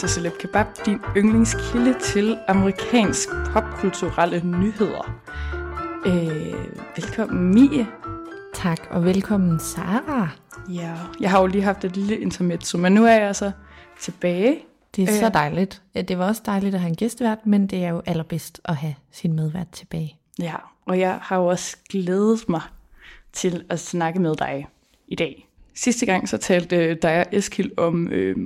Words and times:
til 0.00 0.08
Celeb 0.08 0.32
Kebab, 0.38 0.66
din 0.86 0.98
yndlingskilde 1.16 1.94
til 2.00 2.38
amerikansk 2.48 3.28
popkulturelle 3.52 4.40
nyheder. 4.44 5.20
Øh, 6.06 6.54
velkommen 6.96 7.54
Mie. 7.54 7.86
Tak, 8.54 8.80
og 8.90 9.04
velkommen 9.04 9.58
Sara. 9.58 10.28
Ja, 10.68 10.96
jeg 11.20 11.30
har 11.30 11.40
jo 11.40 11.46
lige 11.46 11.62
haft 11.62 11.84
et 11.84 11.96
lille 11.96 12.18
intermezzo, 12.18 12.78
men 12.78 12.92
nu 12.92 13.04
er 13.04 13.12
jeg 13.12 13.22
altså 13.22 13.50
tilbage. 14.00 14.58
Det 14.96 15.08
er 15.08 15.14
Øh. 15.14 15.20
så 15.20 15.28
dejligt. 15.28 15.82
Det 15.94 16.18
var 16.18 16.26
også 16.26 16.42
dejligt 16.46 16.74
at 16.74 16.80
have 16.80 16.88
en 16.88 16.96
gæstevært, 16.96 17.46
men 17.46 17.66
det 17.66 17.84
er 17.84 17.88
jo 17.88 18.02
allerbedst 18.06 18.60
at 18.64 18.76
have 18.76 18.94
sin 19.12 19.32
medvært 19.32 19.68
tilbage. 19.72 20.16
Ja, 20.38 20.54
og 20.86 20.98
jeg 20.98 21.18
har 21.22 21.36
jo 21.36 21.46
også 21.46 21.76
glædet 21.90 22.48
mig 22.48 22.62
til 23.32 23.64
at 23.68 23.80
snakke 23.80 24.20
med 24.20 24.34
dig 24.36 24.66
i 25.08 25.14
dag. 25.14 25.48
Sidste 25.74 26.06
gang 26.06 26.28
så 26.28 26.36
talte 26.36 26.94
dig 26.94 27.18
og 27.18 27.26
Eskild 27.32 27.70
om 27.76 28.08
øh, 28.08 28.36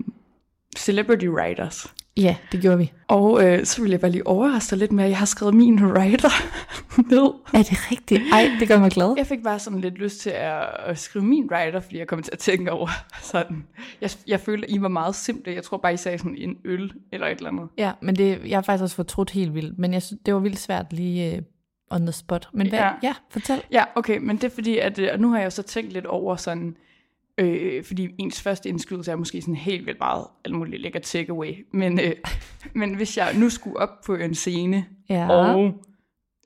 celebrity 0.79 1.27
writers. 1.27 1.87
Ja, 2.17 2.37
det 2.53 2.61
gjorde 2.61 2.79
vi. 2.79 2.93
Og 3.09 3.45
øh, 3.47 3.65
så 3.65 3.83
vil 3.83 3.91
jeg 3.91 4.01
bare 4.01 4.11
lige 4.11 4.27
overraske 4.27 4.71
dig 4.71 4.79
lidt 4.79 4.93
med, 4.93 5.05
at 5.05 5.11
jeg 5.11 5.19
har 5.19 5.27
skrevet 5.27 5.55
min 5.55 5.85
writer 5.87 6.29
ned. 7.11 7.33
Er 7.55 7.63
det 7.63 7.91
rigtigt? 7.91 8.23
Ej, 8.33 8.51
det 8.61 8.69
gør 8.69 8.79
mig 8.79 8.91
glad. 8.91 9.15
Jeg 9.17 9.27
fik 9.27 9.43
bare 9.43 9.59
sådan 9.59 9.81
lidt 9.81 9.95
lyst 9.95 10.21
til 10.21 10.31
at, 10.31 10.63
at 10.87 10.99
skrive 10.99 11.25
min 11.25 11.49
writer, 11.53 11.81
fordi 11.81 11.99
jeg 11.99 12.07
kom 12.07 12.23
til 12.23 12.33
at 12.33 12.39
tænke 12.39 12.73
over 12.73 12.89
sådan. 13.33 13.65
Jeg, 14.01 14.11
jeg 14.27 14.41
følte, 14.41 14.71
I 14.71 14.83
var 14.83 14.89
meget 14.89 15.15
simple. 15.15 15.53
Jeg 15.55 15.63
tror 15.63 15.77
bare, 15.77 15.95
I 15.95 15.97
sagde 15.97 16.19
sådan 16.19 16.37
en 16.39 16.57
øl 16.65 16.93
eller 17.13 17.27
et 17.27 17.37
eller 17.39 17.51
andet. 17.51 17.69
Ja, 17.79 17.93
men 18.03 18.17
det, 18.17 18.41
jeg 18.47 18.57
har 18.57 18.63
faktisk 18.63 18.83
også 18.83 18.97
fortrudt 18.97 19.31
helt 19.31 19.55
vildt, 19.55 19.79
men 19.79 19.93
jeg 19.93 20.03
synes, 20.03 20.21
det 20.27 20.35
var 20.35 20.41
vildt 20.41 20.59
svært 20.59 20.93
lige 20.93 21.37
uh, 21.91 21.97
on 21.97 22.03
the 22.07 22.13
spot. 22.13 22.49
Men 22.53 22.69
hvad, 22.69 22.79
Ja. 22.79 22.91
ja. 23.03 23.15
fortæl. 23.31 23.63
Ja, 23.73 23.85
okay, 23.95 24.19
men 24.19 24.37
det 24.37 24.45
er 24.45 24.51
fordi, 24.55 24.79
at 24.79 24.99
øh, 24.99 25.09
og 25.13 25.21
nu 25.21 25.31
har 25.31 25.39
jeg 25.39 25.45
jo 25.45 25.51
så 25.51 25.63
tænkt 25.63 25.93
lidt 25.93 26.07
over 26.07 26.37
sådan, 26.37 26.69
øh, 26.69 26.75
fordi 27.85 28.09
ens 28.19 28.43
første 28.43 28.69
indskydelse 28.69 29.11
er 29.13 29.17
måske 29.17 29.41
sådan 29.41 29.55
helt 29.55 29.87
vildt 29.87 29.99
meget 30.01 30.27
alt 30.45 30.55
muligt 30.55 30.83
lækker 30.83 31.01
takeaway. 31.01 31.67
Men, 31.73 32.01
øh, 32.01 32.13
men 32.81 32.95
hvis 32.95 33.17
jeg 33.17 33.35
nu 33.39 33.51
skulle 33.51 33.79
op 33.79 34.01
på 34.07 34.15
en 34.15 34.35
scene 34.35 34.87
Ja. 35.11 35.29
og 35.31 35.75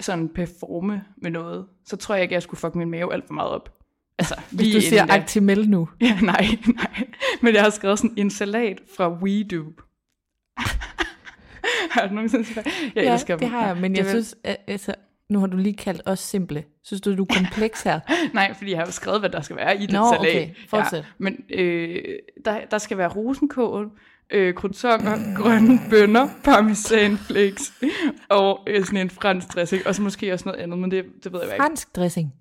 sådan 0.01 0.29
performe 0.29 1.05
med 1.23 1.31
noget, 1.31 1.67
så 1.87 1.97
tror 1.97 2.15
jeg 2.15 2.23
ikke, 2.23 2.35
jeg 2.35 2.43
skulle 2.43 2.61
fuck 2.61 2.75
min 2.75 2.91
mave 2.91 3.13
alt 3.13 3.27
for 3.27 3.35
meget 3.35 3.51
op. 3.51 3.75
Altså, 4.19 4.35
Hvis 4.53 4.75
du 4.75 4.81
siger 4.81 5.07
da. 5.07 5.13
Actimel 5.13 5.71
nu. 5.71 5.89
Ja, 6.01 6.19
nej, 6.23 6.47
nej. 6.75 7.07
Men 7.43 7.55
jeg 7.55 7.63
har 7.63 7.71
skrevet 7.71 7.99
sådan 7.99 8.15
en 8.17 8.31
salat 8.31 8.81
fra 8.97 9.13
WeDo. 9.13 9.65
har 11.91 12.07
du 12.09 12.15
nogensinde 12.15 12.45
det? 12.45 12.57
Jeg 12.95 13.05
ja, 13.05 13.13
elsker 13.13 13.37
det 13.37 13.49
har 13.49 13.67
jeg, 13.67 13.77
men 13.77 13.97
jeg 13.97 14.05
vil- 14.05 14.11
synes, 14.11 14.37
altså, 14.67 14.95
nu 15.29 15.39
har 15.39 15.47
du 15.47 15.57
lige 15.57 15.77
kaldt 15.77 16.03
os 16.07 16.19
simple. 16.21 16.65
Synes 16.83 17.01
du, 17.01 17.17
du 17.17 17.23
er 17.23 17.35
kompleks 17.35 17.83
her? 17.83 18.01
Nej, 18.35 18.55
fordi 18.55 18.71
jeg 18.71 18.79
har 18.79 18.87
jo 18.87 18.93
skrevet, 18.93 19.21
hvad 19.21 19.31
der 19.31 19.41
skal 19.41 19.57
være 19.57 19.83
i 19.83 19.87
den 19.87 19.95
Nå, 19.95 20.07
salat. 20.13 20.21
okay. 20.21 20.49
Fortsæt. 20.69 20.99
Ja, 20.99 21.05
men 21.19 21.37
øh, 21.51 22.05
der, 22.45 22.61
der 22.71 22.79
skal 22.79 22.99
være 22.99 23.09
rosenkål, 23.09 23.91
øh, 24.33 24.55
croutons, 24.55 25.03
grønne 25.37 25.81
bønner, 25.91 26.29
parmesanflakes 26.45 27.73
og 28.29 28.61
øh, 28.67 28.85
sådan 28.85 29.01
en 29.01 29.11
fransk 29.11 29.55
dressing. 29.55 29.87
Og 29.87 29.95
så 29.95 30.03
måske 30.03 30.33
også 30.33 30.45
noget 30.49 30.61
andet, 30.61 30.79
men 30.79 30.91
det, 30.91 31.05
det 31.25 31.33
ved 31.33 31.41
jeg 31.41 31.53
ikke. 31.53 31.63
Fransk 31.63 31.97
dressing. 31.97 32.35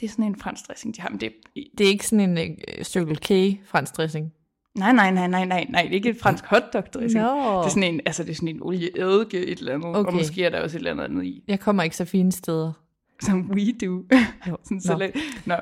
Det 0.00 0.06
er 0.06 0.10
sådan 0.10 0.24
en 0.24 0.36
fransk 0.36 0.68
dressing, 0.68 0.96
de 0.96 1.00
har. 1.00 1.08
Men 1.08 1.20
det, 1.20 1.32
Det 1.78 1.84
er 1.86 1.90
ikke 1.90 2.06
sådan 2.06 2.38
en 2.38 2.58
uh, 2.78 2.82
Circle 2.82 3.16
K 3.16 3.58
fransk 3.66 3.96
dressing. 3.96 4.32
Nej, 4.78 4.92
nej, 4.92 5.10
nej, 5.10 5.28
nej, 5.28 5.44
nej, 5.44 5.66
nej, 5.68 5.82
det 5.82 5.90
er 5.90 5.94
ikke 5.94 6.10
et 6.10 6.18
fransk 6.20 6.44
hotdog 6.44 6.92
dressing. 6.94 7.24
Nå. 7.24 7.58
Det 7.58 7.64
er 7.64 7.68
sådan 7.68 7.94
en, 7.94 8.00
altså 8.06 8.22
det 8.24 8.30
er 8.30 8.34
sådan 8.34 8.48
en 8.48 8.62
olieeddike, 8.62 9.46
et 9.46 9.58
eller 9.58 9.74
andet, 9.74 9.96
okay. 9.96 10.08
og 10.08 10.14
måske 10.14 10.44
er 10.44 10.50
der 10.50 10.60
også 10.60 10.76
et 10.76 10.86
eller 10.86 11.04
andet 11.04 11.24
i. 11.24 11.44
Jeg 11.48 11.60
kommer 11.60 11.82
ikke 11.82 11.96
så 11.96 12.04
fine 12.04 12.32
steder. 12.32 12.72
Som 13.20 13.50
we 13.50 13.72
do. 13.72 14.04
Jo. 14.48 14.58
sådan 14.64 14.76
Nå. 14.76 14.80
salat. 14.80 15.16
Nå. 15.46 15.54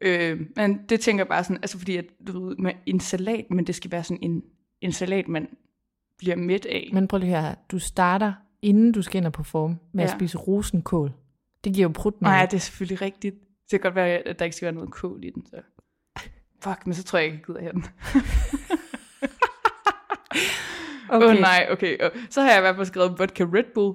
Øh, 0.00 0.40
men 0.56 0.80
det 0.88 1.00
tænker 1.00 1.24
jeg 1.24 1.28
bare 1.28 1.44
sådan, 1.44 1.56
altså 1.56 1.78
fordi 1.78 1.96
at, 1.96 2.04
du 2.26 2.48
ved, 2.48 2.56
med 2.56 2.72
en 2.86 3.00
salat, 3.00 3.44
men 3.50 3.66
det 3.66 3.74
skal 3.74 3.90
være 3.90 4.04
sådan 4.04 4.22
en, 4.22 4.42
en 4.80 4.92
salat, 4.92 5.28
man 5.28 5.48
bliver 6.18 6.36
mæt 6.36 6.66
af. 6.66 6.90
Men 6.92 7.08
prøv 7.08 7.18
lige 7.18 7.30
her. 7.30 7.54
Du 7.70 7.78
starter, 7.78 8.32
inden 8.62 8.92
du 8.92 9.02
skal 9.02 9.18
ind 9.18 9.26
og 9.26 9.32
performe, 9.32 9.78
med. 9.92 10.04
Ja. 10.04 10.10
at 10.10 10.16
spise 10.16 10.38
rosenkål. 10.38 11.12
Det 11.64 11.74
giver 11.74 11.88
jo 11.88 11.92
prut 11.94 12.22
med. 12.22 12.30
Nej, 12.30 12.46
det 12.46 12.54
er 12.54 12.60
selvfølgelig 12.60 13.02
rigtigt. 13.02 13.34
Det 13.70 13.70
kan 13.70 13.80
godt 13.80 13.94
være, 13.94 14.08
at 14.08 14.38
der 14.38 14.44
ikke 14.44 14.56
skal 14.56 14.66
være 14.66 14.74
noget 14.74 14.90
kål 14.90 15.24
i 15.24 15.30
den. 15.30 15.46
Så. 15.46 15.56
Fuck, 16.62 16.86
men 16.86 16.94
så 16.94 17.04
tror 17.04 17.18
jeg 17.18 17.26
ikke, 17.26 17.36
jeg 17.38 17.46
gider 17.46 17.60
have 17.60 17.72
den. 17.72 17.84
Åh 21.10 21.16
okay. 21.16 21.26
oh, 21.26 21.34
nej, 21.40 21.66
okay. 21.70 21.98
Så 22.30 22.40
har 22.40 22.50
jeg 22.50 22.58
i 22.58 22.60
hvert 22.60 22.76
fald 22.76 22.86
skrevet 22.86 23.18
vodka 23.18 23.44
Red 23.44 23.64
Bull. 23.74 23.94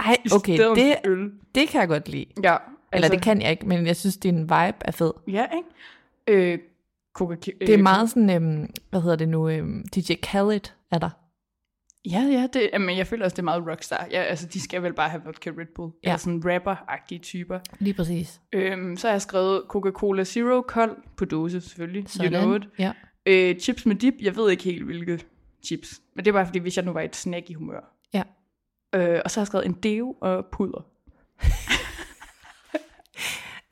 Ej, 0.00 0.16
okay, 0.34 0.58
det, 0.58 0.96
øl. 1.04 1.32
det 1.54 1.68
kan 1.68 1.80
jeg 1.80 1.88
godt 1.88 2.08
lide. 2.08 2.26
Ja, 2.42 2.56
Eller 2.92 3.08
det 3.08 3.22
kan 3.22 3.42
jeg 3.42 3.50
ikke, 3.50 3.66
men 3.66 3.86
jeg 3.86 3.96
synes, 3.96 4.16
din 4.16 4.42
vibe 4.42 4.76
er 4.80 4.90
fed. 4.92 5.12
Ja, 5.28 5.46
ikke? 5.56 6.52
Øh, 6.52 6.58
Coca 7.14 7.34
Det 7.60 7.74
er 7.74 7.78
meget 7.78 8.10
sådan, 8.10 8.30
øhm, 8.30 8.70
hvad 8.90 9.00
hedder 9.00 9.16
det 9.16 9.28
nu, 9.28 9.48
øhm, 9.48 9.84
DJ 9.94 10.12
Khaled 10.22 10.60
er 10.90 10.98
der. 10.98 11.10
Ja, 12.04 12.20
ja, 12.20 12.46
det, 12.52 12.80
men 12.80 12.96
jeg 12.96 13.06
føler 13.06 13.24
også, 13.24 13.34
det 13.34 13.38
er 13.38 13.44
meget 13.44 13.66
rockstar. 13.66 14.06
Ja, 14.10 14.22
altså, 14.22 14.46
de 14.46 14.60
skal 14.60 14.82
vel 14.82 14.92
bare 14.92 15.08
have 15.08 15.22
vodka 15.24 15.50
Red 15.50 15.66
Bull. 15.74 15.92
Ja. 16.04 16.08
Eller 16.08 16.18
sådan 16.18 16.42
rapper-agtige 16.44 17.18
typer. 17.18 17.58
Lige 17.78 17.94
præcis. 17.94 18.40
Øhm, 18.52 18.96
så 18.96 19.06
har 19.06 19.14
jeg 19.14 19.22
skrevet 19.22 19.62
Coca-Cola 19.68 20.24
Zero 20.24 20.60
kold 20.62 20.96
på 21.16 21.24
dåse, 21.24 21.60
selvfølgelig. 21.60 22.04
You 22.20 22.28
know 22.28 22.54
it. 22.54 22.68
Ja. 22.78 22.92
Øh, 23.26 23.58
chips 23.58 23.86
med 23.86 23.96
dip, 23.96 24.14
jeg 24.20 24.36
ved 24.36 24.50
ikke 24.50 24.64
helt, 24.64 24.84
hvilke 24.84 25.20
chips. 25.66 26.00
Men 26.16 26.24
det 26.24 26.30
er 26.30 26.32
bare 26.32 26.46
fordi, 26.46 26.58
hvis 26.58 26.76
jeg 26.76 26.84
nu 26.84 26.92
var 26.92 27.00
i 27.00 27.04
et 27.04 27.16
snack 27.16 27.50
i 27.50 27.54
humør. 27.54 27.96
Ja. 28.14 28.22
Øh, 28.94 29.20
og 29.24 29.30
så 29.30 29.40
har 29.40 29.42
jeg 29.42 29.46
skrevet 29.46 29.66
en 29.66 29.72
deo 29.72 30.16
og 30.20 30.46
puder. 30.52 30.86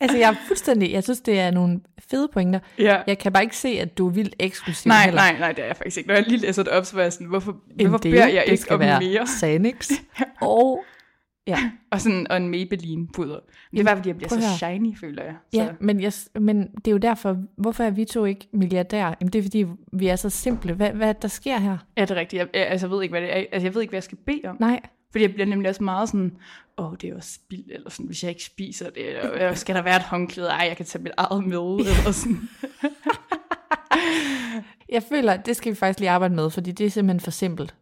Altså, 0.00 0.16
jeg 0.16 0.30
er 0.30 0.34
fuldstændig, 0.46 0.92
jeg 0.92 1.02
synes, 1.04 1.20
det 1.20 1.40
er 1.40 1.50
nogle 1.50 1.80
fede 2.10 2.28
pointer. 2.32 2.58
Ja. 2.78 3.02
Jeg 3.06 3.18
kan 3.18 3.32
bare 3.32 3.42
ikke 3.42 3.56
se, 3.56 3.68
at 3.68 3.98
du 3.98 4.06
er 4.08 4.12
vildt 4.12 4.36
eksklusiv 4.38 4.88
Nej, 4.88 5.04
heller. 5.04 5.20
nej, 5.20 5.38
nej, 5.38 5.52
det 5.52 5.62
er 5.62 5.66
jeg 5.66 5.76
faktisk 5.76 5.96
ikke. 5.96 6.08
Når 6.08 6.14
jeg 6.14 6.24
lige 6.28 6.40
læser 6.40 6.62
det 6.62 6.72
op, 6.72 6.84
så 6.84 6.96
var 6.96 7.02
jeg 7.02 7.12
sådan, 7.12 7.26
hvorfor, 7.26 7.52
En 7.78 7.86
hvorfor 7.86 8.02
deo, 8.02 8.10
beder 8.12 8.26
jeg 8.28 8.44
ikke 8.48 8.72
om 8.72 8.80
være 8.80 9.00
mere? 9.00 9.26
Xanax. 9.40 9.90
og 10.40 10.84
ja, 11.46 11.58
Og, 11.92 12.00
sådan, 12.00 12.26
og 12.30 12.36
en 12.36 12.48
Maybelline 12.48 13.08
puder. 13.14 13.38
Det 13.70 13.80
er 13.80 13.84
bare 13.84 13.96
fordi, 13.96 14.08
jeg 14.08 14.16
bliver 14.16 14.28
så 14.28 14.40
shiny, 14.58 14.98
føler 14.98 15.22
jeg. 15.24 15.34
Så. 15.54 15.60
ja 15.62 15.68
men, 15.80 16.00
jeg, 16.00 16.12
men 16.34 16.68
det 16.74 16.86
er 16.86 16.92
jo 16.92 16.98
derfor, 16.98 17.36
hvorfor 17.56 17.84
er 17.84 17.90
vi 17.90 18.04
to 18.04 18.24
ikke 18.24 18.48
milliardærer? 18.52 19.14
Jamen, 19.20 19.32
det 19.32 19.38
er 19.38 19.42
fordi, 19.42 19.66
vi 19.92 20.08
er 20.08 20.16
så 20.16 20.30
simple. 20.30 20.72
Hvad, 20.72 20.90
hvad 20.90 21.14
der 21.22 21.28
sker 21.28 21.58
her? 21.58 21.76
Ja, 21.96 22.02
det 22.02 22.10
er 22.10 22.14
rigtigt. 22.14 22.40
Jeg, 22.40 22.48
jeg, 22.54 22.66
altså, 22.66 22.86
jeg 22.86 22.90
ved 22.90 23.02
ikke, 23.02 23.12
hvad 23.12 23.20
det 23.22 23.30
er. 23.36 23.44
Altså, 23.52 23.66
jeg 23.66 23.74
ved 23.74 23.82
ikke, 23.82 23.90
hvad 23.90 23.96
jeg 23.96 24.02
skal 24.02 24.18
bede 24.26 24.40
om. 24.44 24.56
Nej, 24.60 24.80
Fordi 25.10 25.22
jeg 25.24 25.32
bliver 25.34 25.46
nemlig 25.46 25.68
også 25.68 25.84
meget 25.84 26.08
sådan, 26.08 26.36
åh, 26.78 26.92
det 27.00 27.04
er 27.04 27.08
jo 27.12 27.20
spild, 27.20 27.70
eller 27.70 27.90
sådan, 27.90 28.06
hvis 28.06 28.22
jeg 28.22 28.30
ikke 28.30 28.44
spiser 28.44 28.90
det, 28.90 29.18
eller 29.18 29.54
skal 29.54 29.74
der 29.74 29.82
være 29.82 29.96
et 29.96 30.02
håndklæde? 30.02 30.48
Ej, 30.48 30.66
jeg 30.68 30.76
kan 30.76 30.86
tage 30.86 31.02
mit 31.02 31.12
eget 31.16 31.44
med, 31.44 31.58
eller 31.78 32.12
sådan. 32.12 32.48
jeg 34.88 35.02
føler, 35.02 35.32
at 35.32 35.46
det 35.46 35.56
skal 35.56 35.70
vi 35.70 35.76
faktisk 35.76 36.00
lige 36.00 36.10
arbejde 36.10 36.34
med, 36.34 36.50
fordi 36.50 36.72
det 36.72 36.86
er 36.86 36.90
simpelthen 36.90 37.20
for 37.20 37.30
simpelt. 37.30 37.74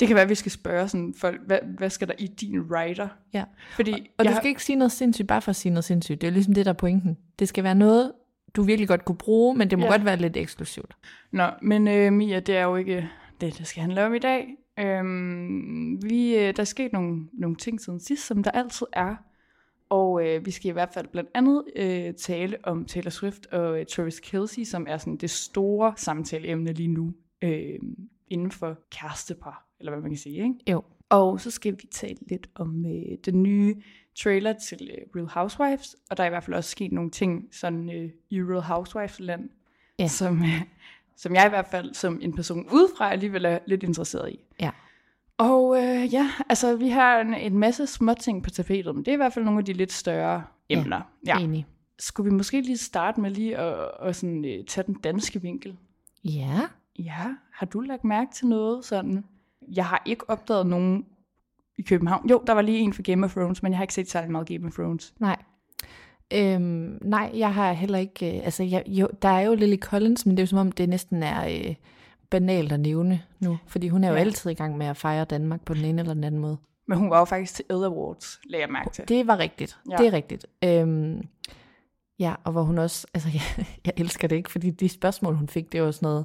Det 0.00 0.08
kan 0.08 0.14
være, 0.14 0.22
at 0.22 0.28
vi 0.30 0.34
skal 0.34 0.52
spørge 0.52 0.88
sådan 0.88 1.14
folk, 1.18 1.40
hvad, 1.46 1.58
hvad 1.78 1.90
skal 1.90 2.08
der 2.08 2.14
i 2.18 2.26
din 2.26 2.60
writer? 2.60 3.08
Ja. 3.32 3.44
Fordi 3.74 3.92
Og 4.18 4.24
jeg 4.24 4.32
du 4.32 4.36
skal 4.36 4.48
ikke 4.48 4.64
sige 4.64 4.76
noget 4.76 4.92
sindssygt, 4.92 5.28
bare 5.28 5.42
for 5.42 5.50
at 5.50 5.56
sige 5.56 5.72
noget 5.72 5.84
sindssygt. 5.84 6.20
Det 6.20 6.26
er 6.26 6.30
ligesom 6.30 6.54
det, 6.54 6.66
der 6.66 6.72
er 6.72 6.76
pointen. 6.76 7.18
Det 7.38 7.48
skal 7.48 7.64
være 7.64 7.74
noget, 7.74 8.12
du 8.56 8.62
virkelig 8.62 8.88
godt 8.88 9.04
kunne 9.04 9.18
bruge, 9.18 9.56
men 9.56 9.70
det 9.70 9.78
må 9.78 9.84
Ja. 9.84 9.90
ja. 9.90 9.96
godt 9.96 10.04
være 10.04 10.16
lidt 10.16 10.36
eksklusivt. 10.36 10.96
Nå, 11.32 11.46
men 11.62 11.88
øh, 11.88 12.12
Mia, 12.12 12.40
det 12.40 12.56
er 12.56 12.62
jo 12.62 12.76
ikke 12.76 13.08
det, 13.40 13.58
det 13.58 13.66
skal 13.66 13.80
handle 13.80 14.06
om 14.06 14.14
i 14.14 14.18
dag. 14.18 14.46
Øhm, 14.78 16.02
vi, 16.02 16.34
øh, 16.36 16.56
der 16.56 16.60
er 16.60 16.64
sket 16.64 16.92
nogle, 16.92 17.28
nogle 17.32 17.56
ting 17.56 17.80
siden 17.80 18.00
sidst, 18.00 18.26
som 18.26 18.42
der 18.42 18.50
altid 18.50 18.86
er. 18.92 19.16
Og 19.88 20.26
øh, 20.28 20.46
vi 20.46 20.50
skal 20.50 20.68
i 20.68 20.72
hvert 20.72 20.90
fald 20.94 21.06
blandt 21.08 21.30
andet 21.34 21.64
øh, 21.76 22.14
tale 22.14 22.56
om 22.62 22.84
Taylor 22.84 23.10
Swift 23.10 23.46
og 23.46 23.80
øh, 23.80 23.86
Travis 23.86 24.20
Kelce, 24.20 24.64
som 24.64 24.86
er 24.88 24.96
sådan 24.96 25.16
det 25.16 25.30
store 25.30 25.92
samtaleemne 25.96 26.72
lige 26.72 26.88
nu 26.88 27.12
øh, 27.42 27.78
inden 28.30 28.50
for 28.50 28.78
kærestepar, 28.90 29.66
eller 29.80 29.92
hvad 29.92 30.02
man 30.02 30.10
kan 30.10 30.18
sige, 30.18 30.36
ikke? 30.36 30.54
Jo. 30.70 30.82
Og 31.08 31.40
så 31.40 31.50
skal 31.50 31.72
vi 31.72 31.88
tale 31.90 32.16
lidt 32.28 32.50
om 32.54 32.86
øh, 32.86 33.18
den 33.24 33.42
nye 33.42 33.74
trailer 34.22 34.52
til 34.52 34.90
øh, 34.98 35.06
Real 35.16 35.28
Housewives, 35.28 35.96
og 36.10 36.16
der 36.16 36.22
er 36.22 36.26
i 36.26 36.30
hvert 36.30 36.44
fald 36.44 36.56
også 36.56 36.70
sket 36.70 36.92
nogle 36.92 37.10
ting 37.10 37.48
sådan 37.50 37.90
øh, 37.90 38.10
i 38.30 38.42
Real 38.42 38.62
Housewives-land, 38.62 39.50
Ja. 39.98 40.08
som, 40.08 40.42
øh, 40.42 40.60
som 41.16 41.34
jeg 41.34 41.46
i 41.46 41.48
hvert 41.48 41.66
fald 41.66 41.94
som 41.94 42.18
en 42.22 42.32
person 42.32 42.68
udefra 42.72 43.12
alligevel 43.12 43.44
er 43.44 43.58
lidt 43.66 43.82
interesseret 43.82 44.32
i. 44.32 44.38
Ja. 44.60 44.70
Og 45.38 45.76
øh, 45.82 46.14
ja, 46.14 46.30
altså 46.48 46.76
vi 46.76 46.88
har 46.88 47.20
en, 47.20 47.34
en 47.34 47.58
masse 47.58 47.86
små 47.86 48.14
ting 48.14 48.42
på 48.42 48.50
tapetet, 48.50 48.94
men 48.94 49.04
det 49.04 49.08
er 49.08 49.12
i 49.12 49.16
hvert 49.16 49.32
fald 49.32 49.44
nogle 49.44 49.58
af 49.58 49.64
de 49.64 49.72
lidt 49.72 49.92
større 49.92 50.44
emner. 50.68 51.00
Ja. 51.26 51.38
Enig. 51.38 51.66
Skulle 51.98 52.30
vi 52.30 52.36
måske 52.36 52.60
lige 52.60 52.76
starte 52.76 53.20
med 53.20 53.30
lige 53.30 53.56
at, 53.56 53.90
at 54.02 54.16
sådan, 54.16 54.44
øh, 54.44 54.64
tage 54.64 54.86
den 54.86 54.94
danske 54.94 55.42
vinkel? 55.42 55.76
Ja. 56.24 56.60
Ja, 56.98 57.26
har 57.52 57.66
du 57.66 57.80
lagt 57.80 58.04
mærke 58.04 58.30
til 58.34 58.46
noget 58.46 58.84
sådan? 58.84 59.24
Jeg 59.72 59.86
har 59.86 60.02
ikke 60.06 60.30
opdaget 60.30 60.66
nogen 60.66 61.06
i 61.78 61.82
København. 61.82 62.30
Jo, 62.30 62.42
der 62.46 62.52
var 62.52 62.62
lige 62.62 62.78
en 62.78 62.92
for 62.92 63.02
Game 63.02 63.26
of 63.26 63.32
Thrones, 63.32 63.62
men 63.62 63.72
jeg 63.72 63.78
har 63.78 63.84
ikke 63.84 63.94
set 63.94 64.10
særlig 64.10 64.30
meget 64.30 64.48
Game 64.48 64.66
of 64.66 64.72
Thrones. 64.72 65.14
Nej. 65.18 65.36
Øhm, 66.34 66.98
nej, 67.02 67.30
jeg 67.34 67.54
har 67.54 67.72
heller 67.72 67.98
ikke... 67.98 68.36
Øh, 68.38 68.44
altså, 68.44 68.62
jeg, 68.62 68.84
jo, 68.86 69.08
der 69.22 69.28
er 69.28 69.40
jo 69.40 69.54
Lily 69.54 69.76
Collins, 69.76 70.26
men 70.26 70.36
det 70.36 70.42
er 70.42 70.42
jo 70.42 70.46
som 70.46 70.58
om, 70.58 70.72
det 70.72 70.88
næsten 70.88 71.22
er 71.22 71.46
øh, 71.48 71.74
banalt 72.30 72.72
at 72.72 72.80
nævne 72.80 73.22
nu. 73.40 73.58
Fordi 73.66 73.88
hun 73.88 74.04
er 74.04 74.08
jo 74.08 74.14
Ja. 74.14 74.20
altid 74.20 74.50
i 74.50 74.54
gang 74.54 74.78
med 74.78 74.86
at 74.86 74.96
fejre 74.96 75.24
Danmark 75.24 75.64
på 75.64 75.74
den 75.74 75.84
ene 75.84 76.00
eller 76.00 76.14
den 76.14 76.24
anden 76.24 76.40
måde. 76.40 76.56
Men 76.88 76.98
hun 76.98 77.10
var 77.10 77.18
jo 77.18 77.24
faktisk 77.24 77.54
til 77.54 77.64
Ed 77.70 77.84
Awards, 77.84 78.40
lagde 78.44 78.62
jeg 78.64 78.72
mærke 78.72 78.90
til. 78.90 79.08
Det 79.08 79.26
var 79.26 79.38
rigtigt. 79.38 79.78
Ja. 79.90 79.96
Det 79.96 80.06
er 80.06 80.12
rigtigt. 80.12 80.46
Øhm, 80.64 81.22
ja, 82.18 82.34
og 82.44 82.52
hvor 82.52 82.62
hun 82.62 82.78
også... 82.78 83.06
Altså, 83.14 83.28
jeg, 83.34 83.66
jeg 83.86 83.92
elsker 83.96 84.28
det 84.28 84.36
ikke, 84.36 84.50
fordi 84.50 84.70
de 84.70 84.88
spørgsmål, 84.88 85.34
hun 85.34 85.48
fik, 85.48 85.72
det 85.72 85.82
var 85.82 85.90
sådan 85.90 86.06
noget... 86.06 86.24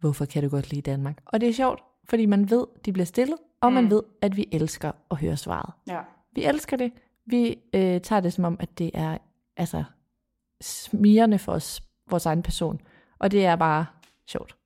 Hvorfor 0.00 0.24
kan 0.24 0.42
du 0.42 0.48
godt 0.48 0.70
lide 0.70 0.82
Danmark? 0.90 1.18
Og 1.26 1.40
det 1.40 1.48
er 1.48 1.52
sjovt, 1.52 1.80
fordi 2.08 2.26
man 2.26 2.50
ved, 2.50 2.66
de 2.84 2.92
bliver 2.92 3.06
stillet, 3.06 3.36
og 3.60 3.72
man 3.72 3.84
Mm. 3.84 3.90
ved, 3.90 4.02
at 4.22 4.36
vi 4.36 4.48
elsker 4.52 4.92
at 5.10 5.16
høre 5.16 5.36
svaret. 5.36 5.72
Ja. 5.88 5.98
Vi 6.34 6.44
elsker 6.44 6.76
det. 6.76 6.92
Vi 7.26 7.56
øh, 7.74 8.00
tager 8.00 8.20
det 8.20 8.32
som 8.32 8.44
om, 8.44 8.56
at 8.60 8.78
det 8.78 8.90
er 8.94 9.18
altså 9.60 9.84
smirende 10.60 11.38
for 11.38 11.52
os, 11.52 11.82
vores 12.10 12.26
egen 12.26 12.42
person. 12.42 12.80
Og 13.18 13.30
det 13.30 13.44
er 13.44 13.56
bare 13.56 13.86
sjovt. 14.28 14.56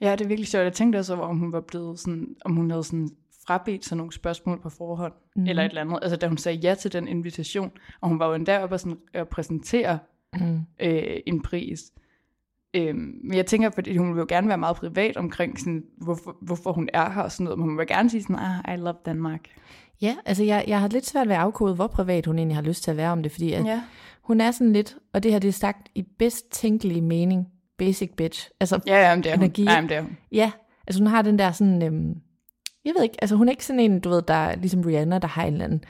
ja, 0.00 0.12
det 0.12 0.20
er 0.20 0.28
virkelig 0.28 0.48
sjovt. 0.48 0.64
Jeg 0.64 0.72
tænkte 0.72 0.96
også 0.96 1.14
over, 1.16 1.26
om 1.26 1.38
hun 1.38 1.52
var 1.52 1.60
blevet 1.60 1.98
sådan, 1.98 2.36
om 2.44 2.56
hun 2.56 2.70
havde 2.70 2.84
sådan 2.84 3.08
frabedt 3.46 3.84
sig 3.84 3.96
nogle 3.96 4.12
spørgsmål 4.12 4.60
på 4.60 4.68
forhånd, 4.70 5.12
mm. 5.36 5.46
eller 5.46 5.62
et 5.62 5.68
eller 5.68 5.80
andet. 5.80 5.98
Altså 6.02 6.16
da 6.16 6.28
hun 6.28 6.36
sagde 6.38 6.58
ja 6.58 6.74
til 6.74 6.92
den 6.92 7.08
invitation, 7.08 7.70
og 8.00 8.08
hun 8.08 8.18
var 8.18 8.28
jo 8.28 8.34
endda 8.34 8.62
oppe 8.62 8.74
og 8.74 8.80
sådan, 8.80 8.98
at 9.12 9.28
præsentere 9.28 9.98
Mm. 10.40 10.60
øh, 10.80 11.16
en 11.26 11.42
pris. 11.42 11.92
Øhm, 12.74 13.20
men 13.24 13.36
jeg 13.36 13.46
tænker, 13.46 13.70
fordi 13.70 13.96
hun 13.96 14.14
vil 14.14 14.20
jo 14.20 14.26
gerne 14.28 14.48
være 14.48 14.58
meget 14.58 14.76
privat 14.76 15.16
omkring, 15.16 15.58
sådan, 15.58 15.84
hvorfor, 15.96 16.36
hvorfor 16.42 16.72
hun 16.72 16.88
er 16.92 17.10
her 17.10 17.22
og 17.22 17.32
sådan 17.32 17.44
noget, 17.44 17.58
men 17.58 17.68
hun 17.68 17.78
vil 17.78 17.86
gerne 17.86 18.10
sige 18.10 18.22
sådan, 18.22 18.36
ah, 18.36 18.74
I 18.74 18.76
love 18.76 18.96
Danmark. 19.06 19.40
Ja, 20.02 20.16
altså 20.26 20.44
jeg, 20.44 20.64
jeg 20.66 20.80
har 20.80 20.88
lidt 20.88 21.06
svært 21.06 21.28
ved 21.28 21.34
at 21.34 21.40
afkode, 21.40 21.74
hvor 21.74 21.86
privat 21.86 22.26
hun 22.26 22.38
egentlig 22.38 22.56
har 22.56 22.62
lyst 22.62 22.82
til 22.84 22.90
at 22.90 22.96
være 22.96 23.10
om 23.12 23.22
det, 23.22 23.32
fordi 23.32 23.52
at 23.52 23.64
Ja. 23.66 23.82
hun 24.22 24.40
er 24.40 24.50
sådan 24.50 24.72
lidt, 24.72 24.96
og 25.14 25.22
det 25.22 25.32
her 25.32 25.38
det 25.38 25.48
er 25.48 25.52
sagt 25.52 25.88
i 25.94 26.02
bedst 26.18 26.50
tænkelige 26.50 27.00
mening, 27.02 27.46
basic 27.78 28.10
bitch. 28.16 28.50
Altså, 28.60 28.80
Ja, 28.86 29.08
ja, 29.08 29.14
men 29.14 29.24
det 29.24 29.32
er 29.32 29.36
hun. 29.36 29.44
Energi. 29.44 29.62
Ja, 29.64 29.80
men 29.80 29.88
det 29.88 29.96
er 29.96 30.00
hun. 30.02 30.16
ja, 30.32 30.52
altså 30.86 31.00
hun 31.02 31.06
har 31.06 31.22
den 31.22 31.38
der 31.38 31.52
sådan, 31.52 31.82
øhm, 31.82 32.14
jeg 32.84 32.92
ved 32.96 33.02
ikke, 33.02 33.16
altså 33.22 33.36
hun 33.36 33.48
er 33.48 33.52
ikke 33.52 33.66
sådan 33.66 33.80
en, 33.80 34.00
du 34.00 34.08
ved, 34.08 34.22
der 34.22 34.34
er 34.34 34.56
ligesom 34.56 34.80
Rihanna, 34.80 35.18
der 35.18 35.28
har 35.28 35.44
en 35.44 35.52
eller 35.52 35.64
anden, 35.64 35.84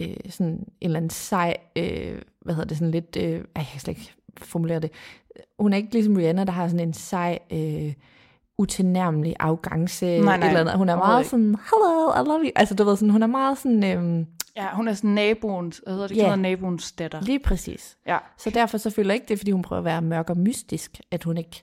øh, 0.00 0.16
sådan 0.30 0.48
en 0.52 0.66
eller 0.80 0.96
anden 0.96 1.10
sej, 1.10 1.56
øh, 1.76 2.22
hvad 2.42 2.54
hedder 2.54 2.68
det, 2.68 2.76
sådan 2.78 2.90
lidt, 2.90 3.16
øh, 3.16 3.32
ej, 3.32 3.40
jeg 3.56 3.66
kan 3.72 3.80
slet 3.80 3.98
ikke 3.98 4.12
formulere 4.38 4.80
det. 4.80 4.90
Hun 5.58 5.72
er 5.72 5.76
ikke 5.76 5.92
ligesom 5.92 6.16
Rihanna, 6.16 6.44
der 6.44 6.52
har 6.52 6.68
sådan 6.68 6.88
en 6.88 6.92
sej, 6.92 7.38
øh, 7.52 7.92
utilnærmelig 8.58 9.36
afgangse, 9.40 10.20
Nej, 10.20 10.36
nej, 10.36 10.48
eller 10.48 10.60
andet. 10.60 10.74
Hun 10.78 10.88
er 10.88 10.96
meget 10.96 11.20
ikke. 11.20 11.30
sådan, 11.30 11.54
hello, 11.70 12.22
I 12.22 12.26
love 12.28 12.40
you. 12.44 12.50
Altså 12.56 12.74
du 12.74 12.84
ved 12.84 12.96
sådan, 12.96 13.10
hun 13.10 13.22
er 13.22 13.26
meget 13.26 13.58
sådan, 13.58 13.84
øhm, 13.84 14.26
Ja, 14.56 14.74
hun 14.74 14.88
er 14.88 14.92
sådan 14.92 15.10
naboens, 15.10 15.80
hvad 15.84 15.94
hedder 15.94 16.08
det, 16.08 16.16
Ja. 16.16 16.28
yeah. 16.28 16.38
naboens 16.38 16.92
datter. 16.92 17.20
lige 17.20 17.38
præcis. 17.38 17.98
Ja. 18.06 18.18
Så 18.38 18.50
derfor 18.50 18.78
så 18.78 18.90
føler 18.90 19.10
jeg 19.10 19.14
ikke 19.14 19.28
det, 19.28 19.34
er, 19.34 19.38
fordi 19.38 19.50
hun 19.50 19.62
prøver 19.62 19.78
at 19.78 19.84
være 19.84 20.02
mørk 20.02 20.30
og 20.30 20.36
mystisk, 20.36 21.00
at 21.10 21.24
hun 21.24 21.36
ikke 21.36 21.62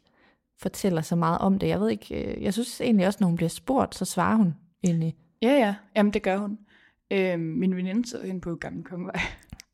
fortæller 0.61 1.01
så 1.01 1.15
meget 1.15 1.37
om 1.39 1.59
det. 1.59 1.67
Jeg 1.67 1.79
ved 1.81 1.89
ikke, 1.89 2.35
øh, 2.37 2.43
jeg 2.43 2.53
synes 2.53 2.81
egentlig 2.81 3.07
også, 3.07 3.17
når 3.21 3.27
hun 3.27 3.35
bliver 3.35 3.49
spurgt, 3.49 3.95
så 3.95 4.05
svarer 4.05 4.35
hun 4.35 4.55
egentlig. 4.83 5.15
Ja, 5.41 5.51
ja, 5.51 5.75
jamen 5.95 6.13
det 6.13 6.23
gør 6.23 6.37
hun. 6.37 6.57
Øhm, 7.11 7.41
min 7.41 7.75
veninde 7.75 8.09
så 8.09 8.21
hende 8.25 8.41
på 8.41 8.55
Gamle 8.55 8.83
Kongevej. 8.83 9.19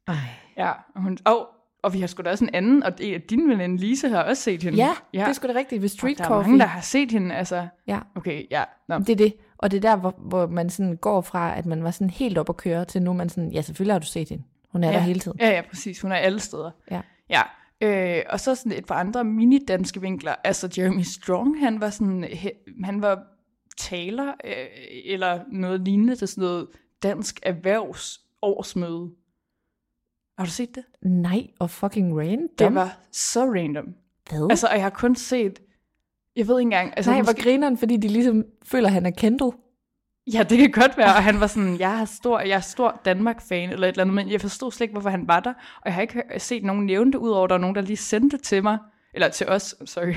Ej. 0.07 0.15
Ja, 0.57 0.71
og, 0.95 1.01
hun, 1.01 1.17
og, 1.25 1.47
og 1.85 1.93
vi 1.93 1.99
har 1.99 2.07
sgu 2.07 2.23
da 2.23 2.29
også 2.31 2.43
en 2.45 2.49
anden, 2.55 2.83
og 2.83 2.97
dine 3.29 3.49
veninde, 3.49 3.77
Lise, 3.77 4.09
har 4.09 4.23
også 4.23 4.43
set 4.43 4.63
hende. 4.63 4.77
Ja, 4.77 4.89
ja, 5.13 5.19
det 5.19 5.27
er 5.27 5.33
sgu 5.33 5.47
da 5.47 5.53
rigtigt 5.53 5.81
ved 5.81 5.87
Og 5.87 5.91
Street 5.91 6.17
der 6.17 6.23
er 6.23 6.27
Coffee. 6.27 6.47
mange, 6.51 6.59
der 6.59 6.65
har 6.65 6.81
set 6.81 7.11
hende, 7.11 7.35
altså. 7.35 7.67
Ja, 7.87 7.99
Okay, 8.15 8.43
ja. 8.51 8.63
Nå. 8.87 8.97
det 8.99 9.09
er 9.09 9.15
det. 9.15 9.33
Og 9.57 9.71
det 9.71 9.77
er 9.77 9.81
der, 9.81 9.95
hvor, 9.95 10.15
hvor 10.17 10.47
man 10.47 10.69
sådan 10.69 10.95
går 10.97 11.21
fra, 11.21 11.57
at 11.57 11.65
man 11.65 11.83
var 11.83 11.91
sådan 11.91 12.09
helt 12.09 12.37
op 12.37 12.49
at 12.49 12.57
køre, 12.57 12.85
til 12.85 13.01
nu 13.01 13.13
man 13.13 13.29
sådan, 13.29 13.51
ja, 13.51 13.61
selvfølgelig 13.61 13.93
har 13.93 13.99
du 13.99 14.05
set 14.05 14.29
hende. 14.29 14.43
Hun 14.71 14.83
er 14.83 14.87
ja. 14.87 14.93
der 14.93 14.99
hele 14.99 15.19
tiden. 15.19 15.37
Ja, 15.39 15.49
ja, 15.49 15.61
præcis. 15.69 16.01
Hun 16.01 16.11
er 16.11 16.15
alle 16.15 16.39
steder. 16.39 16.71
Ja. 16.91 17.01
Ja. 17.29 17.41
Øh, 17.81 18.23
og 18.29 18.39
så 18.39 18.55
sådan 18.55 18.71
et 18.71 18.85
par 18.85 18.95
andre 18.95 19.23
mini-danske 19.23 20.01
vinkler. 20.01 20.35
Altså 20.43 20.73
Jeremy 20.77 21.01
Strong, 21.01 21.59
han 21.59 21.81
var 21.81 21.89
sådan, 21.89 22.25
han 22.83 23.01
var 23.01 23.23
taler, 23.77 24.27
øh, 24.45 24.53
eller 25.05 25.39
noget 25.51 25.81
lignende 25.81 26.15
til 26.15 26.27
sådan 26.27 26.41
noget 26.41 26.67
dansk 27.03 27.39
erhvervsårsmøde. 27.43 29.09
Har 30.37 30.45
du 30.45 30.51
set 30.51 30.75
det? 30.75 30.83
Nej, 31.01 31.47
og 31.59 31.69
fucking 31.69 32.19
random. 32.19 32.47
Det 32.59 32.75
var 32.75 32.97
så 33.11 33.45
random. 33.45 33.85
Hvad? 34.29 34.47
Altså, 34.49 34.67
og 34.67 34.75
jeg 34.75 34.83
har 34.83 34.89
kun 34.89 35.15
set, 35.15 35.59
jeg 36.35 36.47
ved 36.47 36.59
ikke 36.59 36.65
engang, 36.65 36.93
altså 36.97 37.11
Nej, 37.11 37.19
måske, 37.19 37.33
hvor 37.33 37.43
grineren, 37.43 37.77
fordi 37.77 37.97
de 37.97 38.07
ligesom 38.07 38.45
føler, 38.63 38.87
at 38.87 38.93
han 38.93 39.05
er 39.05 39.11
Kendall. 39.11 39.51
ja, 40.33 40.43
det 40.43 40.57
kan 40.57 40.71
godt 40.71 40.97
være, 40.97 41.07
og 41.15 41.23
han 41.23 41.39
var 41.39 41.47
sådan, 41.47 41.79
jeg 41.79 42.01
er 42.01 42.05
stor, 42.05 42.39
jeg 42.39 42.55
er 42.55 42.59
stor 42.59 43.01
Danmark-fan, 43.05 43.69
eller 43.69 43.87
et 43.87 43.91
eller 43.91 44.03
andet, 44.03 44.15
men 44.15 44.31
jeg 44.31 44.41
forstod 44.41 44.71
slet 44.71 44.85
ikke, 44.85 44.91
hvorfor 44.91 45.09
han 45.09 45.27
var 45.27 45.39
der, 45.39 45.53
og 45.53 45.85
jeg 45.85 45.93
har 45.93 46.01
ikke 46.01 46.23
set 46.37 46.63
nogen 46.63 46.85
nævne 46.85 47.11
det, 47.11 47.17
udover 47.17 47.47
der 47.47 47.55
er 47.55 47.59
nogen, 47.59 47.75
der 47.75 47.81
lige 47.81 47.97
sendte 47.97 48.37
det 48.37 48.45
til 48.45 48.63
mig, 48.63 48.77
eller 49.13 49.29
til 49.29 49.47
os, 49.49 49.75
sorry, 49.85 50.13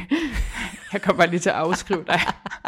jeg 0.92 1.02
kommer 1.02 1.18
bare 1.22 1.30
lige 1.30 1.40
til 1.40 1.50
at 1.50 1.56
afskrive 1.56 2.04
dig, 2.06 2.20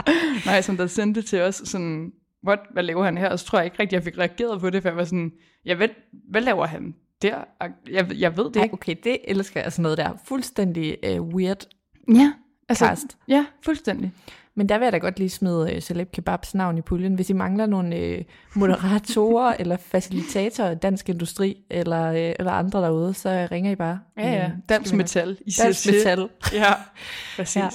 nej, 0.47 0.61
som 0.61 0.77
der 0.77 0.87
sendte 0.87 1.21
det 1.21 1.29
til 1.29 1.41
os, 1.43 1.63
sådan, 1.65 2.13
what, 2.47 2.59
hvad 2.73 2.83
laver 2.83 3.05
han 3.05 3.19
her, 3.19 3.29
og 3.29 3.39
så 3.39 3.47
tror 3.47 3.59
jeg 3.59 3.65
ikke 3.67 3.79
rigtig, 3.79 3.95
jeg 3.97 4.05
fik 4.05 4.19
reageret 4.19 4.61
på 4.61 4.71
det, 4.71 4.83
for 4.83 4.89
jeg 4.89 4.97
var 4.97 5.05
sådan, 5.05 5.33
jeg 5.65 5.79
ved, 5.79 5.89
hvad 6.31 6.41
laver 6.41 6.67
han 6.67 6.95
der? 7.23 7.45
Jeg, 7.91 8.21
jeg 8.21 8.37
ved 8.37 8.45
det 8.45 8.55
Nej, 8.55 8.65
ikke. 8.65 8.73
okay, 8.75 8.97
det 9.05 9.19
elsker 9.25 9.61
jeg 9.63 9.73
sådan 9.73 9.83
noget 9.83 9.99
der. 9.99 10.11
Fuldstændig 10.25 10.97
uh, 11.21 11.35
weird 11.35 11.67
Ja, 12.15 12.33
altså, 12.69 12.87
cast. 12.87 13.19
ja, 13.29 13.47
fuldstændig. 13.63 14.13
Men 14.55 14.69
der 14.69 14.79
vil 14.79 14.85
jeg 14.87 14.93
da 14.93 14.99
godt 14.99 15.19
lige 15.19 15.31
smide 15.31 15.73
uh, 15.77 15.81
Celeb 15.81 16.13
Kebabs 16.13 16.55
navn 16.55 16.79
i 16.79 16.81
puljen, 16.81 17.15
hvis 17.15 17.31
I 17.31 17.33
mangler 17.33 17.67
nogle 17.67 18.17
uh, 18.19 18.25
moderatorer 18.61 19.55
eller 19.61 19.77
facilitatorer 19.77 20.75
dansk 20.75 21.09
industri 21.09 21.57
eller, 21.71 22.11
uh, 22.11 22.17
eller 22.39 22.53
andre 22.53 22.81
derude, 22.83 23.15
så 23.15 23.49
ringer 23.51 23.71
I 23.71 23.77
bare. 23.77 24.01
Ja, 24.17 24.33
ja. 24.33 24.45
Øh, 24.45 24.51
Dansk 24.69 24.95
metal. 24.95 25.39
I 25.47 25.51
siger 25.51 25.65
Dansk 25.67 25.83
til. 25.83 25.95
metal. 25.95 26.29
Ja, 26.53 26.73
præcis. 27.37 27.57
Ja. 27.57 27.69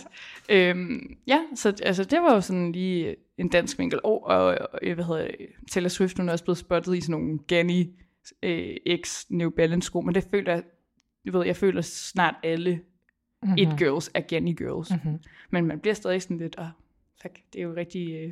Øhm, 0.49 0.99
ja, 1.27 1.39
så 1.55 1.73
altså, 1.83 2.03
det 2.03 2.21
var 2.21 2.33
jo 2.33 2.41
sådan 2.41 2.71
lige 2.71 3.15
en 3.37 3.49
dansk 3.49 3.79
vinkel. 3.79 3.99
Og, 4.03 4.23
og, 4.27 4.45
og 4.73 4.79
hvad 4.95 5.05
hedder 5.05 5.27
Taylor 5.71 5.89
Swift, 5.89 6.17
hun 6.17 6.29
er 6.29 6.33
også 6.33 6.43
blevet 6.43 6.57
spottet 6.57 6.97
i 6.97 7.01
sådan 7.01 7.11
nogle 7.21 7.39
Ganni 7.47 7.89
øh, 8.43 8.75
X 9.03 9.25
New 9.29 9.49
Balance 9.49 9.85
sko, 9.85 10.01
men 10.01 10.15
det 10.15 10.27
føler 10.31 10.61
jeg, 11.25 11.33
ved, 11.33 11.45
jeg 11.45 11.55
føler 11.55 11.81
snart 11.81 12.35
alle 12.43 12.79
mm-hmm. 13.43 13.57
It 13.57 13.69
Girls 13.77 14.11
er 14.13 14.21
Ganni 14.21 14.53
Girls. 14.53 14.91
Mm-hmm. 14.91 15.19
Men 15.51 15.65
man 15.65 15.79
bliver 15.79 15.93
stadig 15.93 16.21
sådan 16.21 16.37
lidt, 16.37 16.55
åh, 16.59 16.65
fuck, 17.21 17.33
det 17.53 17.59
er 17.59 17.63
jo 17.63 17.73
rigtig 17.75 18.13
øh, 18.13 18.31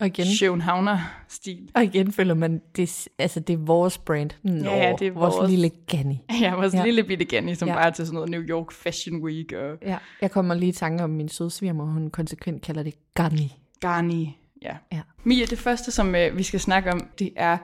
Og 0.00 0.06
igen, 0.06 0.26
Københavner-stil. 0.40 1.70
og 1.74 1.84
igen 1.84 2.12
føler 2.12 2.34
man, 2.34 2.62
det, 2.76 3.08
altså, 3.18 3.40
det 3.40 3.52
er 3.52 3.58
vores 3.58 3.98
brand. 3.98 4.30
Nå, 4.42 4.70
Ja, 4.70 4.88
ja, 4.88 4.96
det 4.98 5.06
er 5.06 5.10
vores, 5.12 5.34
vores. 5.36 5.50
lille 5.50 5.70
Ganni. 5.86 6.22
Ja, 6.40 6.54
vores 6.54 6.74
ja. 6.74 6.84
Lille 6.84 7.04
bitte 7.04 7.24
Ganni, 7.24 7.54
som 7.54 7.68
ja. 7.68 7.74
Bare 7.74 7.86
er 7.86 7.90
til 7.90 8.06
sådan 8.06 8.14
noget 8.14 8.30
New 8.30 8.42
York 8.42 8.72
Fashion 8.72 9.22
Week 9.22 9.52
og 9.52 9.78
Ja, 9.82 9.98
jeg 10.20 10.30
kommer 10.30 10.54
lige 10.54 10.68
i 10.68 10.72
tanke 10.72 11.04
om 11.04 11.10
min 11.10 11.28
søde 11.28 11.50
svigermor, 11.50 11.84
hun 11.84 12.10
konsekvent 12.10 12.62
kalder 12.62 12.82
det 12.82 12.94
Ganni. 13.14 13.56
Garni. 13.80 14.36
Ja. 14.62 14.76
Ja. 14.92 15.00
Mia, 15.24 15.44
det 15.44 15.58
første, 15.58 15.90
som 15.90 16.14
øh, 16.14 16.38
vi 16.38 16.42
skal 16.42 16.60
snakke 16.60 16.92
om, 16.92 17.08
det 17.18 17.32
er 17.36 17.58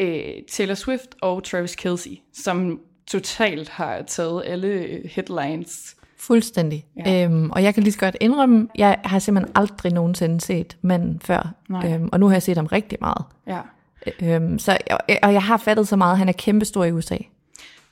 øh, 0.00 0.42
Taylor 0.50 0.74
Swift 0.74 1.14
og 1.22 1.44
Travis 1.44 1.76
Kelce, 1.76 2.20
som 2.32 2.80
totalt 3.06 3.68
har 3.68 4.02
taget 4.02 4.42
alle 4.46 4.68
øh, 4.68 5.04
headlines 5.04 5.96
Fuldstændig. 6.20 6.86
Ja. 7.06 7.24
Øhm, 7.24 7.50
og 7.50 7.62
jeg 7.62 7.74
kan 7.74 7.82
lige 7.82 7.92
så 7.92 7.98
godt 7.98 8.16
indrømme, 8.20 8.68
jeg 8.74 8.98
har 9.04 9.18
simpelthen 9.18 9.52
aldrig 9.56 9.92
nogensinde 9.92 10.40
set 10.40 10.76
manden 10.82 11.20
før. 11.24 11.54
Øhm, 11.84 12.08
og 12.12 12.20
nu 12.20 12.26
har 12.26 12.34
jeg 12.34 12.42
set 12.42 12.56
ham 12.56 12.66
rigtig 12.66 12.98
meget. 13.00 13.24
Ja. 13.46 13.60
Øhm, 14.22 14.58
så, 14.58 14.78
og, 14.90 14.98
og 15.22 15.32
jeg 15.32 15.42
har 15.42 15.56
fattet 15.56 15.88
så 15.88 15.96
meget, 15.96 16.18
han 16.18 16.28
er 16.28 16.32
kæmpestor 16.32 16.84
i 16.84 16.92
USA. 16.92 17.16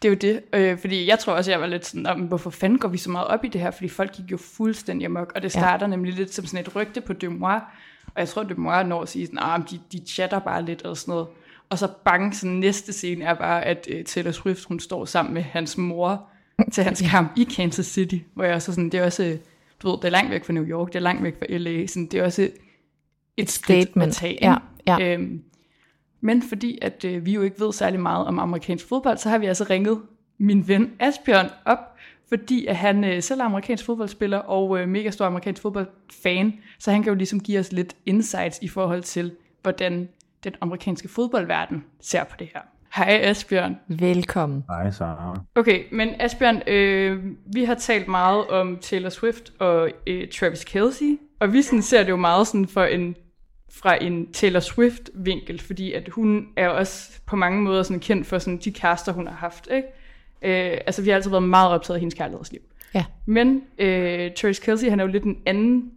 Det 0.03 0.09
er 0.09 0.13
jo 0.13 0.15
det, 0.15 0.41
øh, 0.53 0.79
fordi 0.79 1.09
jeg 1.09 1.19
tror 1.19 1.33
også, 1.33 1.51
jeg 1.51 1.61
var 1.61 1.67
lidt 1.67 1.87
sådan, 1.87 2.07
om, 2.07 2.21
hvorfor 2.21 2.51
fanden 2.51 2.79
går 2.79 2.89
vi 2.89 2.99
så 2.99 3.11
meget 3.11 3.27
op 3.27 3.45
i 3.45 3.49
det 3.49 3.61
her, 3.61 3.71
fordi 3.71 3.89
folk 3.89 4.13
gik 4.13 4.33
jo 4.33 4.37
fuldstændig 4.37 5.07
amok, 5.07 5.33
og 5.35 5.43
det 5.43 5.53
starter 5.53 5.87
ja. 5.87 5.91
nemlig 5.91 6.15
lidt 6.15 6.35
som 6.35 6.47
sådan 6.47 6.67
et 6.67 6.77
rygte 6.77 7.01
på 7.01 7.13
Demois, 7.13 7.63
og 8.07 8.21
jeg 8.21 8.29
tror, 8.29 8.43
Demois 8.43 8.87
når 8.87 9.03
at 9.03 9.09
sige 9.09 9.27
sådan, 9.27 9.39
ah, 9.43 9.61
de, 9.71 9.81
de 9.93 10.01
chatter 10.07 10.39
bare 10.39 10.65
lidt 10.65 10.83
og 10.83 10.97
sådan 10.97 11.13
noget, 11.13 11.27
og 11.71 11.79
så 11.79 11.89
bang, 12.05 12.37
sådan 12.37 12.57
næste 12.57 12.93
scene 12.93 13.25
er 13.25 13.35
bare, 13.35 13.65
at 13.65 13.89
uh, 13.95 14.05
Taylor 14.05 14.31
Swift, 14.31 14.65
hun 14.65 14.81
står 14.81 15.05
sammen 15.05 15.35
med 15.35 15.43
hans 15.43 15.79
mor 15.79 16.29
til 16.73 16.85
hans 16.85 17.03
kamp 17.11 17.33
i 17.37 17.45
Kansas 17.45 17.87
City, 17.87 18.19
hvor 18.35 18.45
jeg 18.45 18.63
så 18.63 18.73
sådan, 18.73 18.91
det 18.91 19.01
er 19.01 19.05
også, 19.05 19.39
du 19.83 19.91
ved, 19.91 19.97
det 19.97 20.05
er 20.05 20.11
langt 20.11 20.31
væk 20.31 20.45
fra 20.45 20.53
New 20.53 20.65
York, 20.65 20.89
det 20.89 20.97
er 20.97 21.01
langt 21.01 21.23
væk 21.23 21.39
fra 21.39 21.47
LA, 21.49 21.87
sådan, 21.87 22.07
det 22.07 22.21
er 22.21 22.25
også 22.25 22.43
et, 22.43 22.53
et 23.37 23.51
statement 23.51 24.09
at 24.09 24.15
tage. 24.15 24.39
Ja, 24.43 24.57
ja. 24.87 25.15
Øhm, 25.15 25.43
men 26.21 26.43
fordi 26.43 26.79
at 26.83 27.05
øh, 27.05 27.27
vi 27.27 27.33
jo 27.33 27.43
ikke 27.43 27.61
ved 27.61 27.73
særlig 27.73 28.01
meget 28.01 28.27
om 28.27 28.39
amerikansk 28.39 28.89
fodbold, 28.89 29.19
så 29.19 29.29
har 29.29 29.39
vi 29.39 29.47
altså 29.47 29.65
ringet 29.71 30.01
min 30.39 30.69
ven 30.69 30.93
Asbjørn 30.99 31.47
op, 31.65 31.79
fordi 32.29 32.67
at 32.67 32.77
han 32.77 33.05
øh, 33.05 33.23
selv 33.23 33.41
er 33.41 33.45
amerikansk 33.45 33.85
fodboldspiller 33.85 34.39
og 34.39 34.79
øh, 34.79 34.89
mega 34.89 35.11
stor 35.11 35.25
amerikansk 35.25 35.63
fodboldfan, 35.63 36.53
så 36.79 36.91
han 36.91 37.03
kan 37.03 37.11
jo 37.11 37.17
ligesom 37.17 37.41
give 37.41 37.59
os 37.59 37.73
lidt 37.73 37.97
insights 38.07 38.59
i 38.63 38.69
forhold 38.69 39.03
til, 39.03 39.33
hvordan 39.63 40.09
den 40.45 40.55
amerikanske 40.61 41.09
fodboldverden 41.09 41.85
ser 42.01 42.25
på 42.25 42.37
det 42.39 42.49
her. 42.55 42.61
Hej 42.95 43.21
Asbjørn. 43.23 43.77
Velkommen. 43.89 44.65
Hej 44.69 44.91
Sara. 44.91 45.41
Okay, 45.55 45.85
men 45.93 46.09
Asbjørn, 46.21 46.63
øh, 46.67 47.25
vi 47.55 47.65
har 47.65 47.75
talt 47.75 48.09
meget 48.09 48.47
om 48.47 48.79
Taylor 48.81 49.09
Swift 49.09 49.53
og 49.59 49.91
øh, 50.07 50.29
Travis 50.29 50.65
Kelce, 50.65 51.19
og 51.41 51.53
vi 51.53 51.63
sådan 51.63 51.83
ser 51.83 52.03
det 52.03 52.11
jo 52.11 52.17
meget 52.17 52.47
sådan 52.47 52.67
for 52.67 52.85
en 52.85 53.17
fra 53.71 54.05
en 54.05 54.33
Taylor 54.33 54.61
Swift 54.61 55.11
vinkel, 55.15 55.61
fordi 55.61 55.93
at 55.93 56.09
hun 56.09 56.47
er 56.57 56.69
også 56.69 57.21
på 57.27 57.37
mange 57.37 57.63
måder 57.63 57.83
sådan 57.83 58.01
kendt 58.01 58.27
for 58.27 58.39
sådan 58.39 58.57
de 58.65 58.73
kærester, 58.73 59.13
hun 59.13 59.27
har 59.27 59.35
haft. 59.35 59.69
Ikke? 59.71 59.89
Øh, 60.73 60.79
altså 60.87 61.03
vi 61.03 61.09
har 61.09 61.17
altid 61.17 61.31
været 61.31 61.43
meget 61.43 61.71
optaget 61.71 61.95
af 61.97 62.01
hendes 62.01 62.15
kærlighedsliv. 62.15 62.61
Ja. 62.95 63.05
Men 63.27 63.63
øh, 63.79 64.31
Travis 64.37 64.59
Kelce, 64.59 64.91
han 64.91 65.01
er 65.01 65.05
jo 65.05 65.11
lidt 65.11 65.25
en 65.25 65.37
anden... 65.47 65.91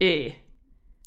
Øh, 0.00 0.30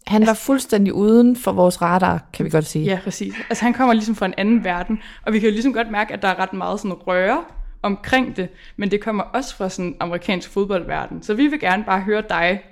han 0.07 0.25
var 0.27 0.33
fuldstændig 0.33 0.93
uden 0.93 1.35
for 1.35 1.51
vores 1.51 1.81
radar, 1.81 2.29
kan 2.33 2.45
vi 2.45 2.49
godt 2.49 2.65
sige. 2.65 2.85
Ja, 2.85 2.99
præcis. 3.03 3.33
Altså 3.49 3.63
han 3.63 3.73
kommer 3.73 3.93
ligesom 3.93 4.15
fra 4.15 4.25
en 4.25 4.33
anden 4.37 4.63
verden, 4.63 5.01
og 5.25 5.33
vi 5.33 5.39
kan 5.39 5.49
jo 5.49 5.53
ligesom 5.53 5.73
godt 5.73 5.91
mærke, 5.91 6.13
at 6.13 6.21
der 6.21 6.27
er 6.27 6.39
ret 6.39 6.53
meget 6.53 6.79
sådan 6.79 6.93
røre 6.93 7.43
omkring 7.83 8.35
det, 8.35 8.49
men 8.77 8.91
det 8.91 9.01
kommer 9.01 9.23
også 9.23 9.55
fra 9.55 9.69
sådan 9.69 9.95
amerikansk 9.99 10.49
fodboldverden. 10.49 11.23
Så 11.23 11.33
vi 11.33 11.47
vil 11.47 11.59
gerne 11.59 11.83
bare 11.83 12.01
høre 12.01 12.23
dig 12.29 12.63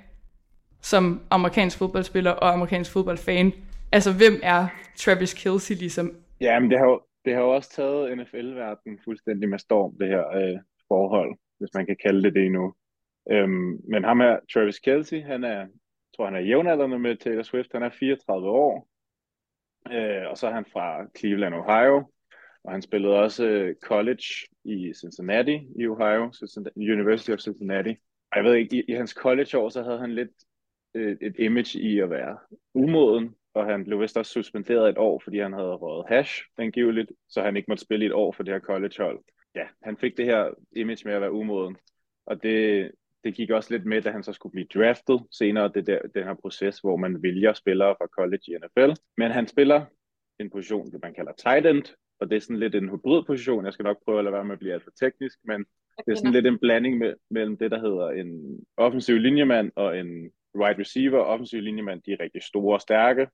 som 0.82 1.20
amerikansk 1.30 1.78
fodboldspiller 1.78 2.30
og 2.30 2.52
amerikansk 2.52 2.92
fodboldfan. 2.92 3.52
Altså, 3.92 4.12
hvem 4.12 4.40
er 4.42 4.66
Travis 4.96 5.34
Kelce 5.34 5.74
ligesom? 5.74 6.12
Ja, 6.40 6.60
men 6.60 6.70
det 6.70 6.78
har 6.78 6.86
jo, 6.86 7.00
det 7.24 7.34
har 7.34 7.40
jo 7.40 7.50
også 7.50 7.70
taget 7.70 8.18
NFL-verdenen 8.18 8.98
fuldstændig 9.04 9.48
med 9.48 9.58
storm, 9.58 9.92
det 10.00 10.08
her 10.08 10.24
øh, 10.36 10.58
forhold, 10.88 11.38
hvis 11.58 11.70
man 11.74 11.86
kan 11.86 11.96
kalde 12.06 12.22
det 12.22 12.34
det 12.34 12.44
endnu. 12.44 12.74
Øhm, 13.30 13.76
men 13.90 14.04
ham 14.04 14.20
her, 14.20 14.36
Travis 14.52 14.78
Kelce, 14.78 15.22
han 15.22 15.44
er, 15.44 15.66
tror 16.20 16.26
han 16.26 16.34
er 16.42 16.48
jævnaldrende 16.48 16.98
med 16.98 17.16
Taylor 17.16 17.42
Swift, 17.42 17.72
han 17.72 17.82
er 17.82 17.90
34 17.90 18.50
år, 18.50 18.88
øh, 19.92 20.30
og 20.30 20.38
så 20.38 20.46
er 20.46 20.52
han 20.52 20.64
fra 20.72 21.06
Cleveland, 21.18 21.54
Ohio, 21.54 21.96
og 22.64 22.72
han 22.72 22.82
spillede 22.82 23.14
også 23.14 23.46
øh, 23.46 23.74
college 23.82 24.24
i 24.64 24.92
Cincinnati 25.00 25.56
i 25.78 25.86
Ohio, 25.86 26.32
University 26.76 27.30
of 27.30 27.38
Cincinnati. 27.38 27.90
Og 28.30 28.36
jeg 28.36 28.44
ved 28.44 28.54
ikke, 28.54 28.76
i, 28.76 28.82
i 28.88 28.92
hans 28.92 29.10
college-år, 29.10 29.68
så 29.68 29.82
havde 29.82 29.98
han 29.98 30.14
lidt 30.14 30.30
et, 30.94 31.18
et 31.20 31.34
image 31.38 31.80
i 31.80 32.00
at 32.00 32.10
være 32.10 32.38
umoden, 32.74 33.34
og 33.54 33.66
han 33.66 33.84
blev 33.84 34.00
vist 34.00 34.16
også 34.16 34.32
suspenderet 34.32 34.88
et 34.88 34.98
år, 34.98 35.20
fordi 35.24 35.38
han 35.38 35.52
havde 35.52 35.74
røget 35.74 36.08
hash, 36.08 36.42
angiveligt, 36.58 37.12
så 37.28 37.42
han 37.42 37.56
ikke 37.56 37.70
måtte 37.70 37.84
spille 37.84 38.04
i 38.04 38.08
et 38.08 38.14
år 38.14 38.32
for 38.32 38.42
det 38.42 38.54
her 38.54 38.60
collegehold. 38.60 39.20
Ja, 39.54 39.66
han 39.82 39.96
fik 39.96 40.16
det 40.16 40.24
her 40.24 40.50
image 40.72 41.02
med 41.04 41.14
at 41.14 41.20
være 41.20 41.32
umoden, 41.32 41.76
og 42.26 42.42
det, 42.42 42.90
det 43.24 43.34
gik 43.34 43.50
også 43.50 43.74
lidt 43.74 43.86
med, 43.86 44.02
da 44.02 44.10
han 44.10 44.22
så 44.22 44.32
skulle 44.32 44.52
blive 44.52 44.66
draftet 44.74 45.20
senere, 45.32 45.70
det 45.74 45.86
der, 45.86 45.98
den 46.14 46.24
her 46.24 46.34
proces, 46.34 46.78
hvor 46.78 46.96
man 46.96 47.22
vælger 47.22 47.52
spillere 47.52 47.94
fra 47.98 48.06
college 48.06 48.42
i 48.48 48.56
NFL. 48.56 49.00
Men 49.16 49.30
han 49.30 49.48
spiller 49.48 49.84
en 50.40 50.50
position, 50.50 50.92
det 50.92 51.02
man 51.02 51.14
kalder 51.14 51.32
tight 51.32 51.66
end, 51.66 51.84
og 52.20 52.30
det 52.30 52.36
er 52.36 52.40
sådan 52.40 52.58
lidt 52.58 52.74
en 52.74 52.88
hybridposition. 52.88 53.64
Jeg 53.64 53.72
skal 53.72 53.82
nok 53.82 54.04
prøve 54.04 54.18
at 54.18 54.24
lade 54.24 54.34
være 54.34 54.44
med 54.44 54.52
at 54.52 54.58
blive 54.58 54.72
alt 54.72 54.84
for 54.84 54.90
teknisk, 55.00 55.38
men 55.44 55.64
det 56.06 56.12
er 56.12 56.16
sådan 56.16 56.32
lidt 56.32 56.46
en 56.46 56.58
blanding 56.58 56.98
med, 56.98 57.14
mellem 57.30 57.56
det, 57.56 57.70
der 57.70 57.80
hedder 57.80 58.10
en 58.10 58.60
offensiv 58.76 59.18
linjemand 59.18 59.72
og 59.76 59.98
en 59.98 60.30
wide 60.54 60.80
receiver 60.80 61.18
offensiv 61.18 61.60
linjemand, 61.60 62.02
de 62.02 62.12
er 62.12 62.20
rigtig 62.20 62.42
store 62.42 62.76
og 62.76 62.80
stærke 62.80 63.26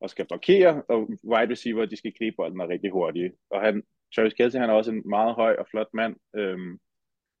og 0.00 0.10
skal 0.10 0.26
blokere, 0.26 0.82
og 0.88 1.00
wide 1.24 1.52
receiver, 1.52 1.86
de 1.86 1.96
skal 1.96 2.12
gribe 2.18 2.36
bolden 2.36 2.60
og 2.60 2.68
rigtig 2.68 2.90
hurtige. 2.90 3.32
Og 3.50 3.60
han, 3.60 3.82
Travis 4.14 4.34
Kelce, 4.34 4.58
han 4.58 4.70
er 4.70 4.74
også 4.74 4.90
en 4.90 5.02
meget 5.08 5.34
høj 5.34 5.56
og 5.58 5.66
flot 5.70 5.88
mand, 5.94 6.16
øhm, 6.36 6.78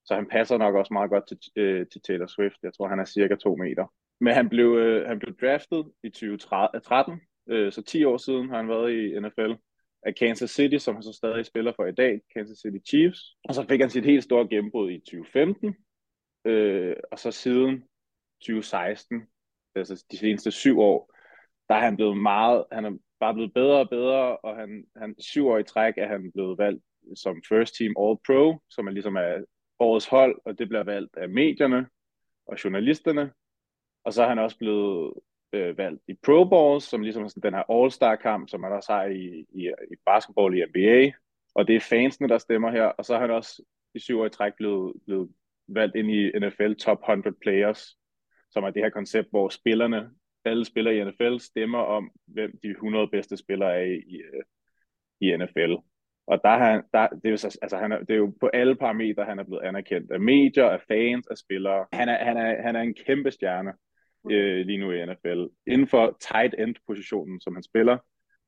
så 0.04 0.14
han 0.14 0.26
passer 0.26 0.58
nok 0.58 0.74
også 0.74 0.92
meget 0.92 1.10
godt 1.10 1.28
til, 1.28 1.38
øh, 1.56 1.86
til 1.92 2.00
Taylor 2.02 2.26
Swift. 2.26 2.56
Jeg 2.62 2.74
tror, 2.74 2.88
han 2.88 2.98
er 2.98 3.04
cirka 3.04 3.34
to 3.34 3.56
meter. 3.56 3.86
Men 4.20 4.34
han 4.34 4.48
blev, 4.48 4.76
øh, 4.76 5.08
han 5.08 5.18
blev 5.18 5.36
draftet 5.36 5.92
i 6.02 6.10
2013, 6.10 7.20
øh, 7.48 7.72
så 7.72 7.82
10 7.82 8.04
år 8.04 8.16
siden 8.16 8.48
har 8.48 8.56
han 8.56 8.68
været 8.68 8.92
i 8.92 9.20
NFL 9.20 9.52
af 10.02 10.14
Kansas 10.14 10.50
City, 10.50 10.76
som 10.76 10.94
han 10.94 11.02
så 11.02 11.12
stadig 11.12 11.46
spiller 11.46 11.72
for 11.76 11.86
i 11.86 11.92
dag, 11.92 12.20
Kansas 12.34 12.58
City 12.58 12.88
Chiefs. 12.88 13.20
Og 13.44 13.54
så 13.54 13.66
fik 13.68 13.80
han 13.80 13.90
sit 13.90 14.04
helt 14.04 14.24
store 14.24 14.48
gennembrud 14.48 14.90
i 14.90 14.98
2015, 14.98 15.74
øh, 16.44 16.96
og 17.12 17.18
så 17.18 17.30
siden 17.30 17.84
2016, 18.40 19.22
altså 19.74 20.04
de 20.10 20.16
seneste 20.16 20.50
syv 20.50 20.80
år, 20.80 21.14
der 21.68 21.74
er 21.74 21.80
han 21.80 21.96
blevet 21.96 22.16
meget, 22.16 22.64
han 22.72 22.84
er 22.84 22.90
bare 23.20 23.34
blevet 23.34 23.54
bedre 23.54 23.78
og 23.78 23.88
bedre, 23.90 24.36
og 24.36 24.56
han, 24.56 24.84
han 24.96 25.14
syv 25.18 25.46
år 25.48 25.58
i 25.58 25.64
træk 25.64 25.94
er 25.96 26.08
han 26.08 26.32
blevet 26.32 26.58
valgt 26.58 26.84
som 27.16 27.42
first 27.48 27.74
team 27.78 27.94
all 27.98 28.16
pro, 28.26 28.58
som 28.70 28.86
er 28.86 28.90
ligesom 28.90 29.16
er 29.16 29.44
årets 29.78 30.06
hold, 30.06 30.40
og 30.44 30.58
det 30.58 30.68
bliver 30.68 30.82
valgt 30.82 31.16
af 31.16 31.28
medierne 31.28 31.86
og 32.46 32.64
journalisterne. 32.64 33.32
Og 34.04 34.12
så 34.12 34.22
er 34.22 34.28
han 34.28 34.38
også 34.38 34.58
blevet 34.58 35.14
øh, 35.52 35.78
valgt 35.78 36.02
i 36.08 36.14
Pro 36.24 36.44
Bowls, 36.44 36.84
som 36.84 37.02
ligesom 37.02 37.28
sådan 37.28 37.42
den 37.42 37.54
her 37.54 37.64
All-Star 37.70 38.16
kamp, 38.22 38.48
som 38.48 38.60
man 38.60 38.72
også 38.72 38.92
har 38.92 39.04
i, 39.04 39.46
i, 39.52 39.68
i 39.92 39.96
basketball 40.06 40.58
i 40.58 40.64
NBA. 40.64 41.12
Og 41.54 41.68
det 41.68 41.76
er 41.76 41.80
fansene, 41.80 42.28
der 42.28 42.38
stemmer 42.38 42.70
her. 42.70 42.84
Og 42.84 43.04
så 43.04 43.14
er 43.14 43.20
han 43.20 43.30
også 43.30 43.62
i 43.94 43.98
syv 43.98 44.20
år 44.20 44.26
i 44.26 44.30
træk 44.30 44.52
blevet, 44.56 44.94
blevet 45.06 45.30
valgt 45.68 45.96
ind 45.96 46.10
i 46.10 46.38
NFL 46.38 46.74
Top 46.74 46.98
100 46.98 47.36
Players, 47.42 47.96
som 48.50 48.64
er 48.64 48.70
det 48.70 48.82
her 48.82 48.90
koncept, 48.90 49.30
hvor 49.30 49.48
spillerne, 49.48 50.10
alle 50.44 50.64
spillere 50.64 50.96
i 50.96 51.04
NFL, 51.04 51.38
stemmer 51.38 51.78
om, 51.78 52.10
hvem 52.26 52.58
de 52.62 52.68
100 52.68 53.08
bedste 53.08 53.36
spillere 53.36 53.80
er 53.80 53.84
i, 53.84 54.16
øh, 54.16 54.42
i 55.20 55.36
NFL. 55.36 55.74
Og 56.26 56.40
der, 56.44 56.58
han, 56.58 56.82
der, 56.92 57.08
det, 57.08 57.24
er 57.24 57.30
jo, 57.30 57.48
altså, 57.62 57.76
han 57.76 57.92
er, 57.92 57.98
det 57.98 58.10
er 58.10 58.16
jo 58.16 58.32
på 58.40 58.46
alle 58.46 58.76
parametre, 58.76 59.24
han 59.24 59.38
er 59.38 59.44
blevet 59.44 59.62
anerkendt 59.62 60.10
af 60.10 60.20
medier, 60.20 60.64
af 60.64 60.80
fans, 60.88 61.26
af 61.26 61.36
spillere. 61.36 61.86
Han 61.92 62.08
er, 62.08 62.24
han 62.24 62.36
er, 62.36 62.62
han 62.62 62.76
er 62.76 62.80
en 62.80 62.94
kæmpe 63.06 63.30
stjerne 63.30 63.72
øh, 64.30 64.66
lige 64.66 64.78
nu 64.78 64.90
i 64.90 65.06
NFL. 65.06 65.44
Inden 65.66 65.88
for 65.88 66.16
tight 66.20 66.54
end-positionen, 66.58 67.40
som 67.40 67.54
han 67.54 67.62
spiller, 67.62 67.98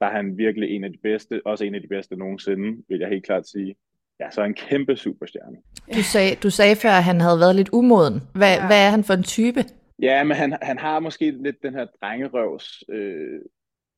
der 0.01 0.07
er 0.07 0.11
han 0.11 0.39
virkelig 0.39 0.71
en 0.71 0.85
af 0.85 0.91
de 0.93 0.99
bedste, 1.03 1.41
også 1.45 1.65
en 1.65 1.75
af 1.75 1.81
de 1.81 1.89
bedste 1.89 2.17
nogensinde, 2.17 2.83
vil 2.89 2.99
jeg 2.99 3.09
helt 3.09 3.27
klart 3.27 3.49
sige. 3.49 3.75
Ja, 4.21 4.31
så 4.31 4.41
er 4.41 4.45
en 4.45 4.55
kæmpe 4.55 4.97
superstjerne. 4.97 5.57
Du 5.95 6.03
sagde, 6.03 6.37
du 6.43 6.51
sagde 6.51 6.77
før, 6.77 6.91
at 6.91 7.05
han 7.05 7.21
havde 7.21 7.39
været 7.41 7.57
lidt 7.57 7.69
umoden. 7.73 8.21
Hvad, 8.35 8.55
ja. 8.55 8.67
hvad 8.67 8.87
er 8.87 8.91
han 8.91 9.05
for 9.05 9.15
en 9.15 9.23
type? 9.23 9.61
Ja, 10.03 10.25
men 10.25 10.37
han, 10.37 10.59
han 10.63 10.79
har 10.79 11.01
måske 11.01 11.31
lidt 11.31 11.63
den 11.63 11.75
her 11.75 11.87
drengerøvs 12.01 12.85
øh, 12.89 13.41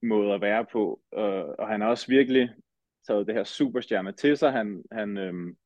måde 0.03 0.35
at 0.35 0.41
være 0.41 0.67
på, 0.73 1.01
og, 1.13 1.59
og 1.59 1.69
han 1.69 1.81
har 1.81 1.89
også 1.89 2.07
virkelig 2.09 2.51
taget 3.09 3.27
det 3.27 3.35
her 3.35 3.45
superstjerne 3.45 4.12
til 4.12 4.37
sig. 4.37 4.53
Han, 4.53 4.83
han, 4.93 5.19
øhm, 5.19 5.57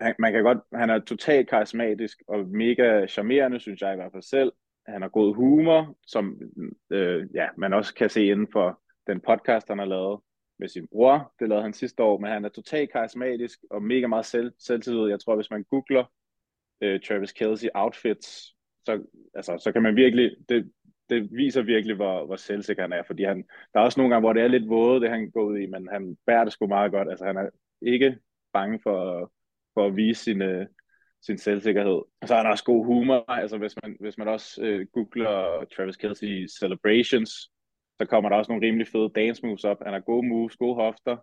han, 0.00 0.14
man 0.18 0.32
kan 0.32 0.42
godt, 0.42 0.58
han 0.74 0.90
er 0.90 0.98
totalt 0.98 1.48
karismatisk 1.48 2.22
og 2.28 2.48
mega 2.48 3.06
charmerende, 3.06 3.60
synes 3.60 3.80
jeg 3.80 3.92
i 3.92 3.96
hvert 3.96 4.12
fald 4.12 4.22
selv. 4.22 4.52
Han 4.86 5.02
har 5.02 5.08
god 5.08 5.34
humor, 5.34 5.96
som 6.06 6.40
øh, 6.90 7.26
ja, 7.34 7.48
man 7.58 7.72
også 7.72 7.94
kan 7.94 8.10
se 8.10 8.26
inden 8.26 8.48
for 8.52 8.80
den 9.06 9.20
podcast, 9.20 9.68
han 9.68 9.78
har 9.78 9.86
lavet 9.86 10.20
med 10.58 10.68
sin 10.68 10.88
bror. 10.92 11.34
Det 11.38 11.48
lavede 11.48 11.62
han 11.62 11.72
sidste 11.72 12.02
år, 12.02 12.18
men 12.18 12.30
han 12.30 12.44
er 12.44 12.48
totalt 12.48 12.92
karismatisk 12.92 13.58
og 13.70 13.82
mega 13.82 14.06
meget 14.06 14.26
selv, 14.26 14.52
selvtillid. 14.58 15.08
Jeg 15.08 15.20
tror, 15.20 15.36
hvis 15.36 15.50
man 15.50 15.64
googler 15.64 16.04
øh, 16.80 17.00
Travis 17.00 17.32
Kelsey 17.32 17.68
outfits, 17.74 18.56
så, 18.86 19.02
altså, 19.34 19.58
så 19.58 19.72
kan 19.72 19.82
man 19.82 19.96
virkelig, 19.96 20.36
det, 20.48 20.72
det 21.12 21.28
viser 21.32 21.62
virkelig, 21.62 21.96
hvor, 21.96 22.26
hvor 22.26 22.36
selvsikker 22.36 22.82
han 22.82 22.92
er, 22.92 23.02
fordi 23.06 23.22
han, 23.24 23.44
der 23.74 23.80
er 23.80 23.84
også 23.84 24.00
nogle 24.00 24.14
gange, 24.14 24.24
hvor 24.26 24.32
det 24.32 24.42
er 24.42 24.48
lidt 24.48 24.68
våde, 24.68 25.00
det 25.00 25.10
han 25.10 25.30
går 25.30 25.42
ud 25.42 25.58
i, 25.58 25.66
men 25.66 25.88
han 25.92 26.16
bærer 26.26 26.44
det 26.44 26.52
sgu 26.52 26.66
meget 26.66 26.92
godt. 26.92 27.08
Altså, 27.10 27.24
han 27.24 27.36
er 27.36 27.48
ikke 27.82 28.18
bange 28.52 28.80
for, 28.82 29.32
for 29.74 29.86
at 29.86 29.96
vise 29.96 30.22
sin, 30.22 30.42
øh, 30.42 30.66
sin 31.22 31.38
selvsikkerhed. 31.38 32.00
Og 32.20 32.28
så 32.28 32.34
har 32.34 32.42
han 32.42 32.50
også 32.50 32.64
god 32.64 32.86
humor. 32.86 33.30
Altså, 33.30 33.58
hvis 33.58 33.74
man, 33.82 33.96
hvis 34.00 34.18
man 34.18 34.28
også 34.28 34.62
øh, 34.62 34.86
googler 34.92 35.64
Travis 35.76 35.96
Kelce 35.96 36.48
Celebrations, 36.60 37.30
så 38.00 38.06
kommer 38.06 38.30
der 38.30 38.36
også 38.36 38.52
nogle 38.52 38.66
rimelig 38.66 38.86
fede 38.86 39.10
dance 39.14 39.46
moves 39.46 39.64
op. 39.64 39.78
Han 39.84 39.92
har 39.92 40.00
gode 40.00 40.28
moves, 40.28 40.56
gode 40.56 40.74
hofter, 40.74 41.16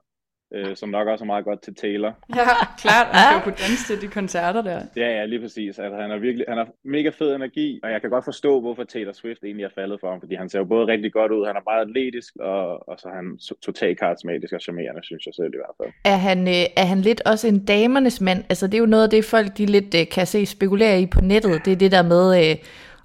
øh, 0.54 0.76
som 0.76 0.90
nok 0.90 1.08
også 1.08 1.24
er 1.24 1.26
meget 1.26 1.46
godt 1.46 1.62
til 1.62 1.76
Taylor. 1.76 2.14
Ja, 2.36 2.46
klart. 2.78 3.08
Han 3.08 3.24
skal 3.26 3.36
jo 3.36 3.44
kunne 3.44 3.68
danse 3.68 3.84
til 3.88 4.02
de 4.02 4.08
koncerter 4.08 4.62
der. 4.62 4.82
Ja, 4.96 5.10
ja, 5.18 5.26
lige 5.26 5.42
præcis. 5.42 5.80
Altså, 5.80 5.98
han, 6.02 6.12
er 6.12 6.18
virkelig, 6.18 6.46
han 6.48 6.58
har 6.58 6.68
mega 6.84 7.10
fed 7.10 7.36
energi, 7.36 7.80
og 7.84 7.92
jeg 7.92 8.02
kan 8.02 8.10
godt 8.10 8.26
forstå, 8.26 8.60
hvorfor 8.62 8.84
Taylor 8.84 9.14
Swift 9.14 9.44
egentlig 9.44 9.64
er 9.64 9.70
faldet 9.76 10.00
for 10.00 10.10
ham, 10.10 10.20
fordi 10.20 10.36
han 10.36 10.50
ser 10.50 10.60
jo 10.60 10.66
både 10.66 10.88
rigtig 10.88 11.14
godt 11.14 11.32
ud, 11.32 11.46
han 11.46 11.56
er 11.56 11.62
meget 11.66 11.82
atletisk, 11.88 12.36
og, 12.40 12.90
og 12.90 13.00
så 13.00 13.08
er 13.08 13.16
han 13.16 13.40
totalt 13.62 14.00
karismatisk 14.00 14.54
og 14.54 14.62
charmerende, 14.62 15.04
synes 15.04 15.26
jeg 15.26 15.34
selv 15.34 15.54
i 15.54 15.58
hvert 15.58 15.76
fald. 15.78 15.90
Er 16.06 16.20
han, 16.28 16.48
øh, 16.48 16.66
er 16.78 16.86
han 16.86 17.02
lidt 17.02 17.22
også 17.26 17.48
en 17.48 17.66
damernes 17.66 18.22
mand? 18.22 18.44
Altså, 18.50 18.68
det 18.68 18.74
er 18.74 18.80
jo 18.80 18.86
noget 18.86 19.04
af 19.04 19.10
det, 19.10 19.26
folk 19.26 19.58
de 19.58 19.66
lidt 19.66 19.96
øh, 19.96 20.08
kan 20.12 20.28
se 20.28 20.46
spekulere 20.46 21.02
i 21.02 21.06
på 21.06 21.22
nettet. 21.22 21.66
Det 21.66 21.74
er 21.74 21.78
det 21.78 21.92
der 21.92 22.04
med... 22.04 22.52
Øh, 22.52 22.56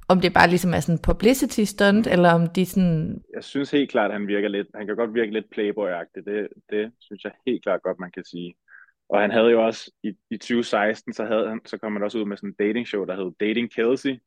om 0.08 0.20
det 0.20 0.32
bare 0.34 0.48
ligesom 0.48 0.74
er 0.74 0.80
sådan 0.80 1.02
publicity 1.02 1.60
stunt, 1.60 2.06
eller 2.06 2.30
om 2.32 2.46
de 2.56 2.66
sådan... 2.66 3.22
Jeg 3.34 3.44
synes 3.44 3.70
helt 3.70 3.90
klart, 3.90 4.10
at 4.10 4.16
han 4.18 4.28
virker 4.28 4.48
lidt, 4.48 4.68
han 4.74 4.86
kan 4.86 4.96
godt 4.96 5.14
virke 5.14 5.32
lidt 5.32 5.46
playboy-agtig. 5.54 6.24
Det, 6.30 6.48
det 6.70 6.92
synes 7.00 7.24
jeg 7.24 7.32
helt 7.46 7.62
klart 7.62 7.82
godt, 7.82 7.98
man 7.98 8.10
kan 8.10 8.24
sige. 8.24 8.54
Og 9.08 9.20
han 9.20 9.30
havde 9.30 9.50
jo 9.50 9.66
også, 9.66 9.92
i, 10.02 10.12
i 10.30 10.36
2016, 10.36 11.12
så, 11.12 11.24
havde 11.24 11.48
han, 11.48 11.60
så 11.64 11.78
kom 11.78 11.92
han 11.92 12.02
også 12.02 12.18
ud 12.18 12.24
med 12.24 12.36
sådan 12.36 12.48
en 12.48 12.66
dating 12.66 12.86
show, 12.86 13.04
der 13.04 13.16
hed 13.16 13.32
Dating 13.40 13.72
Kelsey. 13.74 14.18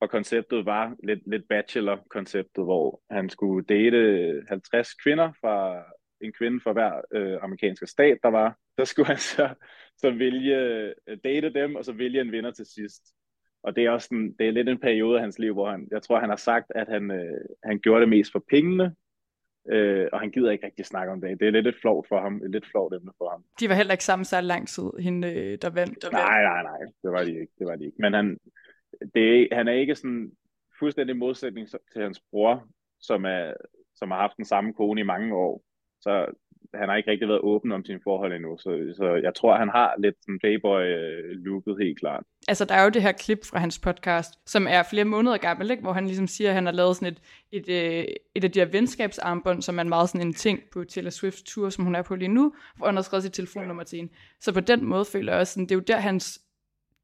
Og 0.00 0.10
konceptet 0.10 0.66
var 0.66 0.94
lidt, 1.04 1.20
lidt 1.26 1.48
bachelor-konceptet, 1.48 2.64
hvor 2.64 3.02
han 3.10 3.30
skulle 3.30 3.66
date 3.66 4.42
50 4.48 4.94
kvinder 4.94 5.32
fra 5.40 5.82
en 6.20 6.32
kvinde 6.32 6.60
fra 6.60 6.72
hver 6.72 7.00
øh, 7.12 7.38
amerikanske 7.42 7.86
stat, 7.86 8.18
der 8.22 8.28
var. 8.28 8.58
Så 8.78 8.84
skulle 8.84 9.06
han 9.06 9.18
så, 9.18 9.54
så 9.96 10.10
vælge, 10.10 10.94
date 11.24 11.52
dem, 11.54 11.74
og 11.74 11.84
så 11.84 11.92
vælge 11.92 12.20
en 12.20 12.32
vinder 12.32 12.50
til 12.50 12.66
sidst. 12.66 13.02
Og 13.62 13.76
det 13.76 13.84
er 13.84 13.90
også 13.90 14.08
sådan, 14.08 14.34
det 14.38 14.48
er 14.48 14.52
lidt 14.52 14.68
en 14.68 14.78
periode 14.78 15.16
af 15.16 15.22
hans 15.22 15.38
liv, 15.38 15.52
hvor 15.52 15.70
han, 15.70 15.88
jeg 15.90 16.02
tror, 16.02 16.20
han 16.20 16.28
har 16.28 16.36
sagt, 16.36 16.72
at 16.74 16.88
han, 16.88 17.10
øh, 17.10 17.40
han 17.64 17.78
gjorde 17.78 18.00
det 18.00 18.08
mest 18.08 18.32
for 18.32 18.44
pengene, 18.50 18.94
øh, 19.68 20.08
og 20.12 20.20
han 20.20 20.30
gider 20.30 20.50
ikke 20.50 20.66
rigtig 20.66 20.86
snakke 20.86 21.12
om 21.12 21.20
det. 21.20 21.40
Det 21.40 21.46
er 21.46 21.52
lidt 21.52 21.66
et 21.66 21.80
flovt 21.80 22.08
for 22.08 22.20
ham, 22.20 22.42
et 22.44 22.50
lidt 22.50 22.66
flovt 22.70 22.94
emne 22.94 23.12
for 23.18 23.30
ham. 23.30 23.44
De 23.60 23.68
var 23.68 23.74
heller 23.74 23.92
ikke 23.92 24.04
sammen 24.04 24.24
så 24.24 24.40
lang 24.40 24.68
tid, 24.68 24.90
hende 24.98 25.32
øh, 25.32 25.58
der 25.62 25.70
vandt. 25.70 26.02
Der 26.02 26.10
nej, 26.10 26.42
nej, 26.42 26.62
nej, 26.62 26.80
det 27.02 27.12
var 27.12 27.24
de 27.24 27.40
ikke, 27.40 27.52
det 27.58 27.66
var 27.66 27.76
de 27.76 27.84
ikke. 27.84 27.96
Men 27.98 28.12
han, 28.12 28.38
det, 29.14 29.48
han 29.52 29.68
er 29.68 29.72
ikke 29.72 29.94
sådan 29.94 30.32
fuldstændig 30.78 31.16
modsætning 31.16 31.68
til 31.68 32.02
hans 32.02 32.20
bror, 32.30 32.68
som, 33.00 33.24
er, 33.24 33.52
som 33.94 34.10
har 34.10 34.18
haft 34.18 34.36
den 34.36 34.44
samme 34.44 34.74
kone 34.74 35.00
i 35.00 35.04
mange 35.04 35.34
år. 35.34 35.62
Så 36.00 36.26
han 36.74 36.88
har 36.88 36.96
ikke 36.96 37.10
rigtig 37.10 37.28
været 37.28 37.40
åben 37.40 37.72
om 37.72 37.84
sine 37.84 38.00
forhold 38.04 38.32
endnu, 38.32 38.58
så, 38.58 38.94
så 38.96 39.20
jeg 39.22 39.34
tror, 39.34 39.56
han 39.56 39.68
har 39.68 39.94
lidt 39.98 40.16
sådan 40.20 40.40
Playboy-looket 40.44 41.82
helt 41.82 41.98
klart. 41.98 42.22
Altså, 42.48 42.64
der 42.64 42.74
er 42.74 42.84
jo 42.84 42.90
det 42.90 43.02
her 43.02 43.12
klip 43.12 43.38
fra 43.50 43.58
hans 43.58 43.78
podcast, 43.78 44.50
som 44.50 44.66
er 44.70 44.82
flere 44.82 45.04
måneder 45.04 45.36
gammel, 45.36 45.70
ikke? 45.70 45.82
hvor 45.82 45.92
han 45.92 46.06
ligesom 46.06 46.26
siger, 46.26 46.50
at 46.50 46.54
han 46.54 46.66
har 46.66 46.72
lavet 46.72 46.96
sådan 46.96 47.08
et, 47.08 47.20
et, 47.52 47.68
øh, 47.68 48.04
et, 48.34 48.44
af 48.44 48.50
de 48.52 48.58
her 48.58 48.66
venskabsarmbånd, 48.66 49.62
som 49.62 49.78
er 49.78 49.84
meget 49.84 50.08
sådan 50.08 50.26
en 50.26 50.34
ting 50.34 50.60
på 50.72 50.84
Taylor 50.84 51.10
Swift 51.10 51.44
tur, 51.46 51.70
som 51.70 51.84
hun 51.84 51.94
er 51.94 52.02
på 52.02 52.14
lige 52.14 52.28
nu, 52.28 52.54
hvor 52.76 52.86
han 52.86 52.94
har 52.94 53.02
skrevet 53.02 53.22
sit 53.22 53.32
telefonnummer 53.32 53.82
til 53.82 53.96
hende. 53.96 54.12
Så 54.40 54.54
på 54.54 54.60
den 54.60 54.84
måde 54.84 55.04
føler 55.04 55.32
jeg 55.32 55.40
også, 55.40 55.52
sådan, 55.52 55.64
det 55.64 55.72
er 55.72 55.76
jo 55.76 55.84
der, 55.86 55.96
hans 55.96 56.40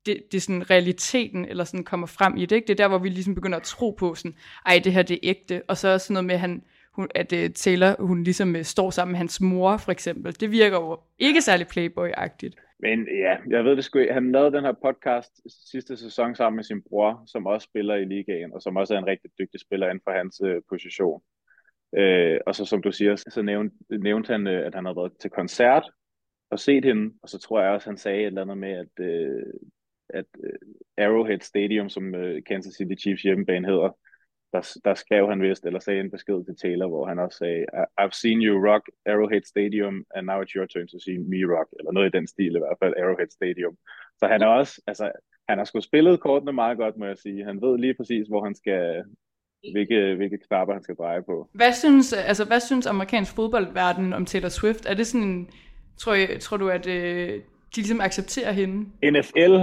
det, 0.06 0.22
det 0.32 0.36
er 0.36 0.40
sådan 0.40 0.70
realiteten, 0.70 1.44
eller 1.44 1.64
sådan 1.64 1.84
kommer 1.84 2.06
frem 2.06 2.36
i 2.36 2.46
det, 2.46 2.56
ikke? 2.56 2.66
Det 2.66 2.72
er 2.72 2.84
der, 2.84 2.88
hvor 2.88 2.98
vi 2.98 3.08
ligesom 3.08 3.34
begynder 3.34 3.56
at 3.58 3.62
tro 3.62 3.90
på 3.90 4.14
sådan, 4.14 4.34
ej, 4.66 4.80
det 4.84 4.92
her 4.92 5.02
det 5.02 5.14
er 5.14 5.18
ægte, 5.22 5.62
og 5.68 5.76
så 5.76 5.88
også 5.88 6.06
sådan 6.06 6.14
noget 6.14 6.24
med, 6.24 6.34
at 6.34 6.40
han, 6.40 6.62
hun, 6.96 7.08
at 7.14 7.32
uh, 7.32 7.52
Taylor, 7.54 8.02
hun 8.02 8.22
ligesom 8.22 8.54
uh, 8.54 8.62
står 8.62 8.90
sammen 8.90 9.12
med 9.12 9.18
hans 9.18 9.40
mor, 9.40 9.76
for 9.76 9.92
eksempel. 9.92 10.40
Det 10.40 10.50
virker 10.50 10.76
jo 10.76 10.98
ikke 11.18 11.42
særlig 11.42 11.66
Playboy-agtigt. 11.66 12.54
Men 12.78 13.08
ja, 13.08 13.36
jeg 13.48 13.64
ved 13.64 13.76
det 13.76 13.84
sgu 13.84 14.06
Han 14.12 14.32
lavede 14.32 14.56
den 14.56 14.64
her 14.64 14.72
podcast 14.72 15.32
sidste 15.70 15.96
sæson 15.96 16.34
sammen 16.34 16.56
med 16.56 16.64
sin 16.64 16.82
bror, 16.82 17.22
som 17.26 17.46
også 17.46 17.64
spiller 17.64 17.94
i 17.94 18.04
ligaen, 18.04 18.52
og 18.52 18.62
som 18.62 18.76
også 18.76 18.94
er 18.94 18.98
en 18.98 19.06
rigtig 19.06 19.30
dygtig 19.38 19.60
spiller 19.60 19.86
inden 19.86 20.00
for 20.04 20.10
hans 20.10 20.40
uh, 20.40 20.56
position. 20.68 21.22
Uh, 21.98 22.36
og 22.46 22.54
så 22.54 22.64
som 22.64 22.82
du 22.82 22.92
siger, 22.92 23.16
så 23.16 23.42
nævnte, 23.42 23.76
nævnte 23.90 24.32
han, 24.32 24.46
uh, 24.46 24.52
at 24.52 24.74
han 24.74 24.84
havde 24.84 24.96
været 24.96 25.12
til 25.20 25.30
koncert 25.30 25.90
og 26.50 26.58
set 26.58 26.84
hende, 26.84 27.14
og 27.22 27.28
så 27.28 27.38
tror 27.38 27.62
jeg 27.62 27.70
også, 27.70 27.88
han 27.88 27.96
sagde 27.96 28.20
et 28.20 28.26
eller 28.26 28.42
andet 28.42 28.58
med, 28.58 28.72
at, 28.72 28.94
uh, 29.00 29.42
at 30.08 30.26
uh, 30.38 31.04
Arrowhead 31.04 31.40
Stadium, 31.40 31.88
som 31.88 32.14
uh, 32.14 32.36
Kansas 32.46 32.74
City 32.74 33.02
Chiefs 33.02 33.22
hjemmebane 33.22 33.68
hedder, 33.68 33.96
der, 34.52 34.78
der 34.84 34.94
skrev 34.94 35.28
han 35.28 35.42
vist, 35.42 35.64
eller 35.64 35.80
sagde 35.80 36.00
en 36.00 36.10
besked 36.10 36.44
til 36.44 36.56
Taylor, 36.56 36.88
hvor 36.88 37.06
han 37.06 37.18
også 37.18 37.38
sagde, 37.38 37.64
I've 38.00 38.18
seen 38.22 38.42
you 38.42 38.54
rock 38.68 38.84
Arrowhead 39.06 39.44
Stadium, 39.44 40.04
and 40.14 40.26
now 40.26 40.42
it's 40.42 40.54
your 40.56 40.66
turn 40.66 40.88
to 40.88 40.98
see 40.98 41.18
me 41.18 41.40
rock, 41.56 41.68
eller 41.78 41.92
noget 41.92 42.08
i 42.08 42.16
den 42.16 42.26
stil 42.26 42.56
i 42.56 42.58
hvert 42.58 42.78
fald, 42.82 42.94
Arrowhead 42.96 43.30
Stadium. 43.30 43.74
Så 44.18 44.26
han 44.26 44.42
er 44.42 44.46
også, 44.46 44.82
altså, 44.86 45.12
han 45.48 45.58
har 45.58 45.64
sgu 45.64 45.80
spillet 45.80 46.20
kortene 46.20 46.52
meget 46.52 46.78
godt, 46.78 46.96
må 46.96 47.06
jeg 47.06 47.18
sige. 47.18 47.44
Han 47.44 47.62
ved 47.62 47.78
lige 47.78 47.94
præcis, 47.94 48.26
hvor 48.28 48.44
han 48.44 48.54
skal, 48.54 49.04
hvilke, 49.72 50.14
hvilke 50.14 50.38
knapper 50.38 50.74
han 50.74 50.82
skal 50.82 50.96
dreje 50.96 51.22
på. 51.22 51.48
Hvad 51.52 51.72
synes, 51.72 52.12
altså, 52.12 52.44
hvad 52.44 52.60
synes 52.60 52.86
amerikansk 52.86 53.34
fodboldverden 53.34 54.12
om 54.12 54.26
Taylor 54.26 54.48
Swift? 54.48 54.86
Er 54.86 54.94
det 54.94 55.06
sådan 55.06 55.28
en, 55.28 55.50
tror, 55.96 56.14
jeg, 56.14 56.40
tror 56.40 56.56
du, 56.56 56.68
at 56.68 56.86
øh, 56.86 57.32
de 57.74 57.80
ligesom 57.80 58.00
accepterer 58.00 58.52
hende? 58.52 58.76
NFL 59.10 59.54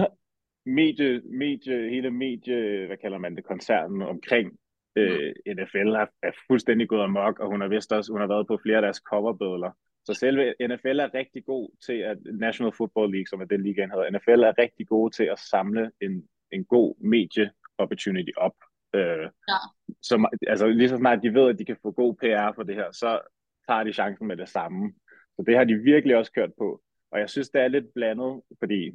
medie, 0.66 1.22
medie, 1.26 1.90
hele 1.90 2.12
medie, 2.12 2.88
hvad 2.88 2.98
kalder 2.98 3.18
man 3.18 3.36
det, 3.36 3.44
koncernen 3.46 4.02
omkring 4.02 4.52
øh, 4.96 5.34
NFL 5.48 5.90
er, 6.04 6.06
er 6.24 6.32
fuldstændig 6.48 6.90
gået 6.90 7.04
amok, 7.04 7.40
og 7.40 7.48
hun 7.48 7.62
har 7.62 7.68
vist 7.68 7.92
også, 7.92 8.12
hun 8.12 8.22
har 8.22 8.28
været 8.28 8.48
på 8.48 8.60
flere 8.64 8.78
af 8.78 8.82
deres 8.82 9.02
coverbødler. 9.10 9.72
Så 10.06 10.14
selve 10.14 10.54
NFL 10.62 11.00
er 11.00 11.14
rigtig 11.14 11.46
god 11.46 11.70
til, 11.86 11.94
at 11.94 12.18
National 12.34 12.74
Football 12.78 13.12
League, 13.12 13.28
som 13.28 13.42
er 13.42 13.46
den 13.46 13.64
ligaen 13.64 13.92
hedder, 13.92 14.10
NFL 14.10 14.44
er 14.44 14.58
rigtig 14.58 14.88
god 14.88 15.12
til 15.12 15.24
at 15.24 15.40
samle 15.40 15.92
en, 16.02 16.28
en 16.52 16.66
god 16.66 16.96
medie 17.04 17.52
opportunity 17.78 18.32
op. 18.38 18.56
Øh, 18.96 19.28
ja. 19.50 19.60
som, 20.02 20.26
altså 20.48 20.68
lige 20.68 20.90
så 20.90 20.98
snart 20.98 21.24
de 21.24 21.34
ved, 21.34 21.50
at 21.50 21.60
de 21.60 21.66
kan 21.66 21.78
få 21.82 21.92
god 21.92 22.16
PR 22.16 22.56
for 22.56 22.64
det 22.64 22.76
her, 22.76 22.92
så 22.92 23.20
tager 23.68 23.84
de 23.84 23.94
chancen 23.94 24.28
med 24.28 24.38
det 24.38 24.50
samme. 24.50 24.94
Så 25.36 25.44
det 25.48 25.58
har 25.58 25.64
de 25.64 25.76
virkelig 25.76 26.18
også 26.18 26.32
kørt 26.32 26.52
på. 26.58 26.82
Og 27.12 27.20
jeg 27.20 27.30
synes, 27.30 27.50
det 27.50 27.62
er 27.62 27.68
lidt 27.68 27.94
blandet, 27.96 28.42
fordi 28.60 28.92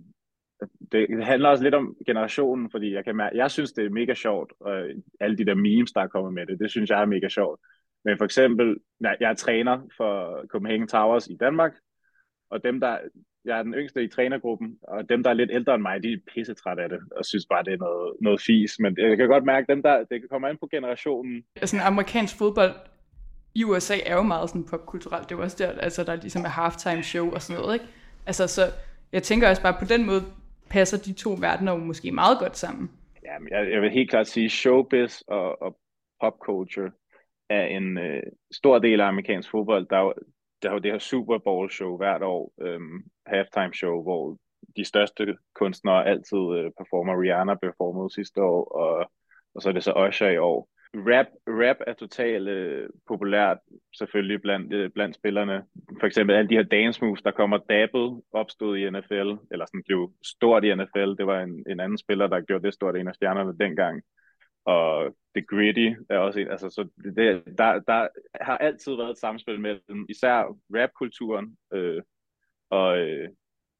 det 0.92 1.24
handler 1.24 1.48
også 1.48 1.64
lidt 1.64 1.74
om 1.74 1.96
generationen, 2.06 2.70
fordi 2.70 2.94
jeg, 2.94 3.04
kan 3.04 3.16
mærke, 3.16 3.36
jeg 3.36 3.50
synes, 3.50 3.72
det 3.72 3.86
er 3.86 3.90
mega 3.90 4.14
sjovt, 4.14 4.52
og 4.60 4.80
øh, 4.80 4.94
alle 5.20 5.36
de 5.36 5.46
der 5.46 5.54
memes, 5.54 5.92
der 5.92 6.00
er 6.00 6.06
kommet 6.06 6.32
med 6.32 6.46
det, 6.46 6.60
det 6.60 6.70
synes 6.70 6.90
jeg 6.90 7.00
er 7.00 7.06
mega 7.06 7.28
sjovt. 7.28 7.60
Men 8.04 8.18
for 8.18 8.24
eksempel, 8.24 8.76
jeg 9.00 9.16
er 9.20 9.34
træner 9.34 9.80
for 9.96 10.44
Copenhagen 10.48 10.88
Towers 10.88 11.26
i 11.26 11.36
Danmark, 11.40 11.72
og 12.50 12.64
dem, 12.64 12.80
der, 12.80 12.98
jeg 13.44 13.58
er 13.58 13.62
den 13.62 13.74
yngste 13.74 14.04
i 14.04 14.08
trænergruppen, 14.08 14.78
og 14.82 15.08
dem, 15.08 15.22
der 15.22 15.30
er 15.30 15.34
lidt 15.34 15.50
ældre 15.52 15.74
end 15.74 15.82
mig, 15.82 16.02
de 16.02 16.12
er 16.12 16.18
pissetrætte 16.34 16.82
af 16.82 16.88
det, 16.88 17.00
og 17.16 17.24
synes 17.24 17.46
bare, 17.50 17.64
det 17.64 17.72
er 17.72 17.78
noget, 17.78 18.16
noget 18.20 18.40
fis. 18.40 18.78
Men 18.78 18.96
jeg 18.98 19.16
kan 19.16 19.28
godt 19.28 19.44
mærke, 19.44 19.72
dem 19.72 19.82
der, 19.82 20.04
det 20.04 20.30
kommer 20.30 20.48
an 20.48 20.56
på 20.60 20.68
generationen. 20.70 21.44
Altså, 21.56 21.76
amerikansk 21.82 22.38
fodbold 22.38 22.72
i 23.54 23.64
USA 23.64 23.96
er 24.06 24.14
jo 24.14 24.22
meget 24.22 24.48
sådan 24.48 24.64
popkulturelt. 24.64 25.28
Det 25.28 25.34
er 25.34 25.38
jo 25.38 25.42
også 25.42 25.56
der, 25.58 25.70
altså, 25.70 26.04
der 26.04 26.14
ligesom 26.14 26.44
er 26.44 26.48
halftime 26.48 27.02
show 27.02 27.30
og 27.30 27.42
sådan 27.42 27.62
noget, 27.62 27.74
ikke? 27.74 27.86
Altså, 28.26 28.46
så 28.46 28.62
jeg 29.12 29.22
tænker 29.22 29.48
også 29.48 29.62
bare, 29.62 29.76
på 29.78 29.84
den 29.84 30.06
måde 30.06 30.22
passer 30.70 30.98
de 30.98 31.12
to 31.12 31.30
verdener 31.40 31.72
jo 31.72 31.78
måske 31.78 32.12
meget 32.12 32.38
godt 32.38 32.56
sammen. 32.56 32.90
Ja, 33.22 33.58
jeg, 33.58 33.72
jeg 33.72 33.82
vil 33.82 33.90
helt 33.90 34.10
klart 34.10 34.26
sige, 34.26 34.50
showbiz 34.50 35.20
og, 35.20 35.62
og 35.62 35.78
popculture 36.20 36.90
er 37.48 37.64
en 37.66 37.98
øh, 37.98 38.22
stor 38.52 38.78
del 38.78 39.00
af 39.00 39.06
amerikansk 39.06 39.50
fodbold. 39.50 39.86
Der 39.90 39.96
er 39.96 40.00
jo, 40.00 40.14
der 40.62 40.68
er 40.68 40.72
jo 40.72 40.78
det 40.78 40.92
her 40.92 40.98
Super 40.98 41.38
Bowl 41.38 41.70
show 41.70 41.96
hvert 41.96 42.22
år, 42.22 42.52
øhm, 42.60 43.02
halftime 43.26 43.74
show, 43.74 44.02
hvor 44.02 44.36
de 44.76 44.84
største 44.84 45.36
kunstnere 45.54 46.06
altid 46.06 46.38
øh, 46.58 46.70
performer. 46.78 47.22
Rihanna 47.22 47.54
performede 47.54 48.14
sidste 48.14 48.42
år, 48.42 48.64
og, 48.64 49.10
og 49.54 49.62
så 49.62 49.68
er 49.68 49.72
det 49.72 49.84
så 49.84 50.06
Usher 50.08 50.28
i 50.28 50.38
år 50.38 50.68
rap, 50.94 51.26
rap 51.46 51.76
er 51.86 51.92
totalt 51.92 52.48
øh, 52.48 52.88
populært, 53.08 53.58
selvfølgelig 53.98 54.42
blandt, 54.42 54.72
øh, 54.72 54.90
blandt 54.90 55.14
spillerne. 55.14 55.64
For 56.00 56.06
eksempel 56.06 56.36
alle 56.36 56.48
de 56.48 56.54
her 56.54 56.62
dance 56.62 57.04
moves, 57.04 57.22
der 57.22 57.30
kommer 57.30 57.58
dabbet, 57.58 58.22
opstod 58.32 58.76
i 58.76 58.90
NFL, 58.90 59.30
eller 59.50 59.66
sådan 59.66 59.82
blev 59.86 60.12
stort 60.24 60.64
i 60.64 60.74
NFL. 60.74 61.10
Det 61.18 61.26
var 61.26 61.40
en, 61.40 61.64
en 61.70 61.80
anden 61.80 61.98
spiller, 61.98 62.26
der 62.26 62.40
gjorde 62.40 62.64
det 62.64 62.74
stort, 62.74 62.96
en 62.96 63.08
af 63.08 63.14
stjernerne 63.14 63.58
dengang. 63.58 64.02
Og 64.64 65.16
The 65.34 65.46
Gritty 65.46 65.88
er 66.10 66.18
også 66.18 66.40
en, 66.40 66.50
altså 66.50 66.70
så 66.70 66.88
det, 67.16 67.42
der, 67.58 67.80
der 67.80 68.08
har 68.40 68.58
altid 68.58 68.96
været 68.96 69.10
et 69.10 69.18
samspil 69.18 69.60
mellem 69.60 70.06
især 70.08 70.56
rapkulturen 70.74 71.56
øh, 71.72 72.02
og, 72.70 72.98
øh, 72.98 73.28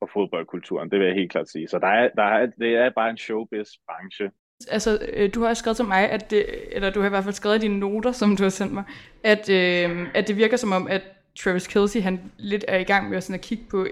og 0.00 0.10
fodboldkulturen, 0.12 0.90
det 0.90 0.98
vil 0.98 1.06
jeg 1.06 1.14
helt 1.14 1.32
klart 1.32 1.50
sige. 1.50 1.68
Så 1.68 1.78
der 1.78 1.86
er, 1.86 2.08
der 2.16 2.22
er, 2.22 2.46
det 2.46 2.76
er 2.76 2.90
bare 2.90 3.10
en 3.10 3.16
showbiz-branche, 3.16 4.30
Altså, 4.70 4.98
øh, 5.12 5.34
du 5.34 5.40
har 5.40 5.48
også 5.48 5.60
skrevet 5.60 5.76
til 5.76 5.84
mig, 5.84 6.10
at 6.10 6.30
det, 6.30 6.46
eller 6.72 6.90
du 6.90 7.00
har 7.00 7.06
i 7.06 7.10
hvert 7.10 7.24
fald 7.24 7.34
skrevet 7.34 7.56
i 7.56 7.60
dine 7.60 7.78
noter, 7.78 8.12
som 8.12 8.36
du 8.36 8.42
har 8.42 8.50
sendt 8.50 8.72
mig, 8.72 8.84
at, 9.24 9.50
øh, 9.50 10.08
at 10.14 10.28
det 10.28 10.36
virker 10.36 10.56
som 10.56 10.72
om, 10.72 10.86
at 10.86 11.02
Travis 11.38 11.66
Kelce, 11.66 12.00
han 12.00 12.32
lidt 12.36 12.64
er 12.68 12.78
i 12.78 12.84
gang 12.84 13.10
med 13.10 13.20
sådan 13.20 13.34
at 13.34 13.40
kigge 13.40 13.64
på 13.70 13.86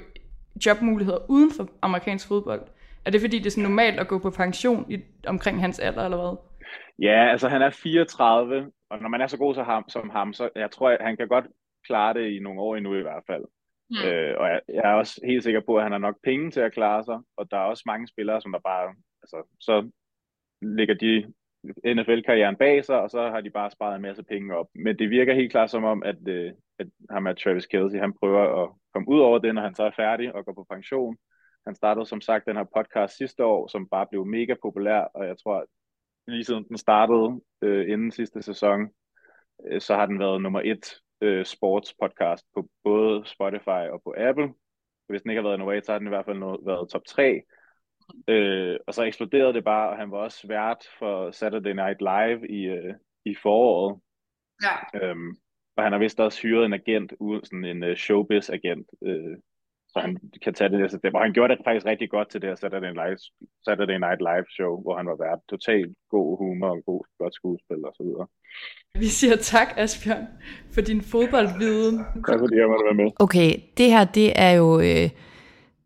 jobmuligheder 0.67 1.31
uden 1.31 1.51
for 1.57 1.69
amerikansk 1.83 2.29
fodbold. 2.29 2.63
Er 3.05 3.11
det 3.11 3.21
fordi, 3.21 3.39
det 3.39 3.47
er 3.47 3.51
sådan 3.51 3.63
normalt 3.63 4.01
at 4.01 4.09
gå 4.09 4.19
på 4.19 4.31
pension 4.31 4.93
i, 4.93 4.99
omkring 5.27 5.61
hans 5.61 5.79
alder, 5.79 6.05
eller 6.05 6.17
hvad? 6.17 6.37
Ja, 6.99 7.31
altså 7.31 7.49
han 7.49 7.63
er 7.63 7.71
34, 7.71 8.71
og 8.91 9.03
når 9.03 9.09
man 9.09 9.21
er 9.21 9.27
så 9.27 9.39
god 9.39 9.55
som 9.55 9.65
ham, 9.65 9.89
som 9.89 10.11
ham 10.11 10.33
så 10.33 10.49
jeg 10.57 10.71
tror, 10.71 10.91
at 10.91 11.01
han 11.01 11.17
kan 11.17 11.29
godt 11.29 11.45
klare 11.87 12.15
det 12.15 12.31
i 12.31 12.39
nogle 12.39 12.61
år 12.61 12.77
endnu 12.77 12.95
i 12.95 13.03
hvert 13.03 13.23
fald. 13.27 13.45
Mm. 13.91 14.09
Øh, 14.09 14.35
og 14.41 14.47
jeg, 14.49 14.61
jeg 14.69 14.91
er 14.91 14.95
også 14.95 15.21
helt 15.25 15.43
sikker 15.43 15.61
på, 15.61 15.77
at 15.77 15.83
han 15.83 15.93
har 15.93 15.99
nok 15.99 16.17
penge 16.25 16.51
til 16.51 16.61
at 16.61 16.73
klare 16.73 17.05
sig, 17.05 17.19
og 17.37 17.51
der 17.51 17.57
er 17.57 17.71
også 17.73 17.83
mange 17.87 18.09
spillere, 18.09 18.41
som 18.41 18.53
der 18.53 18.59
bare, 18.59 18.95
altså, 19.23 19.39
så 19.61 19.91
lægger 20.63 20.95
de 20.95 21.33
NFL-karrieren 21.95 22.57
bag 22.57 22.85
sig, 22.85 23.01
og 23.01 23.11
så 23.11 23.31
har 23.31 23.41
de 23.41 23.51
bare 23.51 23.71
sparet 23.71 23.97
en 23.97 24.03
masse 24.03 24.23
penge 24.23 24.57
op. 24.57 24.67
Men 24.75 24.99
det 24.99 25.11
virker 25.11 25.35
helt 25.35 25.51
klart 25.51 25.71
som 25.71 25.85
om, 25.85 26.03
at, 26.03 26.29
øh, 26.29 26.53
at 26.79 26.87
ham 27.11 27.27
er 27.27 27.33
Travis 27.33 27.67
Kelce, 27.67 27.99
han 27.99 28.13
prøver 28.21 28.63
at 28.63 28.71
komme 28.93 29.09
ud 29.09 29.21
over 29.21 29.39
det, 29.39 29.55
når 29.55 29.63
han 29.63 29.75
så 29.75 29.83
er 29.83 29.91
færdig 29.97 30.35
og 30.35 30.45
går 30.45 30.53
på 30.53 30.67
pension. 30.71 31.17
Han 31.67 31.75
startede 31.75 32.07
som 32.07 32.21
sagt 32.21 32.47
den 32.47 32.57
her 32.57 32.65
podcast 32.77 33.17
sidste 33.17 33.45
år, 33.45 33.69
som 33.69 33.89
bare 33.89 34.07
blev 34.11 34.27
mega 34.27 34.55
populær, 34.63 35.01
og 35.01 35.27
jeg 35.27 35.37
tror, 35.39 35.67
lige 36.27 36.45
siden 36.45 36.65
den 36.69 36.79
startede 36.79 37.41
øh, 37.63 37.91
inden 37.93 38.11
sidste 38.11 38.43
sæson, 38.43 38.89
øh, 39.67 39.81
så 39.81 39.95
har 39.95 40.07
den 40.07 40.19
været 40.19 40.43
nummer 40.43 40.61
et 40.65 41.01
øh, 41.21 41.45
sportspodcast 41.45 42.45
på 42.55 42.69
både 42.85 43.23
Spotify 43.25 43.85
og 43.93 44.03
på 44.05 44.15
Apple. 44.19 44.55
Hvis 45.09 45.23
den 45.23 45.31
ikke 45.31 45.43
har 45.43 45.49
været 45.49 45.59
nummer 45.59 45.75
et, 45.75 45.87
så 45.87 45.93
har 45.93 45.99
den 45.99 46.09
i 46.09 46.15
hvert 46.15 46.25
fald 46.25 46.65
været 46.65 46.91
top 46.91 47.05
3. 47.07 47.43
Øh, 48.29 48.77
og 48.87 48.95
så 48.95 49.03
eksploderede 49.03 49.55
det 49.55 49.65
bare, 49.65 49.91
og 49.91 49.97
han 49.97 50.11
var 50.11 50.19
også 50.19 50.47
vært 50.49 50.89
for 50.99 51.31
Saturday 51.31 51.73
Night 51.73 52.01
Live 52.01 52.49
i, 52.49 52.63
øh, 52.65 52.95
i 53.25 53.35
foråret. 53.43 54.01
Ja. 54.63 54.77
Øhm, 55.01 55.31
og 55.77 55.83
han 55.85 55.93
har 55.93 55.99
vist 55.99 56.21
også 56.21 56.43
hyret 56.43 56.65
en 56.65 56.73
agent, 56.73 57.13
sådan 57.45 57.65
en 57.65 57.83
uh, 57.83 57.97
showbiz-agent, 57.97 58.89
øh, 59.07 59.37
så 59.89 60.01
han 60.01 60.19
kan 60.43 60.55
tage 60.55 60.71
det 60.71 61.03
der 61.03 61.11
Og 61.15 61.23
han 61.23 61.33
gjorde 61.33 61.53
det 61.53 61.65
faktisk 61.65 61.87
rigtig 61.87 62.11
godt 62.11 62.29
til 62.31 62.41
det 62.41 62.49
her 62.49 62.57
Saturday 62.57 62.93
Night, 62.93 63.21
Saturday 63.65 63.99
Night 64.07 64.21
Live 64.29 64.47
show, 64.57 64.73
hvor 64.83 64.97
han 64.97 65.07
var 65.07 65.19
vært. 65.27 65.41
Totalt 65.49 65.95
god 66.11 66.39
humor 66.39 66.71
og 66.77 66.83
god, 66.87 67.03
godt 67.19 67.35
skuespil 67.35 67.85
og 67.89 67.95
så 67.97 68.03
videre. 68.09 68.27
Vi 69.03 69.09
siger 69.19 69.37
tak, 69.37 69.69
Asbjørn, 69.77 70.27
for 70.75 70.81
din 70.81 71.03
fodboldviden. 71.13 71.97
Tak 72.29 72.39
fordi 72.43 72.57
jeg 72.57 72.69
måtte 72.69 72.85
være 72.89 73.01
med. 73.03 73.11
Okay, 73.25 73.51
det 73.79 73.89
her, 73.95 74.05
det 74.19 74.29
er 74.47 74.53
jo... 74.61 74.69
Øh, 74.89 75.09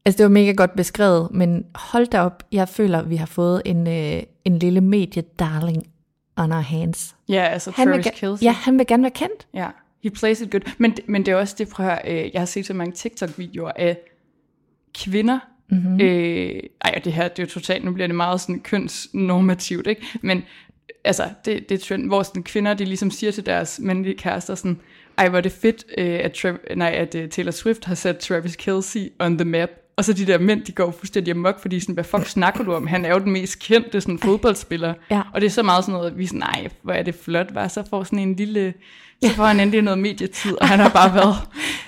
altså, 0.04 0.18
det 0.18 0.24
var 0.24 0.30
mega 0.30 0.52
godt 0.52 0.76
beskrevet, 0.76 1.28
men 1.30 1.64
hold 1.74 2.06
da 2.06 2.20
op, 2.20 2.42
jeg 2.52 2.68
føler, 2.68 3.02
vi 3.02 3.16
har 3.16 3.26
fået 3.26 3.62
en, 3.64 3.86
øh, 3.86 4.22
en 4.44 4.58
lille 4.58 4.80
mediedarling 4.80 5.82
on 6.36 6.52
our 6.52 6.60
hands. 6.60 7.16
Ja, 7.28 7.42
altså 7.44 7.72
han 7.76 7.88
Travis 7.88 8.04
vil, 8.04 8.12
Kelce. 8.14 8.44
Ja, 8.44 8.52
han 8.52 8.78
vil 8.78 8.86
gerne 8.86 9.02
være 9.02 9.10
kendt. 9.10 9.46
Ja, 9.54 9.68
he 10.02 10.10
plays 10.10 10.40
it 10.40 10.50
good. 10.50 10.60
Men, 10.78 10.96
men 11.06 11.26
det 11.26 11.32
er 11.32 11.36
også 11.36 11.54
det, 11.58 11.68
prøv 11.68 11.86
at 11.86 12.00
øh, 12.08 12.30
jeg 12.32 12.40
har 12.40 12.46
set 12.46 12.66
så 12.66 12.74
mange 12.74 12.92
TikTok-videoer 12.92 13.72
af 13.76 13.98
kvinder, 14.94 15.38
mm-hmm. 15.70 16.00
øh, 16.00 16.60
ej, 16.84 17.00
det 17.04 17.12
her, 17.12 17.28
det 17.28 17.38
er 17.38 17.42
jo 17.42 17.48
totalt, 17.50 17.84
nu 17.84 17.92
bliver 17.92 18.06
det 18.06 18.16
meget 18.16 18.40
sådan 18.40 18.60
kønsnormativt, 18.60 19.86
ikke? 19.86 20.06
Men 20.22 20.42
altså, 21.04 21.28
det, 21.44 21.68
det 21.68 21.74
er 21.74 21.78
trend, 21.78 22.06
hvor 22.06 22.22
sådan, 22.22 22.42
kvinder, 22.42 22.74
de 22.74 22.84
ligesom 22.84 23.10
siger 23.10 23.32
til 23.32 23.46
deres 23.46 23.80
mandlige 23.82 24.16
kærester 24.16 24.54
sådan, 24.54 24.80
ej, 25.18 25.28
hvor 25.28 25.38
er 25.38 25.42
det 25.42 25.52
fedt, 25.52 25.84
øh, 25.98 26.20
at, 26.22 26.36
Tra- 26.36 26.74
nej, 26.74 26.90
at 26.90 27.14
uh, 27.14 27.28
Taylor 27.28 27.50
Swift 27.50 27.84
har 27.84 27.94
sat 27.94 28.18
Travis 28.18 28.56
Kelce 28.56 29.10
on 29.18 29.38
the 29.38 29.44
map. 29.44 29.68
Og 29.96 30.04
så 30.04 30.12
de 30.12 30.26
der 30.26 30.38
mænd, 30.38 30.62
de 30.64 30.72
går 30.72 30.90
fuldstændig 30.98 31.30
amok, 31.30 31.60
fordi 31.60 31.80
sådan, 31.80 31.94
hvad 31.94 32.04
fuck 32.04 32.26
snakker 32.26 32.64
du 32.64 32.72
om? 32.74 32.86
Han 32.86 33.04
er 33.04 33.10
jo 33.10 33.18
den 33.18 33.32
mest 33.32 33.58
kendte 33.58 34.00
sådan, 34.00 34.18
fodboldspiller. 34.18 34.94
Ja. 35.10 35.22
Og 35.34 35.40
det 35.40 35.46
er 35.46 35.50
så 35.50 35.62
meget 35.62 35.84
sådan 35.84 35.92
noget, 35.92 36.10
at 36.10 36.18
vi 36.18 36.24
er 36.24 36.28
sådan, 36.28 36.40
nej, 36.40 36.68
hvor 36.82 36.92
er 36.92 37.02
det 37.02 37.14
flot, 37.14 37.54
var 37.54 37.68
så 37.68 37.82
får 37.90 38.04
sådan 38.04 38.18
en 38.18 38.34
lille, 38.36 38.74
så 39.24 39.34
får 39.34 39.44
han 39.44 39.60
endelig 39.60 39.82
noget 39.82 39.98
medietid, 39.98 40.56
og 40.60 40.68
han 40.68 40.78
har 40.78 40.88
bare 40.88 41.14
været, 41.14 41.34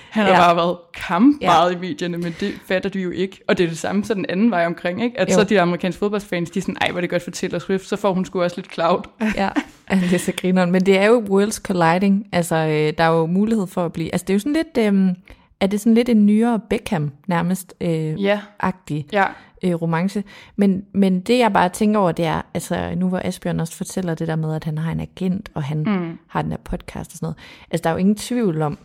han 0.09 0.23
har 0.25 0.31
Ja. 0.31 0.37
bare 0.37 0.55
været 0.55 0.77
kampbart 0.93 1.71
Ja. 1.71 1.77
i 1.77 1.79
medierne, 1.79 2.17
men 2.17 2.35
det 2.39 2.53
fatter 2.67 2.89
du 2.89 2.99
jo 2.99 3.09
ikke. 3.11 3.39
Og 3.47 3.57
det 3.57 3.63
er 3.63 3.67
det 3.67 3.77
samme 3.77 4.05
så 4.05 4.13
den 4.13 4.25
anden 4.29 4.51
vej 4.51 4.65
omkring, 4.65 5.03
ikke? 5.03 5.19
At 5.19 5.29
Jo. 5.29 5.33
så 5.33 5.43
de 5.43 5.61
amerikanske 5.61 5.99
fodboldfans, 5.99 6.49
de 6.49 6.59
er 6.59 6.61
sådan, 6.61 6.77
ej, 6.81 6.89
hvor 6.91 6.97
er 6.99 7.01
det 7.01 7.09
godt 7.09 7.23
for 7.23 7.31
Taylor 7.31 7.59
Swift, 7.59 7.87
så 7.87 7.95
får 7.95 8.13
hun 8.13 8.25
sgu 8.25 8.41
også 8.43 8.55
lidt 8.57 8.73
cloud. 8.73 9.01
Ja, 9.35 9.49
det 10.01 10.13
er 10.13 10.17
så 10.17 10.31
grineren. 10.37 10.71
Men 10.71 10.85
det 10.85 10.97
er 10.97 11.05
jo 11.05 11.23
worlds 11.29 11.55
colliding. 11.55 12.27
Altså, 12.31 12.55
øh, 12.55 12.93
der 12.97 13.03
er 13.03 13.09
jo 13.19 13.25
mulighed 13.25 13.67
for 13.67 13.85
at 13.85 13.93
blive... 13.93 14.11
Altså, 14.13 14.25
det 14.25 14.29
er 14.29 14.35
jo 14.35 14.39
sådan 14.39 14.53
lidt... 14.53 14.93
Øh, 14.93 15.15
er 15.63 15.67
det 15.67 15.81
sådan 15.81 15.93
lidt 15.93 16.09
en 16.09 16.25
nyere 16.25 16.59
Beckham 16.69 17.11
nærmest 17.27 17.73
øh, 17.81 18.23
Ja. 18.23 18.41
agtig 18.59 19.07
Ja, 19.11 19.25
øh, 19.63 19.73
romance. 19.73 20.23
Men, 20.55 20.85
men 20.93 21.21
det 21.21 21.39
jeg 21.39 21.53
bare 21.53 21.69
tænker 21.69 21.99
over, 21.99 22.11
det 22.11 22.25
er, 22.25 22.41
altså 22.53 22.95
nu 22.95 23.09
hvor 23.09 23.21
Asbjørn 23.23 23.59
også 23.59 23.75
fortæller 23.75 24.15
det 24.15 24.27
der 24.27 24.35
med, 24.35 24.55
at 24.55 24.63
han 24.63 24.77
har 24.77 24.91
en 24.91 24.99
agent, 24.99 25.51
og 25.53 25.63
han 25.63 25.77
mm. 25.77 26.17
har 26.27 26.41
den 26.41 26.51
her 26.51 26.57
podcast 26.57 27.11
og 27.11 27.17
sådan 27.17 27.25
noget. 27.25 27.37
Altså 27.71 27.83
der 27.83 27.89
er 27.89 27.93
jo 27.93 27.97
ingen 27.97 28.15
tvivl 28.15 28.61
om, 28.61 28.77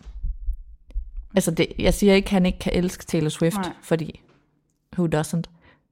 altså 1.35 1.51
det, 1.51 1.67
jeg 1.79 1.93
siger 1.93 2.13
ikke, 2.13 2.27
at 2.27 2.31
han 2.31 2.45
ikke 2.45 2.59
kan 2.59 2.73
elske 2.75 3.05
Taylor 3.05 3.29
Swift. 3.29 3.57
Nej. 3.57 3.73
fordi 3.81 4.21
who 4.97 5.07
doesn't? 5.19 5.43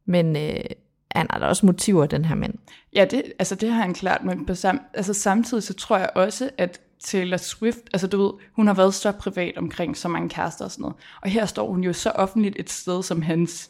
Men 0.05 0.35
øh, 0.35 0.63
han 1.11 1.27
har 1.29 1.39
da 1.39 1.45
også 1.45 1.65
motiver, 1.65 2.05
den 2.05 2.25
her 2.25 2.35
mand. 2.35 2.53
Ja, 2.93 3.05
det, 3.05 3.23
altså 3.39 3.55
det 3.55 3.69
har 3.69 3.81
han 3.81 3.93
klart, 3.93 4.23
men 4.23 4.45
på 4.45 4.55
sam, 4.55 4.81
altså 4.93 5.13
samtidig 5.13 5.63
så 5.63 5.73
tror 5.73 5.97
jeg 5.97 6.09
også, 6.15 6.49
at 6.57 6.81
Taylor 7.03 7.37
Swift, 7.37 7.79
altså 7.93 8.07
du 8.07 8.23
ved, 8.23 8.31
hun 8.55 8.67
har 8.67 8.73
været 8.73 8.93
så 8.93 9.11
privat 9.11 9.57
omkring 9.57 9.97
så 9.97 10.07
mange 10.07 10.29
kærester 10.29 10.65
og 10.65 10.71
sådan 10.71 10.81
noget. 10.81 10.95
Og 11.21 11.29
her 11.29 11.45
står 11.45 11.67
hun 11.67 11.83
jo 11.83 11.93
så 11.93 12.09
offentligt 12.09 12.55
et 12.59 12.69
sted 12.69 13.03
som 13.03 13.21
hans, 13.21 13.69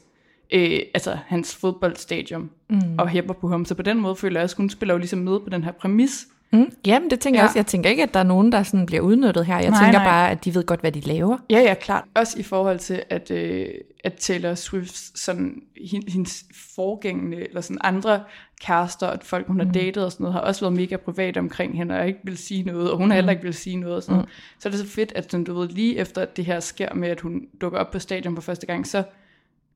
øh, 0.53 0.79
altså 0.93 1.17
hans 1.25 1.55
fodboldstadion, 1.55 2.49
mm. 2.69 2.99
og 2.99 3.07
hæpper 3.07 3.33
på 3.33 3.47
ham. 3.47 3.65
Så 3.65 3.75
på 3.75 3.81
den 3.81 3.99
måde 3.99 4.15
føler 4.15 4.39
jeg 4.39 4.43
også, 4.43 4.57
hun 4.57 4.69
spiller 4.69 4.93
jo 4.93 4.97
ligesom 4.97 5.19
med 5.19 5.39
på 5.39 5.49
den 5.49 5.63
her 5.63 5.71
præmis. 5.71 6.27
Mm. 6.51 6.71
Jamen 6.85 7.09
det 7.09 7.19
tænker 7.19 7.39
Ja. 7.39 7.41
jeg 7.43 7.49
også. 7.49 7.59
Jeg 7.59 7.65
tænker 7.65 7.89
ikke, 7.89 8.03
at 8.03 8.13
der 8.13 8.19
er 8.19 8.23
nogen, 8.23 8.51
der 8.51 8.63
sådan 8.63 8.85
bliver 8.85 9.01
udnyttet 9.01 9.45
her. 9.45 9.59
Jeg 9.59 9.69
Nej, 9.69 9.83
tænker 9.83 9.99
nej. 9.99 10.07
bare, 10.07 10.31
at 10.31 10.45
de 10.45 10.55
ved 10.55 10.63
godt, 10.65 10.79
hvad 10.81 10.91
de 10.91 10.99
laver. 10.99 11.37
Ja, 11.49 11.59
ja, 11.59 11.73
klart. 11.73 12.03
Også 12.13 12.39
i 12.39 12.43
forhold 12.43 12.79
til, 12.79 13.03
at, 13.09 13.31
øh, 13.31 13.67
at 14.03 14.13
Taylor 14.13 14.55
Swift, 14.55 15.19
sådan, 15.19 15.61
hendes 16.07 16.43
forgængende, 16.75 17.47
eller 17.47 17.61
sådan 17.61 17.77
andre 17.83 18.23
kærester, 18.61 19.07
at 19.07 19.23
folk, 19.23 19.47
hun 19.47 19.59
har 19.59 19.71
datet 19.71 20.05
og 20.05 20.11
sådan 20.11 20.23
noget, 20.23 20.33
har 20.33 20.41
også 20.41 20.61
været 20.61 20.73
mega 20.75 20.95
privat 20.95 21.37
omkring 21.37 21.77
hende, 21.77 21.99
og 21.99 22.07
ikke 22.07 22.19
vil 22.23 22.37
sige 22.37 22.63
noget, 22.63 22.91
og 22.91 22.97
hun 22.97 23.09
har 23.09 23.15
heller 23.15 23.31
ikke 23.31 23.43
vil 23.43 23.53
sige 23.53 23.75
noget 23.77 23.95
og 23.95 24.03
sådan 24.03 24.13
noget. 24.15 24.29
Så 24.59 24.69
er 24.69 24.71
det 24.71 24.79
så 24.79 24.87
fedt, 24.87 25.11
at 25.15 25.31
sådan, 25.31 25.43
du 25.43 25.59
ved, 25.59 25.67
lige 25.69 25.97
efter 25.97 26.21
at 26.21 26.37
det 26.37 26.45
her 26.45 26.59
sker 26.59 26.93
med, 26.93 27.09
at 27.09 27.21
hun 27.21 27.41
dukker 27.61 27.79
op 27.79 27.91
på 27.91 27.99
stadion 27.99 28.35
for 28.35 28.41
første 28.41 28.65
gang, 28.67 28.87
så 28.87 29.03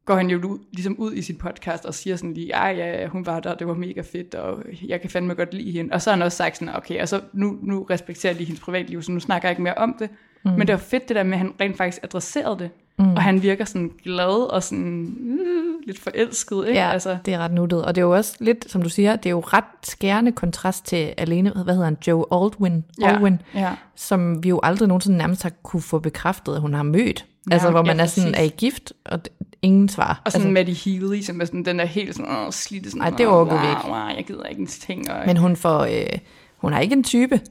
går 0.05 0.15
han 0.15 0.29
jo 0.29 0.37
ud, 0.37 0.59
ligesom 0.71 0.95
ud 0.97 1.13
i 1.13 1.21
sin 1.21 1.35
podcast 1.35 1.85
og 1.85 1.93
siger 1.93 2.15
sådan 2.15 2.33
lige, 2.33 2.53
ej 2.53 2.75
ja, 2.77 3.07
hun 3.07 3.25
var 3.25 3.39
der, 3.39 3.55
det 3.55 3.67
var 3.67 3.73
mega 3.73 4.01
fedt, 4.01 4.35
og 4.35 4.63
jeg 4.87 5.01
kan 5.01 5.09
fandme 5.09 5.33
godt 5.33 5.53
lide 5.53 5.71
hende. 5.71 5.93
Og 5.93 6.01
så 6.01 6.09
har 6.09 6.17
han 6.17 6.23
også 6.25 6.37
sagt 6.37 6.57
sådan, 6.57 6.75
okay, 6.75 7.01
og 7.01 7.09
så 7.09 7.21
nu, 7.33 7.57
nu 7.61 7.83
respekterer 7.89 8.31
jeg 8.31 8.37
lige 8.37 8.47
hendes 8.47 8.63
privatliv, 8.63 9.01
så 9.01 9.11
nu 9.11 9.19
snakker 9.19 9.47
jeg 9.47 9.51
ikke 9.51 9.61
mere 9.61 9.75
om 9.75 9.95
det. 9.99 10.09
Mm. 10.45 10.51
Men 10.51 10.67
det 10.67 10.73
var 10.73 10.79
fedt 10.79 11.07
det 11.07 11.15
der 11.15 11.23
med, 11.23 11.33
at 11.33 11.37
han 11.37 11.53
rent 11.61 11.77
faktisk 11.77 12.03
adresserede 12.03 12.59
det. 12.59 12.69
Mm. 12.99 13.13
Og 13.13 13.21
han 13.21 13.41
virker 13.41 13.65
sådan 13.65 13.91
glad 14.03 14.51
og 14.51 14.63
sådan 14.63 15.15
uh, 15.19 15.87
lidt 15.87 15.99
forelsket, 15.99 16.67
ikke? 16.67 16.79
Ja, 16.79 16.91
altså. 16.91 17.17
det 17.25 17.33
er 17.33 17.37
ret 17.37 17.53
nuttet. 17.53 17.85
Og 17.85 17.95
det 17.95 18.01
er 18.01 18.05
jo 18.05 18.15
også 18.15 18.35
lidt, 18.39 18.71
som 18.71 18.81
du 18.81 18.89
siger, 18.89 19.15
det 19.15 19.25
er 19.25 19.31
jo 19.31 19.39
ret 19.39 19.63
skærende 19.83 20.31
kontrast 20.31 20.85
til 20.85 21.13
alene, 21.17 21.51
hvad 21.63 21.73
hedder 21.73 21.85
han, 21.85 21.97
Joe 22.07 22.25
Aldwin, 22.31 22.83
Ja, 23.01 23.07
Aldwin 23.07 23.41
ja. 23.55 23.71
som 23.95 24.43
vi 24.43 24.49
jo 24.49 24.59
aldrig 24.63 24.87
nogensinde 24.87 25.17
nærmest 25.17 25.43
har 25.43 25.51
kunne 25.63 25.81
få 25.81 25.99
bekræftet, 25.99 26.55
at 26.55 26.61
hun 26.61 26.73
har 26.73 26.83
mødt. 26.83 27.25
Ja, 27.49 27.53
altså, 27.53 27.69
hvor 27.69 27.83
man 27.83 27.97
ja, 27.97 28.03
er 28.03 28.07
sådan, 28.07 28.35
er 28.35 28.43
I 28.43 28.53
gift? 28.57 28.93
Og 29.05 29.19
d- 29.29 29.40
ingen 29.61 29.89
svar. 29.89 30.21
Og 30.25 30.31
sådan 30.31 30.47
altså, 30.47 30.53
Maddie 30.53 30.75
Healy, 30.75 31.21
som 31.21 31.41
er 31.41 31.45
sådan, 31.45 31.65
den 31.65 31.79
er 31.79 31.85
helt 31.85 32.15
sådan, 32.15 32.31
åh, 32.31 32.51
slidt 32.51 32.85
sådan, 32.85 33.01
Ej, 33.01 33.09
det 33.09 33.27
orker 33.27 33.61
vi 33.61 33.69
ikke. 33.69 33.81
Wow, 33.85 34.15
jeg 34.17 34.23
gider 34.27 34.43
ikke 34.43 34.61
en 34.61 34.67
ting. 34.67 35.11
Og, 35.11 35.23
men 35.25 35.37
hun 35.37 35.55
får, 35.55 35.79
øh, 35.79 36.19
hun 36.57 36.73
har 36.73 36.79
ikke 36.79 36.93
en 36.93 37.03
type. 37.03 37.41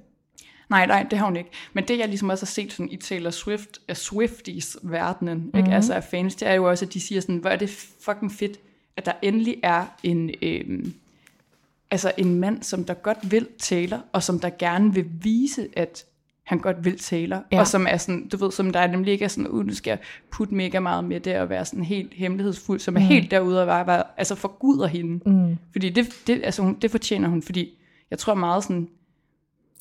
Nej, 0.71 0.87
nej, 0.87 1.07
det 1.11 1.19
har 1.19 1.27
hun 1.27 1.37
ikke. 1.37 1.51
Men 1.73 1.89
det, 1.89 1.99
jeg 1.99 2.09
ligesom 2.09 2.29
også 2.29 2.45
har 2.45 2.51
set 2.51 2.73
sådan 2.73 2.91
i 2.91 2.97
Taylor 2.97 3.31
Swift, 3.31 3.79
af 3.89 3.97
Swifties 3.97 4.77
verdenen, 4.83 5.39
mm-hmm. 5.39 5.51
Mhm. 5.55 5.59
ikke? 5.59 5.77
altså 5.77 5.95
af 5.95 6.05
fans, 6.05 6.35
det 6.35 6.49
er 6.49 6.55
jo 6.55 6.71
også, 6.71 6.85
at 6.85 6.95
de 6.95 7.01
siger 7.01 7.21
sådan, 7.21 7.37
hvor 7.37 7.51
er 7.51 7.57
det 7.57 7.71
fucking 8.05 8.33
fedt, 8.33 8.61
at 8.97 9.07
der 9.07 9.13
endelig 9.23 9.57
er 9.63 9.87
en, 10.03 10.31
øhm, 10.43 10.95
altså 11.91 12.13
en 12.17 12.35
mand, 12.35 12.63
som 12.63 12.85
der 12.85 12.95
godt 12.95 13.31
vil 13.31 13.47
Taylor, 13.59 14.01
og 14.13 14.23
som 14.23 14.41
der 14.41 14.51
gerne 14.59 14.95
vil 14.95 15.07
vise, 15.23 15.69
at 15.77 16.05
han 16.51 16.59
godt 16.59 16.85
vil 16.85 16.99
Taylor, 16.99 17.43
ja. 17.53 17.61
Og 17.61 17.67
som 17.67 17.87
er 17.91 17.97
sådan, 17.97 18.29
du 18.29 18.37
ved, 18.37 18.53
som 18.53 18.73
der 18.73 18.87
nemlig 18.87 19.13
ikke 19.13 19.25
er 19.25 19.29
sådan, 19.29 19.49
uh, 19.49 19.67
nu 19.67 19.75
skal 19.75 19.91
jeg 19.91 19.99
putte 20.31 20.55
mega 20.55 20.81
meget 20.81 21.05
med 21.05 21.21
det, 21.21 21.37
og 21.37 21.49
være 21.49 21.65
sådan 21.65 21.85
helt 21.85 22.15
hemmelighedsfuld, 22.15 22.81
som 22.81 22.97
er 22.97 23.01
helt 23.01 23.31
derude 23.31 23.61
og 23.61 23.67
bare, 23.67 23.85
bare 23.85 24.03
altså 24.17 24.35
forguder 24.35 24.87
hende. 24.87 25.31
Mm. 25.31 25.59
Fordi 25.73 25.89
det, 25.89 26.09
det, 26.27 26.41
altså, 26.45 26.63
hun, 26.63 26.75
det 26.83 26.91
fortjener 26.91 27.29
hun, 27.29 27.43
fordi 27.43 27.79
jeg 28.11 28.19
tror 28.19 28.35
meget 28.35 28.63
sådan, 28.65 28.89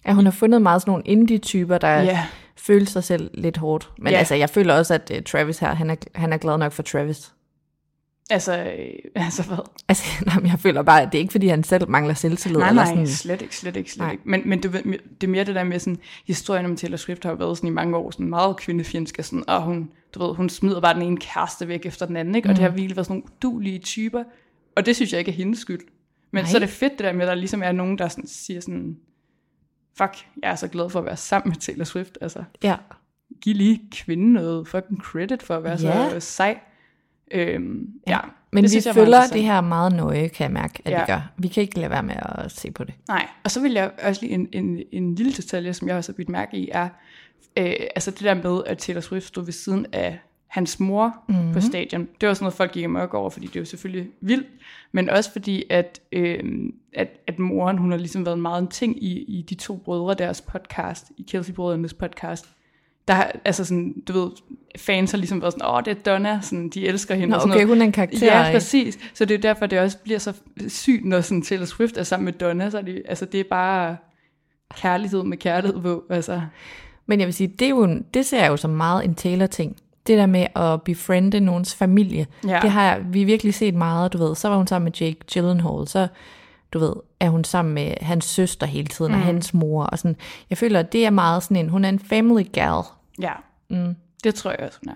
Ja, 0.05 0.13
hun 0.13 0.25
har 0.25 0.32
fundet 0.32 0.62
meget 0.62 0.82
sådan 0.82 0.91
nogle 0.91 1.03
indie-typer, 1.05 1.77
der 1.77 2.03
yeah. 2.03 2.17
føler 2.58 2.86
sig 2.86 3.03
selv 3.03 3.32
lidt 3.34 3.58
hårdt. 3.58 3.89
Men 3.97 4.13
Ja. 4.13 4.17
altså, 4.19 4.36
jeg 4.36 4.49
føler 4.49 4.73
også, 4.73 4.93
at 4.93 5.12
uh, 5.15 5.23
Travis 5.23 5.60
her, 5.60 5.73
han 5.73 5.89
er, 5.89 5.95
han 6.15 6.34
er 6.34 6.38
glad 6.38 6.58
nok 6.58 6.71
for 6.71 6.84
Travis. 6.84 7.34
Altså, 8.29 8.57
øh, 8.63 8.89
altså 9.25 9.43
hvad? 9.43 9.57
Altså, 9.87 10.03
nej, 10.25 10.35
men 10.39 10.47
jeg 10.47 10.59
føler 10.59 10.81
bare, 10.81 11.01
at 11.01 11.11
det 11.11 11.17
er 11.17 11.21
ikke, 11.21 11.31
fordi 11.31 11.47
han 11.47 11.63
selv 11.63 11.89
mangler 11.89 12.13
selvtillid. 12.13 12.59
Nej, 12.59 12.69
eller 12.69 12.83
nej, 12.83 12.91
sådan, 12.91 13.07
slet 13.07 13.41
ikke, 13.41 13.55
slet 13.55 13.75
ikke, 13.75 13.91
slet 13.91 14.03
Nej. 14.03 14.11
ikke. 14.11 14.23
Men, 14.25 14.41
men 14.45 14.61
du, 14.61 14.69
ved, 14.69 14.83
det 15.21 15.27
er 15.27 15.31
mere 15.31 15.43
det 15.43 15.55
der 15.55 15.63
med 15.63 15.79
sådan, 15.79 15.97
historien 16.27 16.65
om 16.65 16.75
Taylor 16.75 16.97
Swift 16.97 17.23
har 17.23 17.33
været 17.33 17.57
sådan 17.57 17.67
i 17.67 17.73
mange 17.73 17.97
år 17.97 18.11
sådan 18.11 18.29
meget 18.29 18.57
kvindefjendsk, 18.57 19.15
og, 19.19 19.25
sådan, 19.25 19.43
og 19.49 19.61
hun, 19.61 19.91
du 20.15 20.23
ved, 20.27 20.35
hun 20.35 20.49
smider 20.49 20.81
bare 20.81 20.93
den 20.93 21.01
ene 21.01 21.17
kæreste 21.17 21.67
væk 21.67 21.85
efter 21.85 22.05
den 22.05 22.15
anden, 22.17 22.35
ikke? 22.35 22.47
og 22.47 22.51
Mm. 22.51 22.55
det 22.55 22.63
har 22.63 22.69
virkelig 22.71 22.95
været 22.95 23.05
sådan 23.07 23.13
nogle 23.41 23.53
udulige 23.53 23.79
typer, 23.79 24.23
og 24.75 24.85
det 24.85 24.95
synes 24.95 25.11
jeg 25.11 25.19
ikke 25.19 25.31
er 25.31 25.35
hendes 25.35 25.59
skyld. 25.59 25.81
Men 26.31 26.43
Nej. 26.43 26.51
så 26.51 26.57
er 26.57 26.59
det 26.59 26.69
fedt 26.69 26.91
det 26.97 26.99
der 26.99 27.13
med, 27.13 27.21
at 27.21 27.27
der 27.27 27.35
ligesom 27.35 27.63
er 27.63 27.71
nogen, 27.71 27.97
der 27.97 28.07
sådan, 28.07 28.27
siger 28.27 28.59
sådan, 28.61 28.97
fuck, 29.97 30.13
jeg 30.43 30.51
er 30.51 30.55
så 30.55 30.67
glad 30.67 30.89
for 30.89 30.99
at 30.99 31.05
være 31.05 31.17
sammen 31.17 31.49
med 31.49 31.57
Taylor 31.57 31.83
Swift, 31.85 32.17
altså 32.21 32.43
Ja. 32.63 32.75
giv 33.41 33.55
lige 33.55 33.81
kvinden 33.91 34.33
noget 34.33 34.67
fucking 34.67 35.01
credit 35.01 35.43
for 35.43 35.55
at 35.55 35.63
være 35.63 35.77
Ja. 35.81 36.09
så 36.09 36.19
sej. 36.19 36.59
Øhm, 37.31 37.87
ja. 38.07 38.19
Men 38.51 38.63
det 38.63 38.63
vi 38.63 38.69
synes 38.69 38.85
er 38.85 38.93
følger 38.93 39.21
det 39.33 39.43
her 39.43 39.61
meget 39.61 39.95
nøje, 39.95 40.27
kan 40.27 40.43
jeg 40.43 40.51
mærke, 40.51 40.81
at 40.85 40.91
Ja. 40.91 40.99
vi 40.99 41.05
gør. 41.07 41.31
Vi 41.37 41.47
kan 41.47 41.61
ikke 41.63 41.79
lade 41.79 41.89
være 41.89 42.03
med 42.03 42.15
at 42.21 42.51
se 42.51 42.71
på 42.71 42.83
det. 42.83 42.93
Nej, 43.07 43.27
og 43.43 43.51
så 43.51 43.61
vil 43.61 43.71
jeg 43.71 43.91
også 44.03 44.21
lige 44.21 44.33
en, 44.33 44.47
en, 44.51 44.79
en 44.91 45.15
lille 45.15 45.31
detalje, 45.31 45.73
som 45.73 45.87
jeg 45.87 45.97
også 45.97 46.11
har 46.11 46.15
bidt 46.15 46.29
mærke 46.29 46.57
i, 46.57 46.69
er 46.71 46.89
øh, 47.57 47.73
altså 47.95 48.11
det 48.11 48.19
der 48.19 48.33
med, 48.33 48.61
at 48.65 48.77
Taylor 48.77 49.01
Swift 49.01 49.27
stod 49.27 49.45
ved 49.45 49.53
siden 49.53 49.85
af 49.93 50.19
hans 50.47 50.79
mor 50.79 51.15
mm-hmm. 51.29 51.53
på 51.53 51.61
stadion. 51.61 52.07
Det 52.21 52.27
var 52.27 52.33
sådan 52.33 52.43
noget, 52.43 52.53
folk 52.53 52.71
gik 52.71 52.83
amok 52.83 53.13
over, 53.13 53.29
fordi 53.29 53.47
det 53.47 53.55
er 53.55 53.59
jo 53.59 53.65
selvfølgelig 53.65 54.07
vildt, 54.21 54.47
men 54.91 55.09
også 55.09 55.31
fordi, 55.31 55.63
at, 55.69 55.99
øh, 56.11 56.43
at, 56.93 57.07
at 57.27 57.39
moren, 57.39 57.77
hun 57.77 57.91
har 57.91 57.97
ligesom 57.97 58.25
været 58.25 58.39
meget 58.39 58.61
en 58.61 58.67
ting 58.67 59.03
i, 59.03 59.23
i 59.23 59.41
de 59.41 59.55
to 59.55 59.77
brødre, 59.77 60.13
deres 60.13 60.41
podcast, 60.41 61.11
i 61.17 61.25
Kelsey-brødrenes 61.31 61.93
podcast. 61.93 62.49
Der 63.10 63.15
har, 63.15 63.32
altså 63.45 63.65
sådan, 63.65 63.93
du 64.08 64.13
ved, 64.13 64.32
fans 64.78 65.12
har 65.12 65.17
ligesom 65.17 65.41
været 65.41 65.54
sådan, 65.54 65.67
åh, 65.67 65.82
det 65.86 65.91
er 65.91 66.12
Donna, 66.12 66.39
sådan, 66.41 66.69
de 66.69 66.88
elsker 66.88 67.15
hende. 67.15 67.28
Nå, 67.28 67.36
og 67.36 67.41
sådan 67.41 67.52
okay, 67.52 67.63
noget. 67.65 67.76
hun 67.76 67.82
er 67.82 67.86
en 67.86 67.91
karakter. 67.91 68.26
Ja, 68.26 68.48
ikke? 68.48 68.56
præcis. 68.56 69.00
Så 69.13 69.26
det 69.26 69.34
er 69.34 69.41
derfor, 69.41 69.65
det 69.65 69.80
også 69.80 69.98
bliver 69.98 70.19
så 70.19 70.34
sygt, 70.67 71.06
når 71.06 71.22
sådan 71.22 71.41
Taylor 71.41 71.65
Swift 71.65 71.98
er 71.98 72.04
sammen 72.04 72.26
med 72.26 72.34
Donna. 72.34 72.69
Så 72.69 72.78
er 72.78 72.82
det, 72.82 73.02
altså, 73.08 73.26
det 73.26 73.39
er 73.39 73.43
bare 73.50 73.98
kærlighed 74.76 75.24
med 75.24 75.38
kærlighed 75.38 75.82
på. 75.82 76.04
Altså. 76.10 76.41
Men 77.06 77.19
jeg 77.19 77.26
vil 77.26 77.34
sige, 77.34 77.48
det, 77.48 77.65
er 77.65 77.69
jo 77.69 77.84
en, 77.84 78.06
det 78.13 78.26
ser 78.26 78.39
jeg 78.41 78.50
jo 78.50 78.58
som 78.58 78.69
meget 78.69 79.06
en 79.06 79.15
Taylor-ting. 79.15 79.76
Det 80.08 80.17
der 80.17 80.26
med 80.26 80.48
at 80.56 80.82
befriende 80.82 81.39
nogens 81.39 81.76
familie, 81.76 82.28
Ja. 82.48 82.60
det 82.62 82.72
har 82.72 82.84
jeg, 82.84 83.02
vi 83.10 83.24
virkelig 83.24 83.54
set 83.54 83.76
meget, 83.76 84.13
du 84.13 84.17
ved. 84.17 84.36
Så 84.36 84.50
var 84.50 84.58
hun 84.58 84.67
sammen 84.67 84.84
med 84.84 84.91
Jake 85.02 85.19
Gyllenhaal, 85.34 85.88
så 85.88 86.08
du 86.74 86.80
ved, 86.80 86.93
er 87.19 87.30
hun 87.30 87.43
sammen 87.43 87.74
med 87.74 87.93
hans 88.02 88.26
søster 88.26 88.67
hele 88.67 88.88
tiden, 88.88 89.12
mm. 89.12 89.17
og 89.17 89.26
hans 89.26 89.54
mor, 89.54 89.84
og 89.84 90.00
sådan. 90.00 90.15
Jeg 90.50 90.58
føler, 90.58 90.80
at 90.80 90.93
det 90.93 91.06
er 91.06 91.10
meget 91.10 91.43
sådan 91.43 91.58
en, 91.58 91.69
hun 91.69 91.86
er 91.86 91.89
en 91.89 92.00
family 92.00 92.43
gal. 92.54 92.84
Ja, 93.19 93.34
mm. 93.69 93.95
det 94.23 94.36
tror 94.36 94.51
jeg 94.51 94.60
også, 94.60 94.79
hun 94.86 94.93
er. 94.93 94.95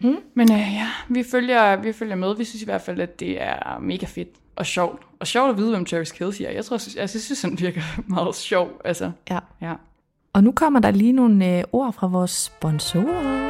Mm. 0.00 0.16
Men 0.34 0.52
øh, 0.52 0.58
ja, 0.58 0.88
vi 1.08 1.22
følger, 1.30 1.76
vi 1.76 1.92
følger 1.92 2.16
med. 2.16 2.36
Vi 2.36 2.44
synes 2.44 2.62
i 2.62 2.64
hvert 2.64 2.80
fald, 2.80 3.00
at 3.00 3.20
det 3.20 3.42
er 3.42 3.78
mega 3.78 4.06
fedt 4.06 4.28
og 4.56 4.66
sjovt. 4.66 5.02
Og 5.20 5.26
sjovt 5.26 5.50
at 5.50 5.56
vide, 5.56 5.70
hvem 5.70 5.84
Travis 5.84 6.12
Kelce 6.12 6.44
er. 6.46 6.50
Jeg 6.52 6.64
tror, 6.64 6.76
jeg, 6.96 7.00
jeg 7.00 7.10
synes, 7.10 7.42
han 7.42 7.60
virker 7.60 7.82
meget 8.14 8.34
sjov. 8.34 8.80
Altså, 8.84 9.10
Ja. 9.30 9.38
ja. 9.60 9.74
Og 10.32 10.44
nu 10.44 10.52
kommer 10.52 10.80
der 10.80 10.90
lige 10.90 11.12
nogle 11.12 11.58
øh, 11.58 11.64
ord 11.72 11.92
fra 11.92 12.06
vores 12.06 12.30
sponsorer. 12.30 13.49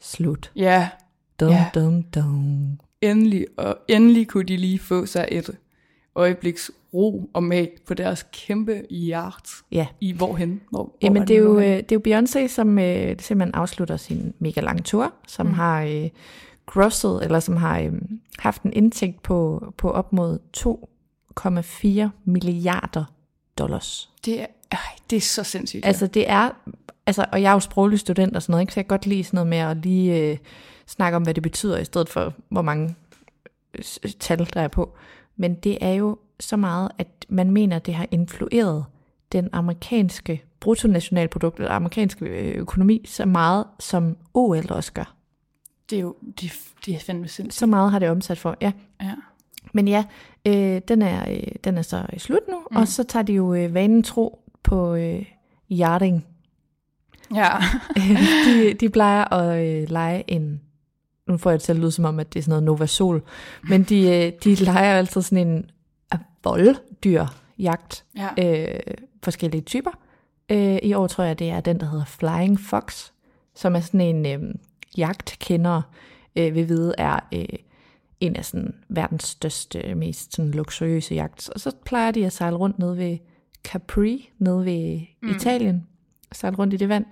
slut. 0.00 0.52
Ja, 0.56 0.88
Dum, 1.40 1.50
Ja. 1.50 1.70
dum, 1.74 2.02
dum. 2.02 2.78
endelig, 3.00 3.46
og 3.56 3.78
endelig 3.88 4.28
kunne 4.28 4.44
de 4.44 4.56
lige 4.56 4.78
få 4.78 5.06
sig 5.06 5.28
et 5.30 5.50
øjebliks 6.14 6.70
ro 6.94 7.30
og 7.32 7.42
mag 7.42 7.70
på 7.86 7.94
deres 7.94 8.26
kæmpe 8.32 8.82
yacht. 8.90 9.48
Ja. 9.72 9.86
I 10.00 10.12
hvorhen? 10.12 10.60
Hvor, 10.70 10.78
hvor 10.82 10.96
Jamen, 11.02 11.28
det 11.28 11.36
er, 11.36 11.40
jo, 11.40 11.58
øh, 11.58 11.64
det 11.64 11.92
er 11.92 11.96
jo 12.06 12.18
Beyoncé, 12.18 12.48
som 12.48 12.78
øh, 12.78 13.16
simpelthen 13.18 13.54
afslutter 13.54 13.96
sin 13.96 14.34
mega 14.38 14.60
lange 14.60 14.82
tour, 14.82 15.12
som 15.26 15.46
mm. 15.46 15.52
har 15.52 15.82
øh, 15.82 16.08
grosset, 16.66 17.24
eller 17.24 17.40
som 17.40 17.56
har 17.56 17.80
øh, 17.80 17.92
haft 18.38 18.62
en 18.62 18.72
indtægt 18.72 19.22
på, 19.22 19.64
på 19.76 19.90
op 19.90 20.12
mod 20.12 20.38
2,4 22.04 22.08
milliarder 22.24 23.04
dollars. 23.58 24.10
Det 24.24 24.40
er, 24.40 24.46
ej, 24.72 24.78
det 25.10 25.16
er 25.16 25.20
så 25.20 25.42
sindssygt. 25.44 25.86
Altså 25.86 26.06
det 26.06 26.30
er, 26.30 26.50
altså, 27.10 27.26
og 27.32 27.42
jeg 27.42 27.48
er 27.48 27.52
jo 27.52 27.60
sproglig 27.60 27.98
student 27.98 28.36
og 28.36 28.42
sådan 28.42 28.52
noget, 28.52 28.62
ikke? 28.62 28.72
så 28.72 28.80
jeg 28.80 28.84
kan 28.84 28.88
godt 28.88 29.06
lide 29.06 29.24
sådan 29.24 29.36
noget 29.36 29.48
med 29.48 29.58
at 29.58 29.76
lige 29.76 30.30
øh, 30.30 30.38
snakke 30.86 31.16
om, 31.16 31.22
hvad 31.22 31.34
det 31.34 31.42
betyder, 31.42 31.78
i 31.78 31.84
stedet 31.84 32.08
for, 32.08 32.34
hvor 32.48 32.62
mange 32.62 32.94
øh, 33.74 34.10
tal, 34.20 34.48
der 34.54 34.60
er 34.60 34.68
på. 34.68 34.96
Men 35.36 35.54
det 35.54 35.78
er 35.80 35.92
jo 35.92 36.18
så 36.40 36.56
meget, 36.56 36.90
at 36.98 37.06
man 37.28 37.50
mener, 37.50 37.76
at 37.76 37.86
det 37.86 37.94
har 37.94 38.06
influeret 38.10 38.84
den 39.32 39.48
amerikanske 39.52 40.44
bruttonationalprodukt, 40.60 41.58
eller 41.58 41.70
amerikanske 41.70 42.24
øh, 42.24 42.54
økonomi, 42.54 43.04
så 43.06 43.26
meget, 43.26 43.64
som 43.78 44.16
OL 44.34 44.72
også 44.72 44.92
gør. 44.92 45.14
det 45.90 45.96
er 45.96 46.00
jo 46.00 46.14
det, 46.40 46.52
det 46.86 46.94
er 46.94 46.98
fandme 46.98 47.28
sindssygt. 47.28 47.58
Så 47.58 47.66
meget 47.66 47.90
har 47.90 47.98
det 47.98 48.10
omsat 48.10 48.38
for, 48.38 48.56
ja. 48.60 48.72
Ja. 49.02 49.14
Men 49.72 49.88
ja, 49.88 50.04
øh, 50.46 50.80
den, 50.88 51.02
er, 51.02 51.30
øh, 51.30 51.52
den 51.64 51.78
er 51.78 51.82
så 51.82 52.06
slut 52.18 52.48
nu, 52.48 52.56
mm. 52.70 52.76
og 52.76 52.88
så 52.88 53.04
tager 53.04 53.22
de 53.22 53.32
jo 53.32 53.54
øh, 53.54 53.74
vanen 53.74 54.02
tro 54.02 54.42
på 54.62 54.94
øh, 54.94 55.24
yachting. 55.72 56.26
Ja. 57.34 57.48
de, 58.46 58.74
de 58.74 58.88
plejer 58.88 59.34
at 59.34 59.66
øh, 59.66 59.90
lege 59.90 60.24
en... 60.30 60.60
Nu 61.26 61.36
får 61.36 61.50
jeg 61.50 61.58
det 61.58 61.64
til 61.64 61.72
at 61.72 61.78
lyde 61.78 61.92
som 61.92 62.04
om, 62.04 62.18
at 62.18 62.32
det 62.32 62.38
er 62.38 62.42
sådan 62.42 62.50
noget 62.50 62.62
Nova 62.62 62.86
Sol. 62.86 63.22
Men 63.68 63.82
de, 63.82 64.00
øh, 64.00 64.32
de 64.44 64.54
leger 64.54 64.94
altid 64.94 65.22
sådan 65.22 65.48
en 65.48 65.70
volddyr 66.44 67.26
jagt. 67.58 68.04
Ja. 68.16 68.28
Øh, 68.38 68.80
forskellige 69.22 69.62
typer. 69.62 69.90
Øh, 70.50 70.78
I 70.82 70.94
år 70.94 71.06
tror 71.06 71.24
jeg, 71.24 71.38
det 71.38 71.50
er 71.50 71.60
den, 71.60 71.80
der 71.80 71.86
hedder 71.86 72.04
Flying 72.04 72.60
Fox, 72.60 73.10
som 73.54 73.76
er 73.76 73.80
sådan 73.80 74.00
en 74.00 74.26
øh, 74.26 74.54
jagtkender, 74.96 75.82
øh, 76.36 76.54
vil 76.54 76.68
vide 76.68 76.94
er 76.98 77.20
øh, 77.34 77.58
en 78.20 78.36
af 78.36 78.44
sådan 78.44 78.74
verdens 78.88 79.24
største, 79.24 79.94
mest 79.94 80.36
sådan 80.36 80.50
luksuriøse 80.50 81.14
jagt. 81.14 81.50
Og 81.50 81.60
så 81.60 81.72
plejer 81.84 82.10
de 82.10 82.26
at 82.26 82.32
sejle 82.32 82.56
rundt 82.56 82.78
ned 82.78 82.94
ved 82.94 83.18
Capri, 83.64 84.30
nede 84.38 84.64
ved 84.64 85.00
mm. 85.22 85.30
Italien. 85.30 85.86
Sejle 86.32 86.56
rundt 86.56 86.74
i 86.74 86.76
det 86.76 86.88
vand. 86.88 87.04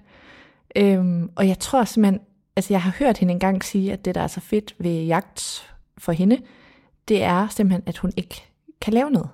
Øhm, 0.76 1.30
og 1.36 1.48
jeg 1.48 1.58
tror 1.58 1.84
simpelthen, 1.84 2.20
altså 2.56 2.74
jeg 2.74 2.82
har 2.82 2.96
hørt 2.98 3.18
hende 3.18 3.32
engang 3.32 3.64
sige, 3.64 3.92
at 3.92 4.04
det, 4.04 4.14
der 4.14 4.20
er 4.20 4.26
så 4.26 4.40
fedt 4.40 4.74
ved 4.78 5.02
jagt 5.02 5.70
for 5.98 6.12
hende, 6.12 6.38
det 7.08 7.22
er 7.22 7.48
simpelthen, 7.48 7.82
at 7.86 7.98
hun 7.98 8.12
ikke 8.16 8.42
kan 8.80 8.92
lave 8.92 9.10
noget. 9.10 9.28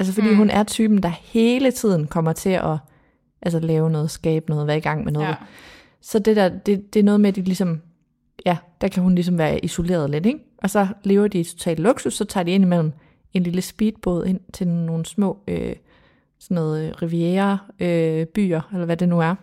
Altså 0.00 0.14
fordi 0.14 0.30
mm. 0.30 0.36
hun 0.36 0.50
er 0.50 0.62
typen, 0.62 1.02
der 1.02 1.08
hele 1.08 1.70
tiden 1.70 2.06
kommer 2.06 2.32
til 2.32 2.50
at 2.50 2.78
altså, 3.42 3.60
lave 3.60 3.90
noget, 3.90 4.10
skabe 4.10 4.50
noget, 4.50 4.66
være 4.66 4.76
i 4.76 4.80
gang 4.80 5.04
med 5.04 5.12
noget. 5.12 5.28
Ja. 5.28 5.34
Så 6.00 6.18
det 6.18 6.36
der, 6.36 6.48
det, 6.48 6.94
det 6.94 7.00
er 7.00 7.04
noget 7.04 7.20
med, 7.20 7.28
at 7.28 7.36
de 7.36 7.42
ligesom, 7.42 7.80
ja, 8.46 8.56
der 8.80 8.88
kan 8.88 9.02
hun 9.02 9.14
ligesom 9.14 9.38
være 9.38 9.64
isoleret 9.64 10.10
lidt, 10.10 10.26
ikke? 10.26 10.38
Og 10.58 10.70
så 10.70 10.86
lever 11.04 11.28
de 11.28 11.40
i 11.40 11.44
total 11.44 11.76
luksus, 11.76 12.14
så 12.14 12.24
tager 12.24 12.44
de 12.44 12.50
ind 12.50 12.64
imellem 12.64 12.92
en 13.34 13.42
lille 13.42 13.62
speedbåd 13.62 14.24
ind 14.24 14.40
til 14.52 14.68
nogle 14.68 15.06
små, 15.06 15.38
øh, 15.48 15.76
sådan 16.38 16.54
noget 16.54 16.88
øh, 16.88 16.94
riviera 17.02 17.58
øh, 17.80 18.26
byer, 18.26 18.60
eller 18.72 18.84
hvad 18.84 18.96
det 18.96 19.08
nu 19.08 19.20
er. 19.20 19.34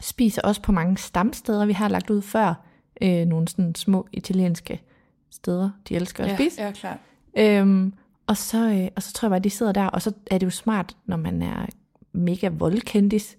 Spiser 0.00 0.42
også 0.42 0.62
på 0.62 0.72
mange 0.72 0.98
stamsteder, 0.98 1.66
vi 1.66 1.72
har 1.72 1.88
lagt 1.88 2.10
ud 2.10 2.22
før, 2.22 2.54
øh, 3.02 3.26
nogle 3.26 3.48
sådan 3.48 3.74
små 3.74 4.06
italienske 4.12 4.82
steder, 5.30 5.70
de 5.88 5.96
elsker 5.96 6.24
at 6.24 6.30
ja, 6.30 6.36
spise. 6.36 6.62
ja, 6.62 6.72
klart. 6.72 6.98
Øhm, 7.38 7.94
og, 8.26 8.36
så, 8.36 8.70
øh, 8.70 8.88
og 8.96 9.02
så 9.02 9.12
tror 9.12 9.26
jeg 9.26 9.30
bare, 9.30 9.36
at 9.36 9.44
de 9.44 9.50
sidder 9.50 9.72
der, 9.72 9.86
og 9.86 10.02
så 10.02 10.12
er 10.30 10.38
det 10.38 10.46
jo 10.46 10.50
smart, 10.50 10.96
når 11.06 11.16
man 11.16 11.42
er 11.42 11.66
mega 12.12 12.48
voldkendis, 12.48 13.36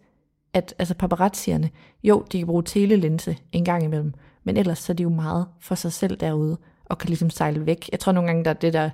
at 0.54 0.76
altså 0.80 0.94
paparazzierne, 0.94 1.70
jo, 2.04 2.26
de 2.32 2.38
kan 2.38 2.48
bruge 2.48 2.64
telelinse 2.64 3.38
en 3.52 3.66
gang 3.66 3.84
imellem, 3.84 4.14
men 4.44 4.58
ellers 4.58 4.80
så 4.80 4.94
er 4.94 4.96
de 4.96 5.04
jo 5.04 5.10
meget 5.10 5.48
for 5.60 5.76
sig 5.76 5.94
selv 5.94 6.18
derude, 6.18 6.58
og 6.86 6.98
kan 6.98 7.08
ligesom 7.08 7.30
sejle 7.30 7.66
væk. 7.66 7.90
Jeg 7.92 8.00
tror 8.00 8.12
nogle 8.12 8.28
gange, 8.28 8.44
der 8.44 8.50
er 8.50 8.56
det 8.56 8.74
der, 8.74 8.90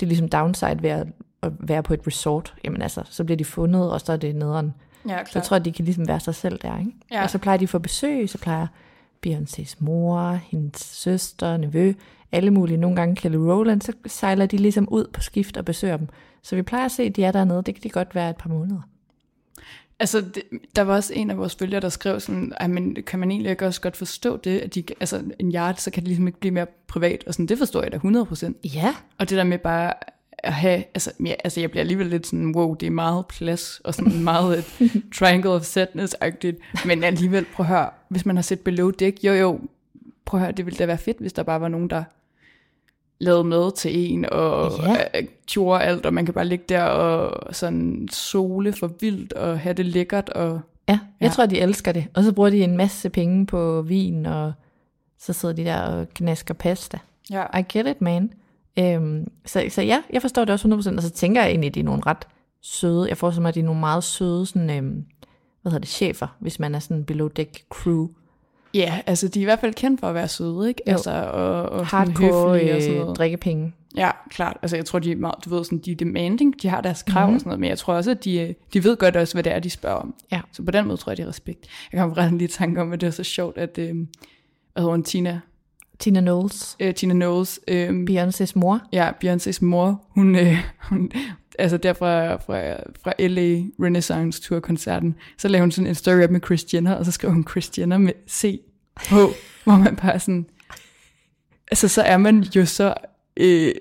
det 0.00 0.06
er 0.06 0.08
ligesom 0.08 0.28
downside 0.28 0.82
ved 0.82 0.90
at, 0.90 1.06
at 1.42 1.52
være 1.58 1.82
på 1.82 1.94
et 1.94 2.06
resort. 2.06 2.54
Jamen 2.64 2.82
altså, 2.82 3.02
så 3.04 3.24
bliver 3.24 3.36
de 3.36 3.44
fundet, 3.44 3.92
og 3.92 4.00
så 4.00 4.12
er 4.12 4.16
det 4.16 4.36
nederen. 4.36 4.74
Ja, 5.08 5.10
Så 5.10 5.14
klart. 5.24 5.34
jeg 5.34 5.42
tror, 5.42 5.58
de 5.58 5.72
kan 5.72 5.84
ligesom 5.84 6.08
være 6.08 6.20
sig 6.20 6.34
selv 6.34 6.58
der, 6.62 6.78
ikke? 6.78 6.92
Ja. 7.10 7.22
Og 7.22 7.30
så 7.30 7.38
plejer 7.38 7.58
de 7.58 7.62
at 7.64 7.68
få 7.68 7.78
besøg, 7.78 8.28
så 8.28 8.38
plejer 8.38 8.66
Beyoncés 9.26 9.74
mor, 9.78 10.30
hendes 10.32 10.80
søster, 10.80 11.56
nevø, 11.56 11.92
alle 12.32 12.50
mulige. 12.50 12.76
Nogle 12.76 12.96
gange 12.96 13.16
Kelly 13.16 13.36
Rowland, 13.36 13.80
så 13.82 13.92
sejler 14.06 14.46
de 14.46 14.56
ligesom 14.56 14.88
ud 14.90 15.06
på 15.12 15.20
skift 15.20 15.56
og 15.56 15.64
besøger 15.64 15.96
dem. 15.96 16.08
Så 16.42 16.56
vi 16.56 16.62
plejer 16.62 16.84
at 16.84 16.92
se, 16.92 17.02
at 17.02 17.16
de 17.16 17.24
er 17.24 17.32
dernede. 17.32 17.62
Det 17.62 17.74
kan 17.74 17.82
de 17.82 17.88
godt 17.90 18.14
være 18.14 18.30
et 18.30 18.36
par 18.36 18.48
måneder. 18.50 18.80
Altså, 19.98 20.20
det, 20.20 20.42
der 20.76 20.82
var 20.82 20.94
også 20.94 21.12
en 21.14 21.30
af 21.30 21.38
vores 21.38 21.54
følgere, 21.54 21.80
der 21.80 21.88
skrev 21.88 22.20
sådan, 22.20 22.52
"Ej, 22.60 22.66
men 22.66 22.94
kan 23.06 23.18
man 23.18 23.30
egentlig 23.30 23.50
ikke 23.50 23.66
også 23.66 23.80
godt 23.80 23.96
forstå 23.96 24.36
det, 24.36 24.58
at 24.60 24.74
de, 24.74 24.84
altså, 25.00 25.22
en 25.38 25.52
yard, 25.54 25.74
så 25.76 25.90
kan 25.90 26.00
det 26.02 26.08
ligesom 26.08 26.26
ikke 26.26 26.40
blive 26.40 26.54
mere 26.54 26.66
privat, 26.88 27.24
og 27.26 27.34
sådan, 27.34 27.46
det 27.46 27.58
forstår 27.58 27.82
jeg 27.82 27.92
da 27.92 27.96
100%. 27.96 28.54
Ja. 28.74 28.94
Og 29.18 29.30
det 29.30 29.38
der 29.38 29.44
med 29.44 29.58
bare, 29.58 29.92
at 30.42 30.52
have, 30.52 30.84
altså, 30.94 31.12
ja, 31.26 31.34
altså 31.44 31.60
jeg 31.60 31.70
bliver 31.70 31.80
alligevel 31.80 32.06
lidt 32.06 32.26
sådan, 32.26 32.52
wow, 32.56 32.74
det 32.74 32.86
er 32.86 32.90
meget 32.90 33.26
plads, 33.26 33.80
og 33.84 33.94
sådan 33.94 34.22
meget 34.22 34.58
et 34.58 34.92
triangle 35.18 35.50
of 35.50 35.62
sadness-agtigt, 35.62 36.86
men 36.86 37.04
alligevel, 37.04 37.44
prøv 37.54 37.64
at 37.64 37.68
høre, 37.68 37.90
hvis 38.08 38.26
man 38.26 38.36
har 38.36 38.42
set 38.42 38.60
Below 38.60 38.90
Deck, 38.90 39.24
jo 39.24 39.32
jo, 39.32 39.60
prøv 40.24 40.40
at 40.40 40.44
høre, 40.46 40.52
det 40.52 40.66
ville 40.66 40.78
da 40.78 40.86
være 40.86 40.98
fedt, 40.98 41.18
hvis 41.18 41.32
der 41.32 41.42
bare 41.42 41.60
var 41.60 41.68
nogen, 41.68 41.90
der 41.90 42.04
lavede 43.20 43.44
mad 43.44 43.76
til 43.76 44.12
en, 44.12 44.26
og 44.32 44.72
Ja. 44.86 45.18
øh, 45.20 45.26
gjorde 45.46 45.82
alt, 45.84 46.06
og 46.06 46.14
man 46.14 46.24
kan 46.24 46.34
bare 46.34 46.44
ligge 46.44 46.64
der 46.68 46.82
og 46.82 47.54
sådan 47.54 48.08
sole 48.12 48.72
for 48.72 48.90
vildt, 49.00 49.32
og 49.32 49.58
have 49.60 49.72
det 49.72 49.86
lækkert, 49.86 50.28
og 50.28 50.60
Ja, 50.88 50.98
jeg 51.20 51.26
Ja. 51.26 51.32
tror, 51.32 51.46
de 51.46 51.60
elsker 51.60 51.92
det. 51.92 52.06
Og 52.14 52.24
så 52.24 52.32
bruger 52.32 52.50
de 52.50 52.64
en 52.64 52.76
masse 52.76 53.10
penge 53.10 53.46
på 53.46 53.82
vin, 53.82 54.26
og 54.26 54.52
så 55.18 55.32
sidder 55.32 55.54
de 55.54 55.64
der 55.64 55.78
og 55.80 56.08
knasker 56.14 56.54
pasta. 56.54 56.98
ja, 57.30 57.58
I 57.58 57.62
get 57.72 57.86
it, 57.86 58.00
man. 58.00 58.32
Øhm, 58.78 59.26
så, 59.46 59.64
så 59.68 59.82
ja, 59.82 60.02
jeg 60.12 60.20
forstår 60.22 60.44
det 60.44 60.52
også 60.52 60.68
100%, 60.68 60.96
og 60.96 61.02
så 61.02 61.10
tænker 61.10 61.40
jeg 61.42 61.50
egentlig, 61.50 61.68
at 61.68 61.74
de 61.74 61.80
er 61.80 61.84
nogle 61.84 62.02
ret 62.06 62.28
søde. 62.60 63.08
Jeg 63.08 63.16
forestiller 63.16 63.42
mig, 63.42 63.48
at 63.48 63.54
de 63.54 63.60
er 63.60 63.64
nogle 63.64 63.80
meget 63.80 64.04
søde 64.04 64.46
sådan, 64.46 64.70
øhm, 64.70 65.04
hvad 65.62 65.72
hedder 65.72 65.78
det, 65.78 65.88
chefer, 65.88 66.36
hvis 66.40 66.58
man 66.58 66.74
er 66.74 66.78
sådan 66.78 67.04
below 67.04 67.28
deck 67.28 67.64
crew. 67.70 68.08
ja, 68.74 69.00
altså 69.06 69.28
de 69.28 69.38
er 69.38 69.42
i 69.42 69.44
hvert 69.44 69.60
fald 69.60 69.74
kendt 69.74 70.00
for 70.00 70.06
at 70.08 70.14
være 70.14 70.28
søde, 70.28 70.68
ikke? 70.68 70.82
Jo. 70.86 70.92
Altså, 70.92 71.10
og, 71.10 71.62
og 71.62 71.86
sådan 71.90 72.06
Hardcore 72.08 72.52
høflige 72.54 72.76
og 72.76 72.82
sådan 72.82 72.94
øh, 72.96 73.00
noget. 73.02 73.16
drikkepenge. 73.18 73.72
Ja, 73.96 74.10
klart. 74.30 74.56
Altså, 74.62 74.76
jeg 74.76 74.84
tror, 74.84 74.98
de 74.98 75.12
er 75.12 75.16
meget, 75.16 75.34
du 75.44 75.50
ved, 75.56 75.64
sådan, 75.64 75.78
de 75.78 75.92
er 75.92 75.96
demanding, 75.96 76.62
de 76.62 76.68
har 76.68 76.80
deres 76.80 77.02
krav 77.02 77.22
Mhm. 77.22 77.26
mm-hmm. 77.26 77.34
og 77.34 77.40
sådan 77.40 77.48
noget, 77.48 77.60
men 77.60 77.68
jeg 77.70 77.78
tror 77.78 77.94
også, 77.94 78.10
at 78.10 78.24
de, 78.24 78.38
øh, 78.40 78.54
de 78.72 78.84
ved 78.84 78.96
godt 78.96 79.16
også, 79.16 79.34
hvad 79.34 79.42
det 79.42 79.52
er, 79.52 79.58
de 79.58 79.70
spørger 79.70 79.96
om. 79.96 80.14
Ja. 80.32 80.40
Så 80.52 80.62
på 80.62 80.70
den 80.70 80.86
måde 80.86 80.96
tror 80.96 81.10
jeg, 81.12 81.16
de 81.16 81.22
har 81.22 81.28
respekt. 81.28 81.66
Jeg 81.92 81.98
kan 81.98 82.16
ret 82.16 82.32
lige 82.32 82.48
tanke 82.48 82.80
om, 82.80 82.92
at 82.92 83.00
det 83.00 83.06
er 83.06 83.10
så 83.10 83.24
sjovt, 83.24 83.58
at, 83.58 83.78
øh, 83.78 83.94
hvad 83.94 84.82
hedder 84.82 84.90
hun, 84.90 85.02
Tina, 85.02 85.40
Tina 86.02 86.20
Knowles, 86.20 86.76
øh, 86.80 86.94
Tina 86.94 87.14
Knowles, 87.14 87.60
øh, 87.68 87.88
Beyoncé's 88.10 88.52
mor. 88.54 88.80
ja, 88.92 89.10
Beyoncé's 89.24 89.58
mor, 89.64 90.02
hun, 90.08 90.36
øh, 90.36 90.56
hun 90.88 91.12
altså 91.58 91.76
der 91.76 91.92
fra, 91.92 92.34
fra, 92.36 92.76
fra 93.02 93.12
LA 93.18 93.62
Renaissance 93.86 94.42
Tour 94.42 94.60
koncerten, 94.60 95.14
så 95.38 95.48
lavede 95.48 95.62
hun 95.62 95.70
sådan 95.70 95.88
en 95.88 95.94
story 95.94 96.22
op 96.22 96.30
med 96.30 96.40
Chris 96.44 96.74
Jenner, 96.74 96.94
og 96.94 97.04
så 97.04 97.12
skrev 97.12 97.32
hun 97.32 97.46
Chris 97.50 97.78
Jenner 97.78 97.98
med 97.98 98.12
C 98.28 98.60
på, 99.08 99.30
hvor 99.64 99.76
man 99.76 99.96
bare 99.96 100.20
sådan, 100.20 100.46
altså 101.70 101.88
så 101.88 102.02
er 102.02 102.16
man 102.16 102.40
jo 102.56 102.66
så 102.66 102.94
øh, 103.36 103.74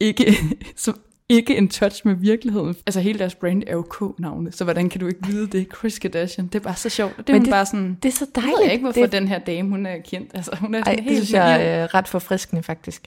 ikke, 0.00 0.36
så 0.76 0.92
ikke 1.32 1.56
en 1.56 1.68
touch 1.68 2.06
med 2.06 2.14
virkeligheden. 2.14 2.74
Altså 2.86 3.00
hele 3.00 3.18
deres 3.18 3.34
brand 3.34 3.62
er 3.66 3.72
jo 3.72 3.82
K-navne, 3.82 4.52
så 4.52 4.64
hvordan 4.64 4.88
kan 4.88 5.00
du 5.00 5.06
ikke 5.06 5.26
vide 5.26 5.46
det? 5.46 5.68
Chris 5.78 5.98
Kardashian, 5.98 6.46
det 6.46 6.54
er 6.54 6.60
bare 6.62 6.76
så 6.76 6.88
sjovt. 6.88 7.16
Det 7.18 7.28
er 7.28 7.32
Men 7.32 7.42
det- 7.42 7.50
bare 7.50 7.66
sådan, 7.66 7.98
Det 8.02 8.08
er 8.08 8.12
så 8.12 8.26
jeg 8.34 8.42
dejligt. 8.42 8.58
ved 8.64 8.70
ikke, 8.72 8.82
hvorfor 8.84 9.00
det, 9.00 9.12
den 9.12 9.28
her 9.28 9.38
dame, 9.38 9.68
hun 9.70 9.86
er 9.86 9.98
kendt. 9.98 10.30
Altså 10.34 10.56
hun 10.56 10.74
er 10.74 10.78
ej, 10.78 10.84
sådan 10.84 10.96
det 10.98 11.04
helt 11.04 11.16
synes 11.16 11.32
jeg 11.32 11.66
er 11.66 11.94
ret 11.94 12.08
forfriskende, 12.08 12.62
faktisk. 12.62 13.06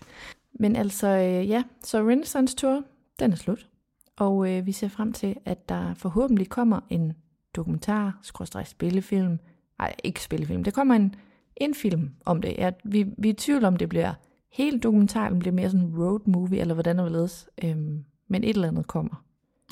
Men 0.59 0.75
altså, 0.75 1.07
øh, 1.07 1.49
ja, 1.49 1.63
så 1.83 1.99
Renaissance 1.99 2.55
Tour, 2.55 2.81
den 3.19 3.31
er 3.31 3.35
slut. 3.35 3.67
Og 4.17 4.51
øh, 4.51 4.65
vi 4.65 4.71
ser 4.71 4.87
frem 4.87 5.13
til, 5.13 5.35
at 5.45 5.69
der 5.69 5.93
forhåbentlig 5.97 6.49
kommer 6.49 6.79
en 6.89 7.13
dokumentar, 7.55 8.19
skråstreg 8.21 8.67
spillefilm. 8.67 9.39
Nej, 9.79 9.95
ikke 10.03 10.21
spillefilm. 10.23 10.63
Der 10.63 10.71
kommer 10.71 10.95
en, 10.95 11.15
en 11.57 11.73
film 11.75 12.09
om 12.25 12.41
det. 12.41 12.55
Ja, 12.57 12.71
vi, 12.83 13.05
vi 13.17 13.29
er 13.29 13.33
i 13.33 13.35
tvivl 13.35 13.65
om, 13.65 13.75
det 13.75 13.89
bliver 13.89 14.13
helt 14.53 14.83
dokumentar, 14.83 15.25
eller 15.25 15.39
bliver 15.39 15.53
mere 15.53 15.69
sådan 15.69 15.85
en 15.85 15.95
road 15.97 16.19
movie, 16.25 16.59
eller 16.59 16.73
hvordan 16.73 16.97
det 16.97 17.05
vil 17.05 17.29
øhm, 17.63 18.03
Men 18.27 18.43
et 18.43 18.49
eller 18.49 18.67
andet 18.67 18.87
kommer. 18.87 19.23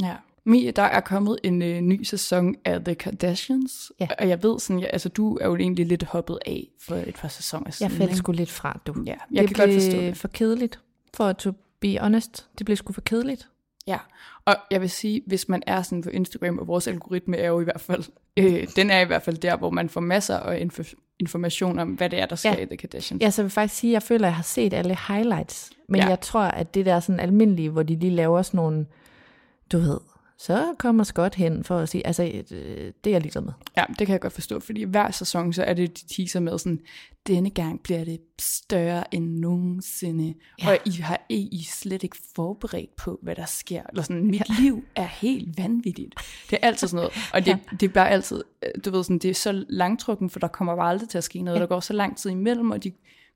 Ja. 0.01 0.15
Mie, 0.45 0.71
der 0.71 0.81
er 0.83 0.99
kommet 0.99 1.39
en 1.43 1.61
øh, 1.61 1.81
ny 1.81 2.03
sæson 2.03 2.55
af 2.65 2.83
The 2.85 2.95
Kardashians, 2.95 3.91
Ja. 3.99 4.07
og 4.19 4.29
jeg 4.29 4.43
ved 4.43 4.59
sådan, 4.59 4.79
ja, 4.79 4.85
altså 4.85 5.09
du 5.09 5.37
er 5.41 5.45
jo 5.47 5.55
egentlig 5.55 5.85
lidt 5.85 6.03
hoppet 6.03 6.39
af 6.45 6.67
for 6.81 6.95
et 6.95 7.15
par 7.15 7.27
sæsoner 7.27 7.63
Jeg 7.67 7.73
siden. 7.73 7.91
faldt 7.91 8.03
ikke? 8.11 8.15
sgu 8.17 8.31
lidt 8.31 8.51
fra, 8.51 8.79
du. 8.87 8.95
Ja, 9.05 9.15
jeg 9.31 9.47
det 9.47 9.55
kan 9.55 9.67
godt 9.67 9.81
forstå 9.81 9.97
det. 9.97 10.17
for 10.17 10.27
kedeligt, 10.27 10.79
for 11.13 11.31
to 11.33 11.51
be 11.79 11.97
honest. 11.99 12.47
Det 12.57 12.65
blev 12.65 12.77
sgu 12.77 12.93
for 12.93 13.01
kedeligt. 13.01 13.49
Ja, 13.87 13.97
og 14.45 14.55
jeg 14.71 14.81
vil 14.81 14.89
sige, 14.89 15.21
hvis 15.27 15.49
man 15.49 15.63
er 15.67 15.81
sådan 15.81 16.01
på 16.01 16.09
Instagram, 16.09 16.57
og 16.59 16.67
vores 16.67 16.87
algoritme 16.87 17.37
er 17.37 17.47
jo 17.47 17.59
i 17.61 17.63
hvert 17.63 17.81
fald, 17.81 18.03
øh, 18.37 18.67
den 18.75 18.89
er 18.89 18.99
i 18.99 19.05
hvert 19.05 19.21
fald 19.21 19.37
der, 19.37 19.57
hvor 19.57 19.69
man 19.69 19.89
får 19.89 20.01
masser 20.01 20.37
af 20.39 20.59
info- 20.65 21.12
information 21.23 21.79
om, 21.79 21.89
hvad 21.89 22.09
det 22.09 22.19
er, 22.21 22.25
der 22.25 22.35
sker 22.35 22.49
Ja. 22.51 22.57
i 22.61 22.65
The 22.65 22.77
Kardashians. 22.77 23.21
Ja, 23.21 23.29
så 23.29 23.41
jeg 23.41 23.43
vil 23.43 23.51
faktisk 23.51 23.79
sige, 23.79 23.91
at 23.91 23.93
jeg 23.93 24.03
føler, 24.03 24.27
at 24.27 24.29
jeg 24.29 24.35
har 24.35 24.43
set 24.43 24.73
alle 24.73 24.97
highlights. 25.07 25.69
Men. 25.87 26.01
Ja. 26.01 26.07
jeg 26.07 26.21
tror, 26.21 26.41
at 26.41 26.73
det 26.75 26.85
der 26.85 26.99
sådan 26.99 27.19
almindelige, 27.19 27.69
hvor 27.69 27.83
de 27.83 27.95
lige 27.95 28.11
laver 28.15 28.41
sådan 28.41 28.57
nogle, 28.57 28.85
du 29.71 29.77
ved, 29.77 29.97
så 30.37 30.75
kommer 30.79 31.03
Scott 31.03 31.35
hen 31.35 31.63
for 31.63 31.77
at 31.77 31.89
sige, 31.89 32.07
altså, 32.07 32.23
øh, 32.23 32.31
det 33.03 33.07
er 33.07 33.11
jeg 33.11 33.21
ligeglad 33.21 33.43
med. 33.43 33.53
Ja, 33.77 33.83
det 33.99 34.07
kan 34.07 34.13
jeg 34.13 34.21
godt 34.21 34.33
forstå, 34.33 34.59
fordi 34.59 34.83
hver 34.83 35.11
sæson, 35.11 35.53
så 35.53 35.63
er 35.63 35.73
det, 35.73 36.01
de 36.01 36.15
teaser 36.15 36.39
med 36.39 36.57
sådan, 36.57 36.79
denne 37.27 37.49
gang 37.49 37.83
bliver 37.83 38.03
det 38.03 38.19
større 38.41 39.13
end 39.13 39.39
nogensinde, 39.39 40.33
Ja. 40.63 40.69
og 40.69 40.77
I 40.85 40.91
har 40.91 41.25
I, 41.29 41.49
I 41.51 41.63
slet 41.63 42.03
ikke 42.03 42.17
forberedt 42.35 42.95
på, 42.95 43.19
hvad 43.21 43.35
der 43.35 43.45
sker, 43.45 43.81
eller 43.89 44.03
sådan, 44.03 44.25
mit 44.25 44.41
ja. 44.49 44.55
liv 44.61 44.83
er 44.95 45.07
helt 45.07 45.57
vanvittigt. 45.57 46.15
Det 46.49 46.59
er 46.61 46.67
altid 46.67 46.87
sådan 46.87 46.95
noget, 46.95 47.13
og 47.33 47.39
det, 47.45 47.47
Ja. 47.47 47.57
det 47.79 47.83
er 47.83 47.93
bare 47.93 48.09
altid, 48.09 48.43
øh, 48.63 48.71
du 48.85 48.91
ved 48.91 49.03
sådan, 49.03 49.19
det 49.19 49.29
er 49.29 49.33
så 49.33 49.65
langtrukken, 49.69 50.29
for 50.29 50.39
der 50.39 50.47
kommer 50.47 50.75
bare 50.75 50.89
aldrig 50.89 51.09
til 51.09 51.17
at 51.17 51.23
ske 51.23 51.41
noget, 51.41 51.57
ja. 51.57 51.61
der 51.61 51.67
går 51.67 51.79
så 51.79 51.93
lang 51.93 52.17
tid 52.17 52.29
imellem, 52.29 52.71
og 52.71 52.83
de 52.83 52.91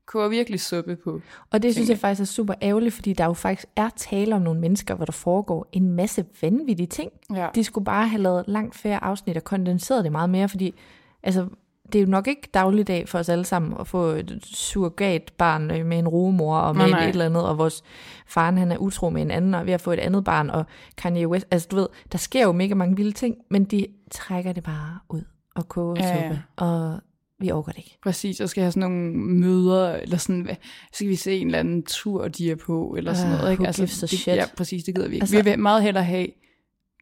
koger 0.08 0.28
virkelig 0.28 0.60
suppe 0.60 0.96
på. 0.96 1.20
Og 1.50 1.62
det 1.62 1.74
synes 1.74 1.88
jeg 1.88 1.98
faktisk 1.98 2.20
er 2.20 2.24
super 2.34 2.54
ærgerligt, 2.62 2.94
fordi 2.94 3.12
der 3.12 3.24
jo 3.24 3.32
faktisk 3.32 3.66
er 3.76 3.88
tale 3.96 4.34
om 4.34 4.42
nogle 4.42 4.60
mennesker, 4.60 4.94
hvor 4.94 5.04
der 5.04 5.12
foregår 5.12 5.66
en 5.72 5.90
masse 5.90 6.24
vanvittige 6.42 6.86
ting. 6.86 7.10
Ja. 7.34 7.48
De 7.54 7.64
skulle 7.64 7.84
bare 7.84 8.08
have 8.08 8.22
lavet 8.22 8.44
langt 8.46 8.74
færre 8.74 9.04
afsnit 9.04 9.36
og 9.36 9.44
kondenseret 9.44 10.04
det 10.04 10.12
meget 10.12 10.30
mere, 10.30 10.48
fordi 10.48 10.74
altså, 11.22 11.46
det 11.92 11.98
er 11.98 12.02
jo 12.02 12.08
nok 12.10 12.26
ikke 12.28 12.48
dagligdag 12.54 13.08
for 13.08 13.18
os 13.18 13.28
alle 13.28 13.44
sammen 13.44 13.74
at 13.80 13.86
få 13.86 14.04
et 14.04 14.38
surrogatbarn 14.44 15.70
øh, 15.70 15.86
med 15.86 15.98
en 15.98 16.08
rugemor 16.08 16.58
og 16.58 16.76
med 16.76 16.82
Nej, 16.84 16.90
nej. 16.90 17.04
et 17.04 17.08
eller 17.08 17.26
andet, 17.26 17.48
og 17.48 17.58
vores 17.58 17.82
faren 18.26 18.58
han 18.58 18.72
er 18.72 18.76
utro 18.76 19.10
med 19.10 19.22
en 19.22 19.30
anden, 19.30 19.54
og 19.54 19.66
ved 19.66 19.72
at 19.72 19.80
få 19.80 19.92
et 19.92 19.98
andet 19.98 20.24
barn, 20.24 20.50
og 20.50 20.64
Kanye 20.96 21.28
West, 21.28 21.46
altså 21.50 21.68
du 21.70 21.76
ved, 21.76 21.86
der 22.12 22.18
sker 22.18 22.42
jo 22.44 22.52
mega 22.52 22.74
mange 22.74 22.96
vilde 22.96 23.12
ting, 23.12 23.36
men 23.50 23.64
de 23.64 23.86
trækker 24.10 24.52
det 24.52 24.62
bare 24.64 24.98
ud 25.08 25.22
og 25.54 25.68
koger 25.68 25.94
Ja, 25.98 26.08
ja. 26.08 26.22
suppe, 26.28 26.42
og 26.56 27.00
vi 27.40 27.50
overgår 27.50 27.72
det 27.72 27.78
ikke. 27.78 27.98
Præcis, 28.02 28.40
og 28.40 28.48
skal 28.48 28.62
have 28.62 28.72
sådan 28.72 28.90
nogle 28.90 29.12
møder, 29.16 29.92
eller 29.94 30.16
sådan, 30.16 30.40
hvad- 30.40 30.54
skal 30.92 31.08
vi 31.08 31.16
se 31.16 31.36
en 31.38 31.46
eller 31.46 31.58
anden 31.58 31.82
tur, 31.82 32.28
de 32.28 32.50
er 32.50 32.56
på, 32.56 32.94
eller 32.98 33.14
sådan 33.14 33.32
Ah, 33.32 33.38
noget. 33.38 33.50
Ikke? 33.52 33.62
who 33.62 33.72
gives 33.72 34.02
a 34.02 34.06
det, 34.06 34.18
shit? 34.18 34.26
Ja, 34.36 34.44
præcis, 34.56 34.84
det 34.84 34.94
gider 34.94 35.08
vi 35.08 35.14
ikke. 35.14 35.22
Altså- 35.22 35.36
Altså, 35.36 35.44
vi 35.50 35.50
vil 35.50 35.58
meget 35.60 35.82
hellere 35.82 36.04
have 36.04 36.26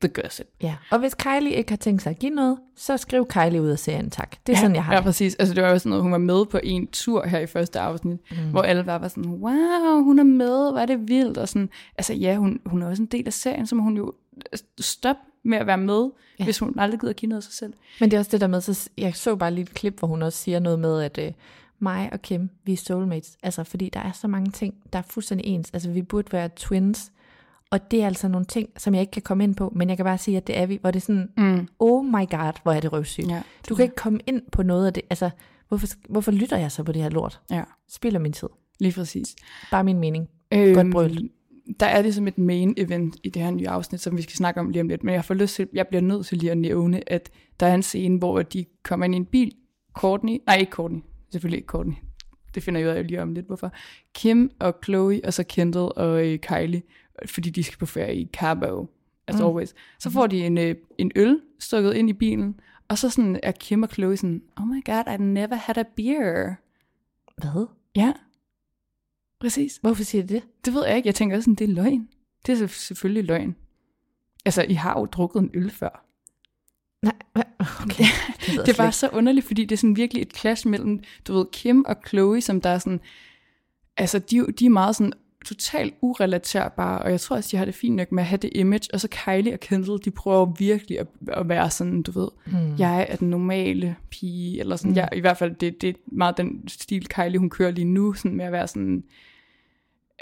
the 0.03 0.23
gossip. 0.23 0.47
Ja, 0.63 0.75
og 0.91 0.99
hvis 0.99 1.15
Kylie 1.15 1.51
ikke 1.55 1.71
har 1.71 1.77
tænkt 1.77 2.03
sig 2.03 2.11
at 2.11 2.19
give 2.19 2.31
noget, 2.35 2.59
så 2.77 2.97
skriv 2.97 3.27
Kylie 3.27 3.63
ud 3.63 3.69
af 3.69 3.79
serien, 3.79 4.11
tak. 4.11 4.31
Det 4.47 4.53
er 4.53 4.57
ja, 4.57 4.61
sådan, 4.61 4.75
jeg 4.77 4.85
har 4.85 4.93
Ja, 4.93 4.99
det. 4.99 5.05
præcis. 5.05 5.35
Altså, 5.35 5.55
det 5.55 5.63
var 5.63 5.71
jo 5.71 5.79
sådan 5.79 5.91
noget, 5.91 6.03
hun 6.03 6.13
var 6.13 6.19
med 6.19 6.47
på 6.47 6.61
en 6.63 6.87
tur 6.87 7.27
her 7.27 7.39
i 7.39 7.47
første 7.47 7.81
afsnit, 7.81 8.19
mm. 8.31 8.37
hvor 8.51 8.63
alle 8.63 8.85
bare 8.85 9.01
var 9.01 9.09
sådan, 9.09 9.31
wow, 9.31 10.03
hun 10.03 10.19
er 10.19 10.23
med, 10.25 10.71
hvor 10.73 10.79
er 10.79 10.87
det 10.87 11.09
vildt, 11.09 11.39
og 11.39 11.49
sådan, 11.49 11.69
altså 11.99 12.15
ja, 12.15 12.37
hun, 12.37 12.61
hun 12.67 12.83
er 12.83 12.87
også 12.89 13.03
en 13.03 13.09
del 13.09 13.27
af 13.27 13.33
serien, 13.33 13.67
så 13.67 13.75
må 13.75 13.83
hun 13.83 13.97
jo 13.97 14.13
stoppe 14.81 15.23
med 15.47 15.59
at 15.59 15.67
være 15.67 15.79
med, 15.79 16.11
Ja. 16.39 16.45
hvis 16.45 16.59
hun 16.59 16.79
aldrig 16.79 17.01
gider 17.01 17.11
at 17.11 17.17
give 17.17 17.29
noget 17.29 17.41
af 17.41 17.43
sig 17.45 17.53
selv. 17.53 17.73
Men 18.01 18.11
det 18.11 18.17
er 18.17 18.19
også 18.19 18.31
det 18.31 18.41
der 18.41 18.47
med, 18.47 18.61
så 18.61 18.91
jeg 18.99 19.15
så 19.15 19.37
bare 19.37 19.51
lige 19.51 19.63
et 19.63 19.75
klip, 19.75 19.99
hvor 19.99 20.09
hun 20.09 20.23
også 20.23 20.39
siger 20.39 20.59
noget 20.59 20.79
med, 20.79 21.03
at 21.03 21.19
øh, 21.19 21.33
mig 21.79 22.09
og 22.13 22.23
Kim, 22.23 22.51
vi 22.65 22.73
er 22.73 22.77
soulmates. 22.77 23.37
Altså, 23.43 23.65
fordi 23.65 23.89
der 23.93 24.01
er 24.01 24.13
så 24.13 24.29
mange 24.29 24.51
ting, 24.51 24.75
der 24.93 24.99
er 24.99 25.03
fuldstændig 25.03 25.47
ens. 25.47 25.71
Altså, 25.73 25.91
vi 25.91 26.03
burde 26.03 26.33
være 26.33 26.49
twins. 26.57 27.13
Og 27.71 27.91
det 27.91 28.03
er 28.03 28.07
altså 28.07 28.29
nogle 28.29 28.47
ting, 28.47 28.69
som 28.77 28.95
jeg 28.95 29.01
ikke 29.01 29.11
kan 29.11 29.23
komme 29.23 29.45
ind 29.45 29.55
på, 29.55 29.73
men 29.77 29.89
jeg 29.89 29.97
kan 29.99 30.05
bare 30.05 30.19
sige, 30.19 30.37
at 30.37 30.47
det 30.47 30.59
er 30.59 30.67
vi, 30.67 30.79
hvor 30.81 30.91
det 30.91 31.01
er 31.01 31.05
sådan, 31.05 31.29
Mm. 31.37 31.69
oh 31.79 32.05
my 32.05 32.11
god, 32.31 32.63
hvor 32.63 32.73
er 32.73 32.81
det 32.81 32.93
røvsygt. 32.93 33.29
Ja, 33.29 33.43
Du 33.69 33.75
kan 33.75 33.83
ikke 33.83 33.97
komme 33.97 34.21
ind 34.27 34.43
på 34.53 34.63
noget 34.63 34.87
af 34.87 34.93
det. 34.93 35.03
Altså, 35.11 35.31
hvorfor, 35.69 35.87
hvorfor 36.09 36.33
lytter 36.33 36.57
jeg 36.57 36.73
så 36.73 36.83
på 36.83 36.93
det 36.93 37.03
her 37.03 37.09
lort? 37.09 37.41
Ja, 37.51 37.63
Spilder 37.91 38.19
min 38.21 38.33
tid. 38.33 38.49
lige 38.81 38.93
præcis. 38.93 39.37
Bare 39.71 39.85
min 39.85 39.99
mening. 39.99 40.29
Øhm, 40.53 40.75
Godt 40.75 40.91
brølt. 40.93 41.33
Der 41.81 41.87
er 41.87 42.03
ligesom 42.03 42.29
et 42.29 42.39
main 42.39 42.75
event 42.77 43.17
i 43.25 43.31
det 43.31 43.43
her 43.43 43.51
nye 43.51 43.69
afsnit, 43.69 44.01
som 44.01 44.17
vi 44.17 44.23
skal 44.23 44.37
snakke 44.37 44.61
om 44.61 44.71
lige 44.71 44.81
om 44.81 44.89
lidt, 44.89 45.05
men 45.05 45.15
jeg 45.15 45.25
får 45.25 45.35
lyst 45.35 45.55
til, 45.55 45.69
jeg 45.73 45.87
bliver 45.89 46.03
nødt 46.03 46.27
til 46.27 46.39
lige 46.39 46.51
at 46.51 46.59
nævne, 46.59 47.13
at 47.13 47.31
der 47.61 47.67
er 47.67 47.75
en 47.75 47.83
scene, 47.83 48.19
hvor 48.19 48.43
de 48.43 48.65
kommer 48.83 49.07
ind 49.07 49.15
i 49.15 49.17
en 49.17 49.27
bil, 49.27 49.53
Courtney, 49.93 50.39
nej 50.47 50.57
ikke 50.57 50.71
Courtney, 50.73 51.01
selvfølgelig 51.33 51.57
ikke 51.59 51.67
Courtney, 51.67 51.95
det 52.55 52.63
finder 52.63 52.81
jeg 52.81 52.91
ud 52.91 52.95
af 52.95 53.07
lige 53.07 53.23
om 53.23 53.33
lidt, 53.33 53.47
hvorfor, 53.47 53.73
Kim 54.15 54.51
og 54.59 54.75
Chloe, 54.85 55.21
og 55.25 55.33
så 55.35 55.45
Kendall 55.45 55.89
og 55.97 56.27
øh, 56.27 56.39
Kylie, 56.39 56.83
fordi 57.27 57.51
de 57.51 57.63
skal 57.63 57.79
på 57.79 57.87
ferie 57.87 58.17
i 58.17 58.31
Cabo, 58.33 58.87
as 59.27 59.35
Mm. 59.41 59.47
always. 59.47 59.75
Så 59.99 60.11
får 60.11 60.27
de 60.27 60.47
en, 60.47 60.59
øh, 60.59 60.75
en 60.99 61.13
øl 61.17 61.41
stukket 61.59 61.95
ind 61.95 62.11
i 62.11 62.13
bilen, 62.13 62.61
og 62.89 62.99
så 62.99 63.11
sådan 63.11 63.41
er 63.43 63.53
Kim 63.53 63.83
og 63.83 63.89
Chloe 63.89 64.17
sådan, 64.17 64.43
oh 64.57 64.67
my 64.67 64.85
god, 64.85 65.15
I 65.15 65.23
never 65.23 65.55
had 65.55 65.79
a 65.79 65.85
beer. 65.97 66.55
Hvad? 67.37 67.67
Ja, 67.97 68.13
præcis. 69.41 69.79
Hvorfor 69.83 70.05
siger 70.05 70.23
de 70.27 70.35
det? 70.35 70.43
Det 70.65 70.75
ved 70.75 70.87
jeg 70.87 70.97
ikke. 70.97 71.07
Jeg 71.07 71.15
tænker 71.15 71.37
også 71.37 71.45
sådan, 71.45 71.55
det 71.55 71.71
er 71.71 71.75
løgn. 71.75 72.09
Det 72.47 72.63
er 72.63 72.67
selvfølgelig 72.67 73.25
løgn. 73.25 73.57
Altså, 74.45 74.63
I 74.69 74.73
har 74.75 74.99
jo 75.01 75.05
drukket 75.07 75.41
en 75.43 75.51
øl 75.55 75.71
før. 75.71 76.03
Nej, 77.03 77.45
okay. 77.83 78.05
Det, 78.67 78.69
er 78.69 78.77
bare 78.77 78.87
ikke. 78.87 78.97
så 78.97 79.09
underligt, 79.09 79.47
fordi 79.47 79.65
det 79.65 79.73
er 79.75 79.79
sådan 79.79 79.97
virkelig 79.97 80.23
et 80.23 80.37
clash 80.37 80.67
mellem, 80.69 81.01
du 81.27 81.33
ved, 81.35 81.47
Kim 81.53 81.85
og 81.85 81.97
Chloe, 82.09 82.41
som 82.41 82.61
der 82.61 82.71
er 82.71 82.79
sådan, 82.79 83.01
altså, 83.97 84.19
de, 84.19 84.47
de 84.59 84.67
er 84.67 84.71
meget 84.71 84.97
sådan 84.97 85.13
totalt 85.47 85.95
urelaterbare, 86.01 86.99
og 87.03 87.11
jeg 87.11 87.21
tror 87.21 87.37
også, 87.37 87.49
de 87.53 87.57
har 87.57 87.65
det 87.65 87.75
fint 87.75 87.97
nok 87.97 88.13
med 88.13 88.23
at 88.23 88.27
have 88.29 88.37
det 88.39 88.51
image, 88.55 88.89
og 88.93 89.01
så 89.01 89.09
Kylie 89.09 89.53
og 89.53 89.61
Kendall, 89.61 89.99
de 90.05 90.11
prøver 90.11 90.47
virkelig 90.59 90.99
at, 91.01 91.07
at 91.29 91.49
være 91.49 91.71
sådan, 91.71 92.03
du 92.03 92.21
ved, 92.21 92.29
Hmm. 92.47 92.79
jeg 92.79 93.07
er 93.09 93.17
den 93.17 93.31
normale 93.31 93.97
pige, 94.11 94.61
eller 94.61 94.77
sådan, 94.77 94.91
Mm. 94.91 94.97
jeg, 94.97 95.09
i 95.17 95.21
hvert 95.21 95.37
fald, 95.37 95.55
det, 95.55 95.81
det 95.83 95.89
er 95.89 95.95
meget 96.07 96.37
den 96.37 96.69
stil, 96.69 97.09
Kylie, 97.09 97.39
hun 97.39 97.51
kører 97.51 97.71
lige 97.71 97.85
nu, 97.85 98.13
sådan 98.15 98.37
med 98.37 98.45
at 98.45 98.53
være 98.53 98.69
sådan, 98.69 99.05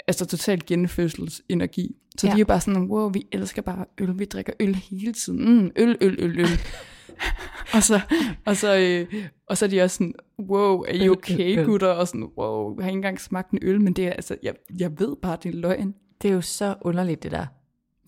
altså 0.07 0.25
totalt 0.25 0.65
genfødselsenergi. 0.65 1.95
Så 2.17 2.27
ja. 2.27 2.31
De 2.31 2.37
er 2.37 2.39
jo 2.39 2.45
bare 2.45 2.61
sådan, 2.61 2.83
wow, 2.83 3.09
vi 3.09 3.27
elsker 3.31 3.61
bare 3.61 3.85
øl, 3.97 4.19
vi 4.19 4.25
drikker 4.25 4.53
øl 4.59 4.75
hele 4.75 5.13
tiden. 5.13 5.61
Mm, 5.61 5.71
øl, 5.75 5.97
øl, 6.01 6.15
øl, 6.19 6.39
øl. 6.39 6.47
og, 7.75 7.83
så, 7.83 7.99
og, 8.45 8.57
så, 8.57 8.77
øh, 8.77 9.25
og 9.47 9.57
så 9.57 9.65
er 9.65 9.69
de 9.69 9.81
også 9.81 9.95
sådan, 9.95 10.13
wow, 10.39 10.81
er 10.81 10.93
I 10.93 11.09
okay, 11.09 11.65
gutter? 11.65 11.87
Og 11.87 12.07
sådan, 12.07 12.29
wow, 12.37 12.75
jeg 12.77 12.83
har 12.83 12.89
ikke 12.89 12.97
engang 12.97 13.21
smagt 13.21 13.51
en 13.51 13.59
øl, 13.61 13.81
men 13.81 13.93
det 13.93 14.07
er 14.07 14.11
altså, 14.11 14.37
jeg, 14.43 14.53
jeg 14.79 14.99
ved 14.99 15.15
bare, 15.21 15.37
det 15.43 15.49
er 15.49 15.59
løgn. 15.59 15.95
Det 16.21 16.29
er 16.29 16.33
jo 16.33 16.41
så 16.41 16.75
underligt, 16.81 17.23
det 17.23 17.31
der. 17.31 17.45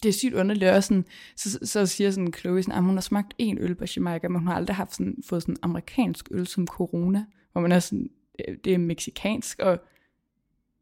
Det 0.03 0.09
er 0.09 0.13
sygt 0.13 0.33
underligt 0.33 0.71
også 0.71 0.87
sådan, 0.87 1.05
så, 1.35 1.59
så 1.63 1.85
siger 1.85 2.11
sådan 2.11 2.33
Chloe 2.33 2.63
sådan, 2.63 2.77
at 2.77 2.83
hun 2.83 2.95
har 2.95 3.01
smagt 3.01 3.33
en 3.37 3.57
øl 3.61 3.75
på 3.75 3.85
Jamaica, 3.95 4.27
men 4.27 4.39
hun 4.39 4.47
har 4.47 4.55
aldrig 4.55 4.75
haft 4.75 4.95
sådan, 4.95 5.15
fået 5.25 5.41
sådan 5.41 5.57
amerikansk 5.61 6.27
øl 6.31 6.47
som 6.47 6.67
corona, 6.67 7.25
hvor 7.51 7.61
man 7.61 7.71
er 7.71 7.79
sådan, 7.79 8.09
øh, 8.47 8.55
det 8.63 8.73
er 8.73 8.77
meksikansk, 8.77 9.59
og, 9.59 9.79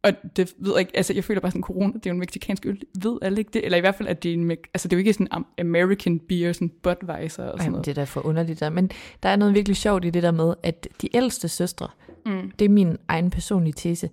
og 0.06 0.14
det 0.38 0.54
ved 0.58 0.72
jeg 0.72 0.80
ikke, 0.80 0.98
altså 0.98 1.14
jeg 1.14 1.24
føler 1.24 1.42
bare 1.42 1.52
sådan, 1.52 1.62
corona, 1.62 1.94
det 1.94 2.06
er 2.06 2.10
jo 2.10 2.14
en 2.14 2.20
meksikansk 2.20 2.66
øl, 2.66 2.82
ved 3.04 3.18
alle 3.22 3.38
ikke 3.40 3.52
det, 3.54 3.66
eller 3.66 3.78
i 3.78 3.82
hvert 3.82 3.96
fald, 3.96 4.08
at 4.10 4.24
det 4.24 4.30
er 4.30 4.34
en, 4.34 4.52
altså 4.52 4.88
det 4.88 4.94
er 4.94 4.98
jo 4.98 5.00
ikke 5.00 5.14
sådan 5.14 5.28
am- 5.34 5.54
American 5.60 6.20
beer, 6.20 6.54
sådan 6.54 6.70
Budweiser 6.84 7.44
og 7.44 7.52
sådan 7.60 7.66
Ej, 7.66 7.70
noget. 7.72 7.86
det 7.86 7.92
er 7.92 7.96
da 7.96 8.04
for 8.04 8.26
underligt 8.26 8.60
der. 8.60 8.70
Men 8.70 8.92
der 9.24 9.30
er 9.30 9.36
noget 9.36 9.54
virkelig 9.54 9.78
sjovt 9.78 10.06
i 10.06 10.10
det 10.10 10.24
der 10.24 10.32
med, 10.32 10.54
at 10.64 10.88
de 11.02 11.16
ældste 11.16 11.48
søstre, 11.48 11.88
Mm. 12.26 12.52
det 12.60 12.66
er 12.66 12.70
min 12.70 12.98
egen 13.08 13.30
personlige 13.30 13.74
tese, 13.74 14.10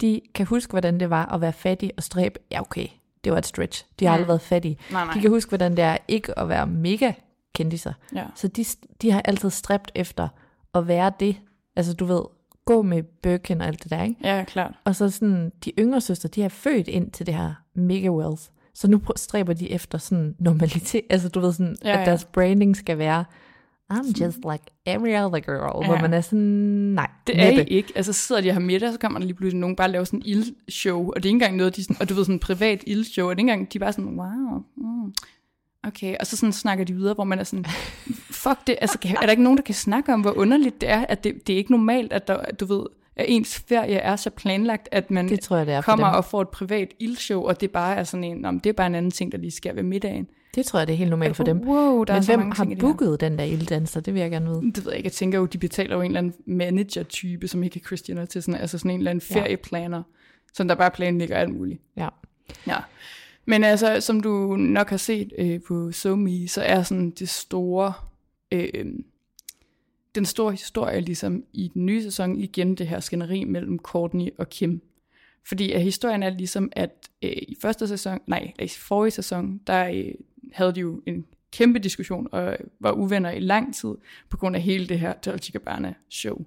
de 0.00 0.20
kan 0.34 0.46
huske, 0.46 0.70
hvordan 0.70 1.00
det 1.00 1.10
var 1.10 1.26
at 1.34 1.40
være 1.40 1.52
fattig 1.52 1.90
og 1.96 2.02
stræbe. 2.02 2.38
Ja, 2.50 2.60
okay, 2.60 2.86
det 3.24 3.32
var 3.32 3.38
et 3.38 3.46
stretch. 3.46 3.86
De 4.00 4.04
har 4.04 4.12
Mm. 4.12 4.14
aldrig 4.14 4.28
været 4.28 4.40
fattige. 4.40 4.78
Nej, 4.92 5.04
nej. 5.04 5.14
De 5.14 5.20
kan 5.20 5.30
huske, 5.30 5.48
hvordan 5.48 5.70
det 5.76 5.84
er 5.84 5.96
ikke 6.08 6.38
at 6.38 6.48
være 6.48 6.66
mega 6.66 7.12
kendiser. 7.54 7.92
Ja. 8.14 8.24
Så 8.34 8.48
de, 8.48 8.64
de 9.02 9.10
har 9.10 9.20
altid 9.24 9.50
stræbt 9.50 9.92
efter 9.94 10.28
at 10.74 10.88
være 10.88 11.12
det. 11.20 11.36
Altså 11.76 11.94
du 11.94 12.04
ved, 12.04 12.22
gå 12.64 12.82
med 12.82 13.02
Birkin 13.02 13.60
og 13.60 13.66
alt 13.66 13.82
det 13.82 13.90
der, 13.90 14.02
ikke? 14.02 14.16
Ja, 14.24 14.44
klart. 14.44 14.74
Og 14.84 14.96
så 14.96 15.10
sådan, 15.10 15.52
de 15.64 15.72
yngre 15.78 16.00
søstre, 16.00 16.28
de 16.28 16.42
er 16.42 16.48
født 16.48 16.88
ind 16.88 17.10
til 17.10 17.26
det 17.26 17.34
her 17.34 17.54
mega 17.74 18.10
wealth. 18.10 18.42
Så 18.74 18.88
nu 18.88 19.00
stræber 19.16 19.52
de 19.52 19.70
efter 19.70 19.98
sådan 19.98 20.34
normalitet. 20.38 21.02
Altså 21.10 21.28
du 21.28 21.40
ved 21.40 21.52
sådan, 21.52 21.76
Ja, 21.84 21.90
ja, 21.90 22.00
at 22.00 22.06
deres 22.06 22.24
branding 22.24 22.76
skal 22.76 22.98
være, 22.98 23.24
I'm 23.92 24.24
just 24.24 24.38
like 24.52 24.64
every 24.86 25.24
other 25.24 25.40
girl. 25.40 25.82
Ja. 25.82 25.86
Hvor 25.86 26.00
man 26.00 26.14
er 26.14 26.20
sådan, 26.20 26.38
nej, 26.94 27.10
Det 27.26 27.40
er 27.42 27.50
I 27.50 27.54
næppe. 27.56 27.72
ikke. 27.72 27.92
Altså 27.96 28.12
så 28.12 28.26
sidder 28.26 28.40
de 28.42 28.52
her 28.52 28.58
middag, 28.58 28.92
så 28.92 28.98
kommer 28.98 29.18
der 29.18 29.26
lige 29.26 29.36
pludselig 29.36 29.60
nogen 29.60 29.76
bare 29.76 29.90
lave 29.90 30.06
sådan 30.06 30.18
en 30.18 30.26
ildshow, 30.26 31.06
og 31.08 31.14
det 31.16 31.24
er 31.24 31.28
ikke 31.28 31.34
engang 31.36 31.56
noget, 31.56 31.76
de 31.76 31.82
sådan, 31.84 31.96
og 32.00 32.08
du 32.08 32.14
ved 32.14 32.24
sådan 32.24 32.34
en 32.34 32.38
privat 32.40 32.84
ildshow, 32.86 33.28
og 33.28 33.36
det 33.36 33.40
er 33.40 33.42
ikke 33.44 33.52
engang, 33.52 33.72
de 33.72 33.78
er 33.78 33.80
bare 33.80 33.92
sådan, 33.92 34.18
wow, 34.18 34.62
mm, 34.76 35.12
okay, 35.86 36.16
og 36.20 36.26
så 36.26 36.36
sådan 36.36 36.52
snakker 36.52 36.84
de 36.84 36.92
videre, 36.94 37.14
hvor 37.14 37.24
man 37.24 37.38
er 37.38 37.44
sådan, 37.44 37.64
fuck 38.30 38.66
det, 38.66 38.76
altså 38.80 38.98
kan- 38.98 39.16
er 39.16 39.20
der 39.20 39.30
ikke 39.30 39.42
nogen, 39.42 39.56
der 39.56 39.62
kan 39.62 39.74
snakke 39.74 40.14
om, 40.14 40.20
hvor 40.20 40.38
underligt 40.38 40.80
det 40.80 40.88
er, 40.88 41.06
at 41.08 41.24
det, 41.24 41.46
det 41.46 41.52
er 41.52 41.56
ikke 41.56 41.70
normalt, 41.70 42.12
at 42.12 42.28
der, 42.28 42.44
du 42.60 42.66
ved, 42.66 42.86
at 43.16 43.24
ens 43.28 43.58
ferie 43.68 43.94
er 43.96 44.16
så 44.16 44.30
planlagt, 44.30 44.88
at 44.92 45.10
man 45.10 45.28
Det 45.28 45.40
tror 45.40 45.56
jeg, 45.56 45.66
det 45.66 45.74
er 45.74 45.80
kommer 45.82 46.06
og 46.06 46.24
får 46.24 46.42
et 46.42 46.48
privat 46.48 46.88
ildshow, 46.98 47.42
og 47.42 47.60
det 47.60 47.70
bare 47.70 47.96
er 47.96 48.04
sådan 48.04 48.24
en, 48.24 48.36
"Nå, 48.36 48.50
men 48.50 48.58
det 48.60 48.70
er 48.70 48.74
bare 48.74 48.86
en 48.86 48.94
anden 48.94 49.10
ting, 49.10 49.32
der 49.32 49.38
lige 49.38 49.50
sker 49.50 49.72
ved 49.72 49.82
middagen. 49.82 50.26
Det 50.54 50.66
tror 50.66 50.78
jeg, 50.78 50.86
det 50.86 50.92
er 50.92 50.96
helt 50.96 51.10
normalt 51.10 51.36
for 51.36 51.44
dem. 51.44 51.60
Wow, 51.60 52.04
der 52.04 52.14
er 52.14 52.18
Men 52.18 52.26
hvem 52.26 52.50
har 52.50 52.68
booket 52.80 53.20
den 53.20 53.38
der 53.38 53.44
ilddanser? 53.44 54.00
Det 54.00 54.14
vil 54.14 54.20
jeg 54.20 54.30
gerne 54.30 54.46
vide. 54.46 54.60
Det 54.74 54.84
ved 54.84 54.92
jeg 54.92 54.96
ikke. 54.96 55.06
Jeg 55.06 55.12
tænker 55.12 55.38
jo, 55.38 55.46
de 55.46 55.58
betaler 55.58 55.94
jo 55.96 56.00
en 56.02 56.06
eller 56.06 56.18
anden 56.18 56.34
manager-type, 56.46 57.48
som 57.48 57.62
ikke 57.62 57.80
er 57.80 57.86
Christianer 57.86 58.24
til 58.24 58.42
sådan, 58.42 58.60
altså 58.60 58.78
sådan 58.78 58.90
en 58.90 58.98
eller 58.98 59.10
anden 59.10 59.24
Ja. 59.30 59.40
ferieplaner, 59.40 60.02
som 60.54 60.68
der 60.68 60.74
bare 60.74 60.90
planlægger 60.90 61.36
alt 61.36 61.54
muligt. 61.54 61.80
Ja. 61.96 62.08
Ja. 62.66 62.76
Men 63.44 63.64
altså, 63.64 64.00
som 64.00 64.20
du 64.20 64.56
nok 64.56 64.90
har 64.90 64.96
set 64.96 65.32
øh, 65.38 65.60
på 65.62 65.92
SoMe, 65.92 66.48
så 66.48 66.62
er 66.62 66.82
sådan 66.82 67.10
det 67.10 67.28
store, 67.28 67.92
øh, 68.52 68.86
den 70.14 70.24
store 70.24 70.52
historie 70.52 71.00
ligesom 71.00 71.44
i 71.52 71.70
den 71.74 71.86
nye 71.86 72.02
sæson 72.02 72.38
igen 72.38 72.74
det 72.74 72.88
her 72.88 73.00
skænderi 73.00 73.44
mellem 73.44 73.78
Courtney 73.78 74.28
og 74.38 74.48
Kim. 74.48 74.82
Fordi 75.48 75.72
at 75.72 75.82
historien 75.82 76.22
er 76.22 76.30
ligesom, 76.30 76.72
at 76.72 77.08
øh, 77.22 77.30
i 77.30 77.56
første 77.62 77.88
sæson, 77.88 78.18
nej, 78.26 78.52
i 78.58 78.68
forrige 78.68 79.10
sæson, 79.10 79.60
der 79.66 79.88
øh, 79.88 80.14
havde 80.52 80.74
de 80.74 80.80
jo 80.80 81.02
en 81.06 81.26
kæmpe 81.52 81.78
diskussion 81.78 82.28
og 82.32 82.56
var 82.80 82.92
uvenner 82.92 83.30
i 83.30 83.40
lang 83.40 83.74
tid 83.74 83.94
på 84.28 84.36
grund 84.36 84.56
af 84.56 84.62
hele 84.62 84.86
det 84.86 84.98
her 84.98 85.12
Dolce 85.12 85.52
Gabbana 85.52 85.94
show. 86.08 86.38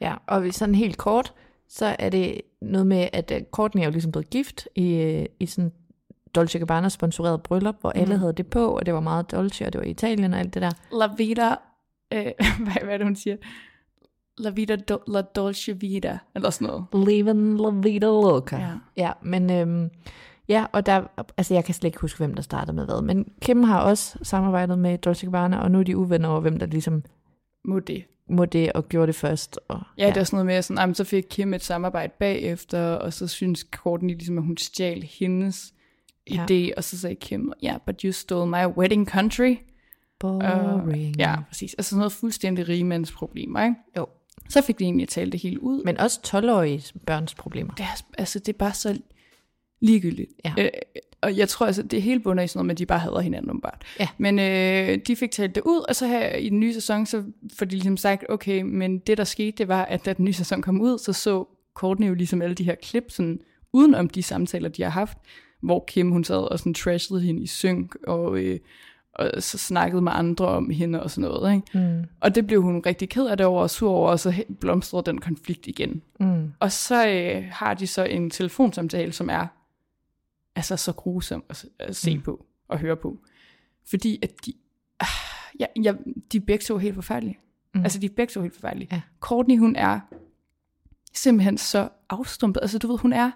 Ja, 0.00 0.14
og 0.26 0.40
hvis 0.40 0.54
sådan 0.54 0.74
helt 0.74 0.98
kort, 0.98 1.34
så 1.68 1.96
er 1.98 2.08
det 2.08 2.40
noget 2.60 2.86
med, 2.86 3.08
at 3.12 3.30
øh, 3.30 3.42
Courtney 3.50 3.82
er 3.82 3.84
jo 3.84 3.90
ligesom 3.90 4.12
blevet 4.12 4.30
gift 4.30 4.68
i, 4.74 4.94
øh, 4.94 5.26
i 5.40 5.46
sådan 5.46 5.72
Dolce 6.34 6.58
Gabbana 6.58 6.88
sponsoreret 6.88 7.42
bryllup, 7.42 7.80
hvor 7.80 7.90
alle 7.90 8.14
Mhm. 8.14 8.20
havde 8.20 8.32
det 8.32 8.46
på, 8.46 8.66
og 8.68 8.86
det 8.86 8.94
var 8.94 9.00
meget 9.00 9.30
Dolce, 9.30 9.66
og 9.66 9.72
det 9.72 9.78
var 9.78 9.84
i 9.86 9.90
Italien 9.90 10.34
og 10.34 10.40
alt 10.40 10.54
det 10.54 10.62
der. 10.62 10.70
La 10.98 11.06
vida, 11.18 11.50
øh, 12.12 12.32
hvad, 12.64 12.84
hvad 12.84 12.94
er 12.94 12.98
det, 12.98 13.06
hun 13.06 13.16
siger? 13.16 13.36
La 14.38 14.50
vida, 14.50 14.76
do, 14.76 14.98
la 15.08 15.20
dolce 15.22 15.80
vida, 15.80 16.18
eller 16.34 16.50
sådan 16.50 16.66
noget. 16.66 17.08
Living 17.08 17.60
la 17.60 17.70
vida 17.70 18.06
loca. 18.06 18.56
Ja. 18.56 18.70
ja 18.96 19.12
men 19.22 19.50
øhm, 19.50 19.90
ja, 20.48 20.66
og 20.72 20.86
der, 20.86 21.02
altså 21.36 21.54
jeg 21.54 21.64
kan 21.64 21.74
slet 21.74 21.88
ikke 21.88 22.00
huske, 22.00 22.18
hvem 22.18 22.34
der 22.34 22.42
startede 22.42 22.76
med 22.76 22.84
hvad, 22.84 23.02
men 23.02 23.28
Kim 23.42 23.62
har 23.62 23.80
også 23.80 24.18
samarbejdet 24.22 24.78
med 24.78 24.98
Dolce 24.98 25.26
Gabbana, 25.26 25.58
og 25.58 25.70
nu 25.70 25.78
er 25.78 25.82
de 25.82 25.96
uvenner 25.96 26.28
over, 26.28 26.40
hvem 26.40 26.58
der 26.58 26.66
ligesom 26.66 27.02
Må 27.64 27.80
det. 27.80 28.04
må 28.30 28.44
det 28.44 28.72
og 28.72 28.88
gjorde 28.88 29.06
det 29.06 29.14
først. 29.14 29.60
Og, 29.68 29.80
Ja, 29.98 30.08
det 30.08 30.16
er 30.16 30.24
sådan 30.24 30.36
noget 30.36 30.46
med, 30.46 30.62
sådan, 30.62 30.80
jamen, 30.80 30.94
så 30.94 31.04
fik 31.04 31.24
Kim 31.30 31.54
et 31.54 31.62
samarbejde 31.64 32.12
bagefter, 32.18 32.94
og 32.94 33.12
så 33.12 33.26
synes 33.26 33.66
Courtney 33.72 34.14
ligesom, 34.14 34.38
at 34.38 34.44
hun 34.44 34.56
stjal 34.56 35.02
hendes 35.02 35.74
Ja. 36.30 36.46
idé, 36.50 36.74
og 36.76 36.84
så 36.84 36.98
sagde 36.98 37.14
Kim, 37.16 37.52
ja, 37.62 37.68
yeah, 37.68 37.80
but 37.86 38.00
you 38.00 38.12
stole 38.12 38.46
my 38.46 38.66
wedding 38.76 39.08
country. 39.08 39.56
Boring. 40.18 41.16
ja, 41.18 41.36
præcis. 41.48 41.74
Altså 41.74 41.90
sådan 41.90 41.98
noget 41.98 42.12
fuldstændig 42.12 42.68
rigemandsproblemer, 42.68 43.64
ikke? 43.64 43.74
Jo. 43.96 44.06
Så 44.48 44.62
fik 44.62 44.78
de 44.78 44.84
egentlig 44.84 45.08
talt 45.08 45.32
det 45.32 45.40
hele 45.40 45.62
ud. 45.62 45.84
Men 45.84 45.98
også 45.98 46.20
12-årige 46.26 46.92
børns 47.06 47.34
problemer. 47.34 47.74
det 47.74 47.82
er, 47.82 48.04
altså, 48.18 48.38
det 48.38 48.48
er 48.48 48.58
bare 48.58 48.74
så 48.74 48.98
ligegyldigt. 49.80 50.30
Ja. 50.44 50.54
Øh, 50.58 50.70
og 51.20 51.36
jeg 51.36 51.48
tror 51.48 51.66
altså, 51.66 51.82
det 51.82 51.96
er 51.96 52.00
helt 52.00 52.22
bunder 52.22 52.44
i 52.44 52.46
sådan 52.46 52.58
noget 52.58 52.66
med, 52.66 52.74
at 52.74 52.78
de 52.78 52.86
bare 52.86 52.98
hader 52.98 53.20
hinanden 53.20 53.50
åbenbart. 53.50 53.84
Ja. 54.00 54.08
Men 54.18 54.38
øh, 54.38 54.98
de 55.06 55.16
fik 55.16 55.30
talt 55.30 55.54
det 55.54 55.62
ud, 55.64 55.84
og 55.88 55.96
så 55.96 56.06
her 56.06 56.34
i 56.34 56.48
den 56.48 56.60
nye 56.60 56.74
sæson, 56.74 57.06
så 57.06 57.22
får 57.58 57.66
de 57.66 57.70
ligesom 57.70 57.96
sagt, 57.96 58.24
okay, 58.28 58.62
men 58.62 58.98
det 58.98 59.18
der 59.18 59.24
skete, 59.24 59.56
det 59.58 59.68
var, 59.68 59.84
at 59.84 60.04
da 60.04 60.12
den 60.12 60.24
nye 60.24 60.32
sæson 60.32 60.62
kom 60.62 60.80
ud, 60.80 60.98
så 60.98 61.12
så 61.12 61.44
Courtney 61.74 62.08
jo 62.08 62.14
ligesom 62.14 62.42
alle 62.42 62.54
de 62.54 62.64
her 62.64 62.74
klip, 62.74 63.04
sådan 63.08 63.40
udenom 63.72 64.08
de 64.08 64.22
samtaler, 64.22 64.68
de 64.68 64.82
har 64.82 64.90
haft, 64.90 65.18
hvor 65.64 65.84
Kim, 65.88 66.10
hun 66.10 66.24
sad 66.24 66.50
og 66.50 66.58
sådan 66.58 66.74
trashede 66.74 67.20
hende 67.20 67.42
i 67.42 67.46
synk, 67.46 67.96
og, 68.06 68.38
øh, 68.38 68.58
og 69.14 69.42
så 69.42 69.58
snakkede 69.58 70.02
med 70.02 70.12
andre 70.14 70.46
om 70.46 70.70
hende 70.70 71.02
og 71.02 71.10
sådan 71.10 71.30
noget, 71.30 71.54
ikke? 71.54 71.78
Mm. 71.78 72.04
Og 72.20 72.34
det 72.34 72.46
blev 72.46 72.62
hun 72.62 72.82
rigtig 72.86 73.08
ked 73.08 73.26
af 73.26 73.36
det 73.36 73.46
over 73.46 73.62
og 73.62 73.70
sur 73.70 73.90
over, 73.90 74.10
og 74.10 74.20
så 74.20 74.44
blomstrede 74.60 75.02
den 75.06 75.20
konflikt 75.20 75.66
igen. 75.66 76.02
Mm. 76.20 76.52
Og 76.60 76.72
så 76.72 77.08
øh, 77.08 77.44
har 77.50 77.74
de 77.74 77.86
så 77.86 78.04
en 78.04 78.30
telefonsamtale, 78.30 79.12
som 79.12 79.30
er 79.30 79.46
altså 80.56 80.76
så 80.76 80.92
grusom 80.92 81.44
at, 81.48 81.56
se- 81.56 81.68
at 81.78 81.96
se 81.96 82.14
Mm. 82.16 82.22
på 82.22 82.46
og 82.68 82.78
høre 82.78 82.96
på. 82.96 83.18
Fordi 83.90 84.18
at 84.22 84.30
de, 84.46 84.52
ah, 85.00 85.06
ja, 85.60 85.66
ja, 85.82 85.92
de 86.32 86.36
er 86.36 86.40
begge 86.46 86.62
to 86.62 86.78
helt 86.78 86.94
forfærdelige. 86.94 87.38
Mm. 87.74 87.80
Altså 87.82 87.98
de 87.98 88.06
er 88.06 88.10
begge 88.16 88.30
to 88.30 88.40
helt 88.42 88.54
forfærdelige. 88.54 88.88
Ja. 88.92 89.00
Courtney, 89.20 89.58
hun 89.58 89.76
er 89.76 90.00
simpelthen 91.14 91.58
så 91.58 91.88
afstumpet. 92.10 92.60
Altså 92.60 92.78
du 92.78 92.86
ved, 92.86 92.98
hun 92.98 93.12
er, 93.12 93.30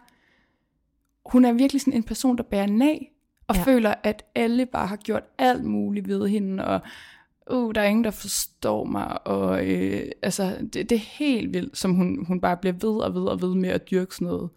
hun 1.29 1.45
er 1.45 1.53
virkelig 1.53 1.81
sådan 1.81 1.93
en 1.95 2.03
person, 2.03 2.37
der 2.37 2.43
bærer 2.43 2.67
nag, 2.67 3.13
og 3.49 3.57
Ja. 3.57 3.63
føler, 3.63 3.95
at 4.03 4.25
alle 4.35 4.67
bare 4.67 4.87
har 4.87 4.97
gjort 4.97 5.23
alt 5.39 5.65
muligt 5.65 6.09
ved 6.09 6.29
hende, 6.29 6.65
og 6.65 6.81
uh, 7.51 7.75
der 7.75 7.81
er 7.81 7.85
ingen, 7.87 8.05
der 8.05 8.11
forstår 8.11 8.85
mig, 8.85 9.27
og 9.27 9.67
øh, 9.67 10.11
altså, 10.23 10.57
det, 10.61 10.75
det 10.91 10.93
er 10.93 10.99
helt 11.19 11.53
vildt, 11.55 11.79
som 11.79 11.95
hun, 11.95 12.25
hun 12.27 12.41
bare 12.41 12.57
bliver 12.57 12.73
ved 12.73 13.01
og 13.03 13.15
ved 13.15 13.23
og 13.23 13.43
ved 13.43 13.55
med 13.55 13.69
at 13.69 13.91
dyrke 13.91 14.15
sådan 14.15 14.27
noget. 14.27 14.51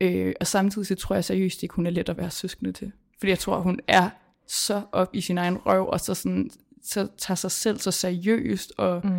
Øh, 0.00 0.32
og 0.40 0.46
samtidig 0.46 0.86
så 0.86 0.94
tror 0.94 1.14
jeg 1.14 1.24
seriøst 1.24 1.62
ikke, 1.62 1.74
hun 1.74 1.86
er 1.86 1.90
let 1.90 2.08
at 2.08 2.16
være 2.16 2.30
søskende 2.30 2.72
til. 2.72 2.92
Fordi 3.18 3.30
jeg 3.30 3.38
tror, 3.38 3.60
hun 3.60 3.80
er 3.88 4.10
så 4.46 4.82
op 4.92 5.10
i 5.12 5.20
sin 5.20 5.38
egen 5.38 5.56
røv, 5.56 5.88
og 5.88 6.00
så, 6.00 6.14
sådan, 6.14 6.50
så 6.82 7.08
tager 7.18 7.36
sig 7.36 7.50
selv 7.50 7.78
så 7.78 7.90
seriøst, 7.90 8.72
og 8.78 9.00
Mm. 9.06 9.10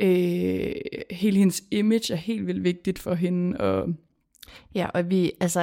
øh, 0.00 0.74
hele 1.10 1.38
hendes 1.38 1.62
image 1.70 2.12
er 2.12 2.16
helt 2.16 2.46
vildt 2.46 2.64
vigtigt 2.64 2.98
for 2.98 3.14
hende, 3.14 3.56
og 3.60 3.88
Ja, 4.74 4.86
og 4.94 5.10
vi, 5.10 5.32
altså, 5.40 5.60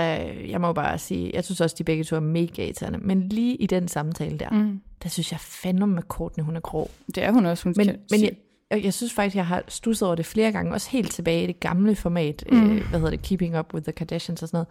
jeg 0.47 0.61
må 0.61 0.73
bare 0.73 0.97
sige, 0.97 1.31
jeg 1.33 1.43
synes 1.43 1.61
også, 1.61 1.75
de 1.79 1.83
begge 1.83 2.03
to 2.03 2.15
er 2.15 2.19
mega 2.19 2.63
irriterende, 2.63 2.99
men 2.99 3.29
lige 3.29 3.55
i 3.55 3.65
den 3.65 3.87
samtale 3.87 4.37
der, 4.37 4.49
mm, 4.49 4.81
der 5.03 5.09
synes 5.09 5.31
jeg 5.31 5.39
fandme 5.39 5.87
med 5.87 6.03
Courtney, 6.03 6.43
hun 6.43 6.55
er 6.55 6.59
grov. 6.59 6.91
det 7.15 7.23
er 7.23 7.31
hun 7.31 7.45
også. 7.45 7.63
Hun 7.63 7.73
Men, 7.77 7.87
men 8.11 8.21
jeg, 8.21 8.31
jeg, 8.71 8.83
jeg 8.83 8.93
synes 8.93 9.13
faktisk, 9.13 9.35
jeg 9.35 9.47
har 9.47 9.63
stusset 9.67 10.05
over 10.05 10.15
det 10.15 10.25
flere 10.25 10.51
gange, 10.51 10.73
også 10.73 10.89
helt 10.89 11.11
tilbage 11.11 11.43
i 11.43 11.47
det 11.47 11.59
gamle 11.59 11.95
format, 11.95 12.43
mm. 12.51 12.71
Øh, 12.71 12.89
hvad 12.89 12.99
hedder 12.99 13.09
det, 13.09 13.21
Keeping 13.21 13.59
Up 13.59 13.73
with 13.73 13.83
the 13.83 13.91
Kardashians 13.91 14.43
og 14.43 14.49
sådan 14.49 14.57
noget, 14.57 14.67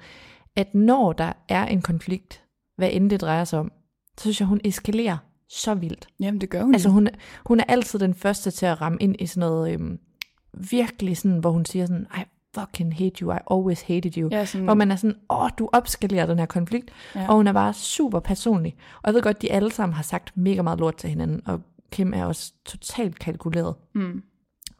at 0.57 0.75
når 0.75 1.13
der 1.13 1.33
er 1.49 1.67
en 1.67 1.83
konflikt, 1.83 2.43
hvad 2.77 2.89
end 2.93 3.11
det 3.11 3.21
drejer 3.21 3.45
sig 3.45 3.59
om, 3.59 3.73
så 4.19 4.23
synes 4.23 4.41
jeg, 4.41 4.49
hun 4.49 4.61
eskalerer 4.65 5.17
så 5.49 5.75
vildt. 5.75 6.09
Jamen, 6.21 6.41
det 6.41 6.51
gør 6.51 6.63
hun. 6.63 6.75
Altså 6.75 6.89
hun, 6.89 7.09
hun 7.47 7.61
er 7.61 7.65
altid 7.69 7.99
den 7.99 8.15
første 8.15 8.51
til 8.51 8.67
at 8.67 8.81
ramme 8.81 8.99
ind 9.01 9.17
i 9.19 9.27
sådan 9.27 9.49
noget, 9.49 9.73
øhm, 9.73 9.99
virkelig 10.71 11.17
sådan, 11.17 11.39
hvor 11.39 11.51
hun 11.51 11.65
siger 11.65 11.87
sådan, 11.87 12.07
I 12.19 12.23
fucking 12.55 12.95
hate 12.95 13.19
you, 13.23 13.33
I 13.33 13.39
always 13.51 13.83
hated 13.83 14.17
you. 14.17 14.29
ja, 14.33 14.45
sådan, 14.45 14.65
Hvor 14.65 14.75
man 14.75 14.91
er 14.91 14.97
sådan, 14.97 15.17
åh, 15.31 15.49
du 15.59 15.69
opskalerer 15.73 16.27
den 16.27 16.39
her 16.39 16.47
konflikt, 16.47 16.91
ja. 17.15 17.29
og 17.29 17.37
hun 17.37 17.47
er 17.47 17.53
bare 17.53 17.73
super 17.75 18.21
personlig. 18.21 18.77
Og 18.97 19.03
jeg 19.07 19.15
ved 19.15 19.23
godt, 19.23 19.43
de 19.43 19.53
alle 19.53 19.73
sammen 19.73 19.95
har 19.95 20.03
sagt 20.03 20.37
mega 20.37 20.63
meget 20.63 20.81
lort 20.81 20.97
til 20.97 21.11
hinanden, 21.11 21.43
og 21.47 21.61
Kim 21.93 22.13
er 22.15 22.25
også 22.25 22.53
totalt 22.65 23.19
kalkuleret. 23.19 23.75
mm, 23.95 24.23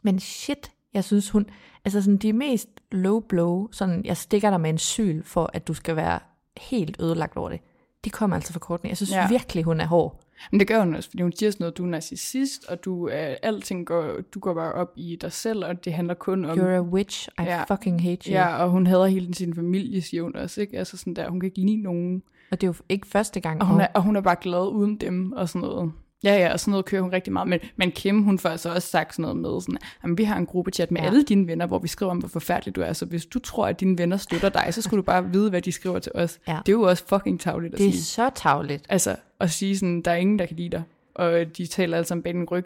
Men 0.03 0.19
shit, 0.19 0.71
jeg 0.93 1.03
synes 1.03 1.29
hun, 1.29 1.45
altså 1.85 2.01
sådan 2.01 2.17
de 2.17 2.33
mest 2.33 2.69
low 2.91 3.19
blow, 3.19 3.67
sådan 3.71 4.05
jeg 4.05 4.17
stikker 4.17 4.49
dig 4.49 4.61
med 4.61 4.69
en 4.69 4.77
syl 4.77 5.23
for, 5.23 5.49
at 5.53 5.67
du 5.67 5.73
skal 5.73 5.95
være 5.95 6.19
helt 6.57 6.97
ødelagt 6.99 7.37
over 7.37 7.49
det. 7.49 7.59
Det 8.03 8.13
kommer 8.13 8.35
altså 8.35 8.53
fra 8.53 8.59
Courtney. 8.59 8.89
Jeg 8.89 8.97
synes 8.97 9.11
ja. 9.11 9.27
virkelig, 9.29 9.63
hun 9.63 9.79
er 9.79 9.85
hård. 9.87 10.21
Men 10.51 10.59
det 10.59 10.67
gør 10.67 10.79
hun 10.79 10.95
også, 10.95 11.09
fordi 11.09 11.23
hun 11.23 11.33
siger 11.33 11.51
sådan 11.51 11.63
noget, 11.63 11.77
du 11.77 11.83
er 11.83 11.87
narcissist, 11.87 12.65
og 12.69 12.85
du 12.85 13.07
er, 13.07 13.35
alting 13.43 13.85
går, 13.85 14.15
du 14.33 14.39
går 14.39 14.53
bare 14.53 14.73
op 14.73 14.93
i 14.95 15.15
dig 15.21 15.31
selv, 15.31 15.65
og 15.65 15.85
det 15.85 15.93
handler 15.93 16.13
kun 16.13 16.45
om... 16.45 16.59
You're 16.59 16.63
a 16.63 16.81
witch. 16.81 17.27
I 17.39 17.43
Ja. 17.43 17.63
fucking 17.63 18.01
hate 18.03 18.29
you. 18.31 18.33
Ja, 18.37 18.63
og 18.63 18.69
hun 18.69 18.87
hader 18.87 19.05
hele 19.05 19.33
sin 19.33 19.55
familie, 19.55 20.01
siger 20.01 20.23
hun 20.23 20.35
også, 20.35 20.61
ikke? 20.61 20.77
Altså 20.77 20.97
sådan 20.97 21.13
der, 21.13 21.29
hun 21.29 21.39
kan 21.39 21.47
ikke 21.47 21.59
lide 21.61 21.81
nogen. 21.81 22.23
Og 22.51 22.61
det 22.61 22.67
er 22.67 22.71
jo 22.71 22.83
ikke 22.89 23.07
første 23.07 23.39
gang. 23.39 23.61
Og 23.61 23.67
hun, 23.67 23.81
er, 23.81 23.87
og 23.93 24.01
hun 24.03 24.15
er 24.15 24.21
bare 24.21 24.35
glad 24.41 24.67
uden 24.71 24.95
dem, 24.97 25.31
og 25.31 25.49
sådan 25.49 25.61
noget. 25.67 25.91
Ja, 26.25 26.35
ja, 26.35 26.53
og 26.53 26.59
sådan 26.59 26.71
noget 26.71 26.85
kører 26.85 27.01
hun 27.01 27.11
rigtig 27.11 27.33
meget. 27.33 27.47
Men, 27.47 27.59
men 27.75 27.91
Kim, 27.91 28.23
hun 28.23 28.39
får 28.39 28.49
altså 28.49 28.73
også 28.73 28.87
sagt 28.87 29.15
sådan 29.15 29.21
noget 29.21 29.37
med, 29.37 29.61
sådan, 29.61 29.77
at 30.03 30.17
vi 30.17 30.23
har 30.23 30.37
en 30.37 30.45
gruppechat 30.45 30.91
med 30.91 31.01
ja. 31.01 31.07
Alle 31.07 31.23
dine 31.23 31.47
venner, 31.47 31.65
hvor 31.65 31.79
vi 31.79 31.87
skriver 31.87 32.11
om, 32.11 32.17
hvor 32.17 32.27
forfærdelig 32.27 32.75
du 32.75 32.81
er. 32.81 32.93
Så 32.93 33.05
hvis 33.05 33.25
du 33.25 33.39
tror, 33.39 33.67
at 33.67 33.79
dine 33.79 33.97
venner 33.97 34.17
støtter 34.17 34.49
dig, 34.49 34.73
så 34.73 34.81
skulle 34.81 34.97
du 34.97 35.05
bare 35.05 35.31
vide, 35.31 35.49
hvad 35.49 35.61
de 35.61 35.71
skriver 35.71 35.99
til 35.99 36.11
os. 36.15 36.39
Ja. 36.47 36.59
Det 36.65 36.71
er 36.71 36.77
jo 36.77 36.81
også 36.81 37.03
fucking 37.07 37.39
tavligt 37.39 37.73
at 37.73 37.79
det 37.79 37.87
er 37.87 37.91
sige. 37.91 38.03
så 38.03 38.29
tavligt. 38.35 38.85
Altså, 38.89 39.15
at 39.39 39.51
sige 39.51 39.77
sådan, 39.77 40.01
der 40.01 40.11
er 40.11 40.15
ingen, 40.15 40.39
der 40.39 40.45
kan 40.45 40.57
lide 40.57 40.69
dig, 40.69 40.83
og 41.15 41.57
de 41.57 41.65
taler 41.65 41.97
alle 41.97 42.07
sammen 42.07 42.23
bag 42.23 42.33
din 42.33 42.45
ryg. 42.45 42.65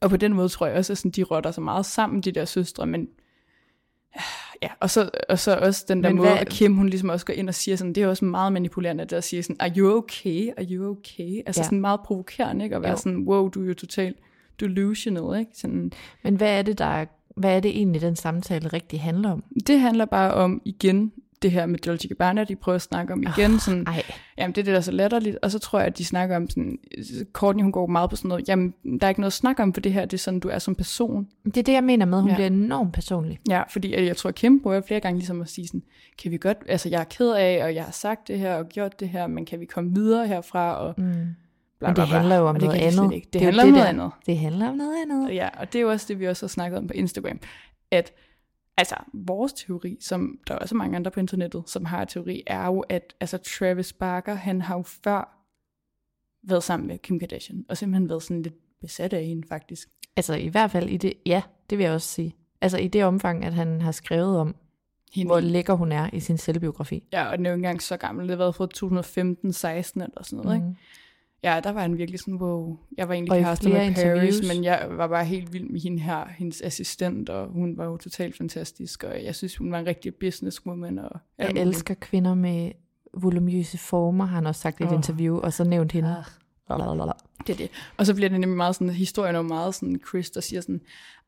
Og 0.00 0.10
på 0.10 0.16
den 0.16 0.32
måde 0.32 0.48
tror 0.48 0.66
jeg 0.66 0.76
også, 0.76 0.92
at 0.92 0.98
sådan, 0.98 1.10
de 1.10 1.22
rotter 1.22 1.50
så 1.50 1.60
meget 1.60 1.86
sammen, 1.86 2.20
de 2.20 2.32
der 2.32 2.44
søstre, 2.44 2.86
men 2.86 3.08
ja, 4.62 4.68
og 4.80 4.90
så, 4.90 5.10
og 5.28 5.38
så 5.38 5.56
også 5.56 5.84
den 5.88 6.02
der 6.02 6.08
Men 6.08 6.16
måde, 6.16 6.28
hvad- 6.28 6.38
at 6.38 6.48
Kim, 6.48 6.74
hun 6.74 6.88
ligesom 6.88 7.08
også 7.08 7.26
går 7.26 7.34
ind 7.34 7.48
og 7.48 7.54
siger 7.54 7.76
sådan, 7.76 7.92
det 7.92 8.02
er 8.02 8.08
også 8.08 8.24
meget 8.24 8.52
manipulerende, 8.52 9.04
der 9.04 9.20
siger 9.20 9.42
sådan, 9.42 9.56
are 9.60 9.70
you 9.76 9.96
okay? 9.96 10.48
Are 10.56 10.66
you 10.70 10.90
okay? 10.90 11.42
Altså 11.46 11.60
Ja. 11.60 11.64
sådan 11.64 11.80
meget 11.80 12.00
provokerende, 12.00 12.64
ikke? 12.64 12.76
At 12.76 12.82
være 12.82 12.90
Jo. 12.90 12.96
sådan, 12.96 13.18
wow, 13.28 13.48
du 13.48 13.62
er 13.62 13.66
jo 13.68 13.74
totalt 13.74 14.16
delusional, 14.60 15.40
ikke? 15.40 15.50
Sådan, 15.54 15.92
Men 16.22 16.36
hvad 16.36 16.58
er 16.58 16.62
det, 16.62 16.78
der 16.78 16.84
er, 16.84 17.04
hvad 17.36 17.56
er 17.56 17.60
det 17.60 17.70
egentlig, 17.70 18.00
den 18.00 18.16
samtale 18.16 18.68
rigtig 18.68 19.00
handler 19.00 19.30
om? 19.30 19.44
det 19.66 19.80
handler 19.80 20.04
bare 20.04 20.34
om, 20.34 20.62
igen, 20.64 21.12
det 21.42 21.50
her 21.50 21.66
med 21.66 21.78
Dolce 21.78 22.08
Gabbana, 22.08 22.44
de 22.44 22.56
prøver 22.56 22.76
at 22.76 22.82
snakke 22.82 23.12
om 23.12 23.22
igen, 23.22 23.58
sådan, 23.60 23.84
Ej, 23.86 24.02
Jamen, 24.38 24.54
det 24.54 24.60
er 24.60 24.64
det, 24.64 24.72
der 24.72 24.76
er 24.78 24.80
så 24.82 24.90
latterligt. 24.92 25.36
Og 25.42 25.50
så 25.50 25.58
tror 25.58 25.78
jeg, 25.78 25.86
at 25.86 25.98
de 25.98 26.04
snakker 26.04 26.36
om 26.36 26.50
sådan... 26.50 26.78
Courtney, 27.32 27.62
hun 27.62 27.72
går 27.72 27.86
meget 27.86 28.10
på 28.10 28.16
sådan 28.16 28.28
noget. 28.28 28.48
Jamen, 28.48 28.74
der 29.00 29.06
er 29.06 29.08
ikke 29.08 29.20
noget 29.20 29.30
at 29.30 29.32
snakke 29.32 29.62
om, 29.62 29.72
for 29.74 29.80
det 29.80 29.92
her, 29.92 30.04
det 30.04 30.12
er 30.12 30.18
sådan, 30.18 30.40
du 30.40 30.48
er 30.48 30.58
som 30.58 30.74
person. 30.74 31.28
det 31.44 31.56
er 31.56 31.62
det, 31.62 31.72
jeg 31.72 31.84
mener 31.84 32.06
med, 32.06 32.20
hun 32.20 32.28
Ja. 32.30 32.34
bliver 32.34 32.46
enormt 32.46 32.92
personlig. 32.92 33.38
Ja, 33.48 33.62
fordi 33.70 34.04
jeg 34.06 34.16
tror, 34.16 34.28
at 34.28 34.34
Kim 34.34 34.62
prøver 34.62 34.80
flere 34.86 35.00
gange 35.00 35.18
ligesom 35.18 35.40
at 35.40 35.48
sige 35.48 35.66
sådan, 35.66 35.82
kan 36.22 36.30
vi 36.30 36.36
godt... 36.36 36.58
Altså, 36.68 36.88
jeg 36.88 37.00
er 37.00 37.04
ked 37.04 37.30
af, 37.32 37.64
og 37.64 37.74
jeg 37.74 37.84
har 37.84 37.92
sagt 37.92 38.28
det 38.28 38.38
her 38.38 38.54
og 38.54 38.68
gjort 38.68 39.00
det 39.00 39.08
her, 39.08 39.26
men 39.26 39.44
kan 39.46 39.60
vi 39.60 39.64
komme 39.64 39.94
videre 39.94 40.26
herfra? 40.26 40.74
Og 40.74 40.94
Mm. 40.98 41.04
bla, 41.04 41.88
Men 41.88 41.94
bla, 41.94 42.02
det 42.02 42.08
bla. 42.10 42.18
handler 42.18 42.36
jo 42.36 42.42
om 42.48 42.54
Og 42.54 42.60
det 42.60 42.66
noget 42.66 42.80
kan 42.80 42.88
de 42.88 42.92
slet 42.92 43.02
andet. 43.04 43.14
Ikke. 43.14 43.28
Det, 43.32 43.40
jo 43.40 43.44
handler 43.44 43.62
om 43.62 43.68
noget 43.68 43.82
der- 43.84 43.88
andet. 43.88 44.10
Det 44.26 44.38
handler 44.38 44.68
om 44.68 44.74
noget 44.74 44.94
andet. 45.02 45.34
Ja, 45.34 45.48
og 45.58 45.72
det 45.72 45.78
er 45.78 45.82
jo 45.82 45.90
også 45.90 46.06
det, 46.08 46.20
vi 46.20 46.26
også 46.28 46.44
har 46.46 46.48
snakket 46.48 46.78
om 46.78 46.86
på 46.86 46.92
Instagram, 46.92 47.38
at 47.90 48.12
altså, 48.76 48.96
vores 49.12 49.52
teori, 49.52 49.96
som 50.00 50.38
der 50.48 50.54
er 50.54 50.58
også 50.58 50.74
mange 50.74 50.96
andre 50.96 51.10
på 51.10 51.20
internettet, 51.20 51.62
som 51.66 51.84
har 51.84 52.04
teori, 52.04 52.42
er 52.46 52.66
jo, 52.66 52.80
at 52.80 53.14
altså, 53.20 53.38
Travis 53.38 53.92
Barker, 53.92 54.34
han 54.34 54.60
har 54.62 54.76
jo 54.76 54.82
før 54.82 55.38
været 56.42 56.62
sammen 56.62 56.86
med 56.86 56.98
Kim 56.98 57.18
Kardashian, 57.18 57.64
og 57.68 57.76
simpelthen 57.76 58.08
været 58.08 58.22
sådan 58.22 58.42
lidt 58.42 58.54
besat 58.80 59.12
af 59.12 59.24
hende, 59.24 59.48
faktisk. 59.48 59.88
Altså 60.16 60.34
i 60.34 60.48
hvert 60.48 60.70
fald 60.70 60.88
i 60.88 60.96
det, 60.96 61.14
ja, 61.26 61.42
det 61.70 61.78
vil 61.78 61.84
jeg 61.84 61.92
også 61.92 62.08
sige. 62.08 62.36
Altså 62.60 62.78
i 62.78 62.88
det 62.88 63.04
omfang, 63.04 63.44
at 63.44 63.54
han 63.54 63.80
har 63.80 63.92
skrevet 63.92 64.38
om, 64.38 64.54
Hende. 65.12 65.28
hvor 65.28 65.40
lækker 65.40 65.74
hun 65.74 65.92
er 65.92 66.10
i 66.12 66.20
sin 66.20 66.38
selvbiografi. 66.38 67.04
Ja, 67.12 67.24
og 67.24 67.38
den 67.38 67.46
er 67.46 67.50
jo 67.50 67.54
ikke 67.54 67.60
engang 67.60 67.82
så 67.82 67.96
gammel. 67.96 68.22
Det 68.22 68.30
har 68.30 68.36
været 68.36 68.54
fra 68.54 68.64
2015-16 68.64 70.02
eller 70.04 70.22
sådan 70.22 70.44
noget, 70.44 70.62
mm. 70.62 70.68
ikke? 70.68 70.80
Ja, 71.44 71.60
der 71.64 71.72
var 71.72 71.80
han 71.80 71.98
virkelig 71.98 72.20
sådan, 72.20 72.34
wow. 72.34 72.78
Jeg 72.96 73.08
var 73.08 73.14
egentlig 73.14 73.42
kærester 73.42 73.68
flere 73.68 73.86
med 73.88 73.94
Paris, 73.94 74.04
interviews. 74.04 74.54
men 74.54 74.64
jeg 74.64 74.86
var 74.90 75.06
bare 75.08 75.24
helt 75.24 75.52
vild 75.52 75.68
med 75.68 75.80
hende 75.80 76.00
her, 76.02 76.28
hendes 76.38 76.62
assistent, 76.62 77.28
og 77.28 77.48
hun 77.48 77.76
var 77.76 77.84
jo 77.84 77.96
totalt 77.96 78.36
fantastisk, 78.36 79.04
og 79.04 79.24
jeg 79.24 79.34
synes, 79.34 79.56
hun 79.56 79.72
var 79.72 79.78
en 79.78 79.86
rigtig 79.86 80.14
businesswoman. 80.14 80.98
Og 80.98 81.20
Jeg 81.38 81.46
muligt. 81.46 81.66
elsker 81.68 81.94
kvinder 81.94 82.34
med 82.34 82.72
volumøse 83.14 83.78
former, 83.78 84.24
har 84.24 84.34
han 84.34 84.46
også 84.46 84.60
sagt 84.60 84.80
i 84.80 84.82
et 84.82 84.88
Åh. 84.88 84.94
interview, 84.94 85.36
og 85.38 85.52
så 85.52 85.64
nævnt 85.64 85.92
hende. 85.92 86.24
Lalalala. 86.70 87.12
Det 87.46 87.52
er 87.52 87.56
det. 87.56 87.70
Og 87.96 88.06
så 88.06 88.14
bliver 88.14 88.28
det 88.28 88.40
nemlig 88.40 88.56
meget 88.56 88.74
sådan, 88.74 88.90
historien 88.90 89.36
er 89.36 89.42
meget 89.42 89.74
sådan, 89.74 90.00
Chris, 90.08 90.30
der 90.30 90.40
siger 90.40 90.60
sådan, 90.60 90.80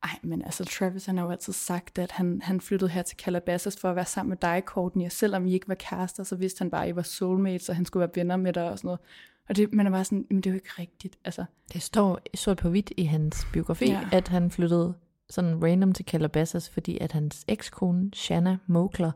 ej, 0.02 0.10
men 0.22 0.42
altså 0.42 0.64
Travis, 0.64 1.06
han 1.06 1.18
har 1.18 1.24
jo 1.24 1.30
altid 1.30 1.52
sagt, 1.52 1.98
at 1.98 2.10
han, 2.12 2.40
han 2.42 2.60
flyttede 2.60 2.90
her 2.90 3.02
til 3.02 3.16
Calabasas 3.18 3.76
for 3.76 3.90
at 3.90 3.96
være 3.96 4.04
sammen 4.04 4.28
med 4.28 4.36
dig, 4.42 4.62
Courtney, 4.66 5.04
og 5.06 5.12
selvom 5.12 5.46
I 5.46 5.52
ikke 5.52 5.68
var 5.68 5.74
kærester, 5.74 6.22
så 6.24 6.36
vidste 6.36 6.58
han 6.58 6.70
bare, 6.70 6.84
at 6.84 6.88
I 6.92 6.96
var 6.96 7.02
soulmates, 7.02 7.68
og 7.68 7.76
han 7.76 7.84
skulle 7.84 8.00
være 8.00 8.10
venner 8.14 8.36
med 8.36 8.52
dig 8.52 8.70
og 8.70 8.78
sådan 8.78 8.88
noget. 8.88 9.00
Og 9.48 9.56
det, 9.56 9.72
man 9.72 9.86
er 9.86 9.90
bare 9.90 10.04
sådan, 10.04 10.26
men 10.30 10.36
det 10.36 10.46
er 10.46 10.50
jo 10.50 10.54
ikke 10.54 10.70
rigtigt, 10.78 11.16
altså. 11.24 11.44
Det 11.72 11.82
står 11.82 12.20
sort 12.34 12.56
på 12.56 12.68
hvidt 12.68 12.92
i 12.96 13.04
hans 13.04 13.46
biografi, 13.52 13.90
Ja. 13.90 14.08
at 14.12 14.28
han 14.28 14.50
flyttede 14.50 14.94
sådan 15.30 15.62
random 15.64 15.92
til 15.92 16.04
Calabasas, 16.04 16.70
fordi 16.70 16.98
at 16.98 17.12
hans 17.12 17.44
ekskone, 17.48 18.10
Shanna 18.14 18.56
Mokler, 18.66 19.12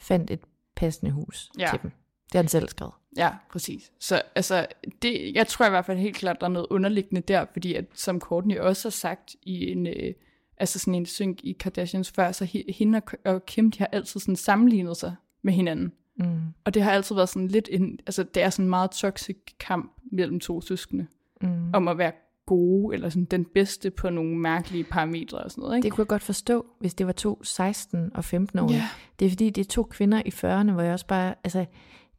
fandt 0.00 0.30
et 0.30 0.40
passende 0.76 1.12
hus 1.12 1.50
Ja. 1.58 1.66
til 1.72 1.82
dem. 1.82 1.90
Det 2.24 2.32
har 2.34 2.42
han 2.42 2.48
selv 2.48 2.68
skrevet. 2.68 2.92
Ja, 3.16 3.30
præcis. 3.52 3.92
Så 4.00 4.22
altså, 4.34 4.66
det, 5.02 5.34
jeg 5.34 5.46
tror 5.46 5.66
i 5.66 5.70
hvert 5.70 5.84
fald 5.86 5.98
helt 5.98 6.16
klart, 6.16 6.40
der 6.40 6.46
er 6.46 6.50
noget 6.50 6.66
underliggende 6.70 7.20
der, 7.20 7.44
fordi 7.52 7.74
at, 7.74 7.84
som 7.94 8.20
Courtney 8.20 8.58
også 8.58 8.88
har 8.88 8.90
sagt 8.90 9.36
i 9.42 9.70
en, 9.70 9.86
øh, 9.86 10.14
altså 10.56 10.78
sådan 10.78 10.94
en 10.94 11.06
synk 11.06 11.40
i 11.44 11.52
Kardashians 11.52 12.10
før, 12.10 12.32
så 12.32 12.44
he- 12.44 12.72
hende 12.72 13.02
og, 13.24 13.32
og 13.32 13.46
Kim, 13.46 13.70
de 13.70 13.78
har 13.78 13.86
altid 13.92 14.20
sådan 14.20 14.36
sammenlignet 14.36 14.96
sig 14.96 15.14
med 15.42 15.52
hinanden. 15.52 15.92
Mm. 16.18 16.40
Og 16.64 16.74
det 16.74 16.82
har 16.82 16.90
altid 16.90 17.14
været 17.14 17.28
sådan 17.28 17.48
lidt 17.48 17.68
en, 17.72 17.98
altså 18.06 18.22
det 18.22 18.42
er 18.42 18.50
sådan 18.50 18.64
en 18.64 18.70
meget 18.70 18.90
toxic 18.90 19.36
kamp 19.60 19.92
mellem 20.12 20.40
to 20.40 20.60
søskende, 20.60 21.06
Mm. 21.42 21.70
om 21.74 21.88
at 21.88 21.98
være 21.98 22.12
gode, 22.46 22.94
eller 22.94 23.08
sådan 23.08 23.24
den 23.24 23.44
bedste 23.44 23.90
på 23.90 24.10
nogle 24.10 24.36
mærkelige 24.38 24.84
parametre 24.84 25.38
og 25.38 25.50
sådan 25.50 25.62
noget, 25.62 25.76
ikke? 25.76 25.84
Det 25.84 25.92
kunne 25.92 26.02
jeg 26.02 26.08
godt 26.08 26.22
forstå, 26.22 26.66
hvis 26.80 26.94
det 26.94 27.06
var 27.06 27.12
to 27.12 27.44
16 27.44 28.10
og 28.14 28.24
15 28.24 28.58
år. 28.58 28.72
Ja. 28.72 28.88
Det 29.18 29.26
er 29.26 29.30
fordi, 29.30 29.50
det 29.50 29.60
er 29.60 29.68
to 29.68 29.82
kvinder 29.82 30.22
i 30.26 30.28
40'erne, 30.30 30.72
hvor 30.72 30.82
jeg 30.82 30.92
også 30.92 31.06
bare, 31.06 31.34
altså, 31.44 31.66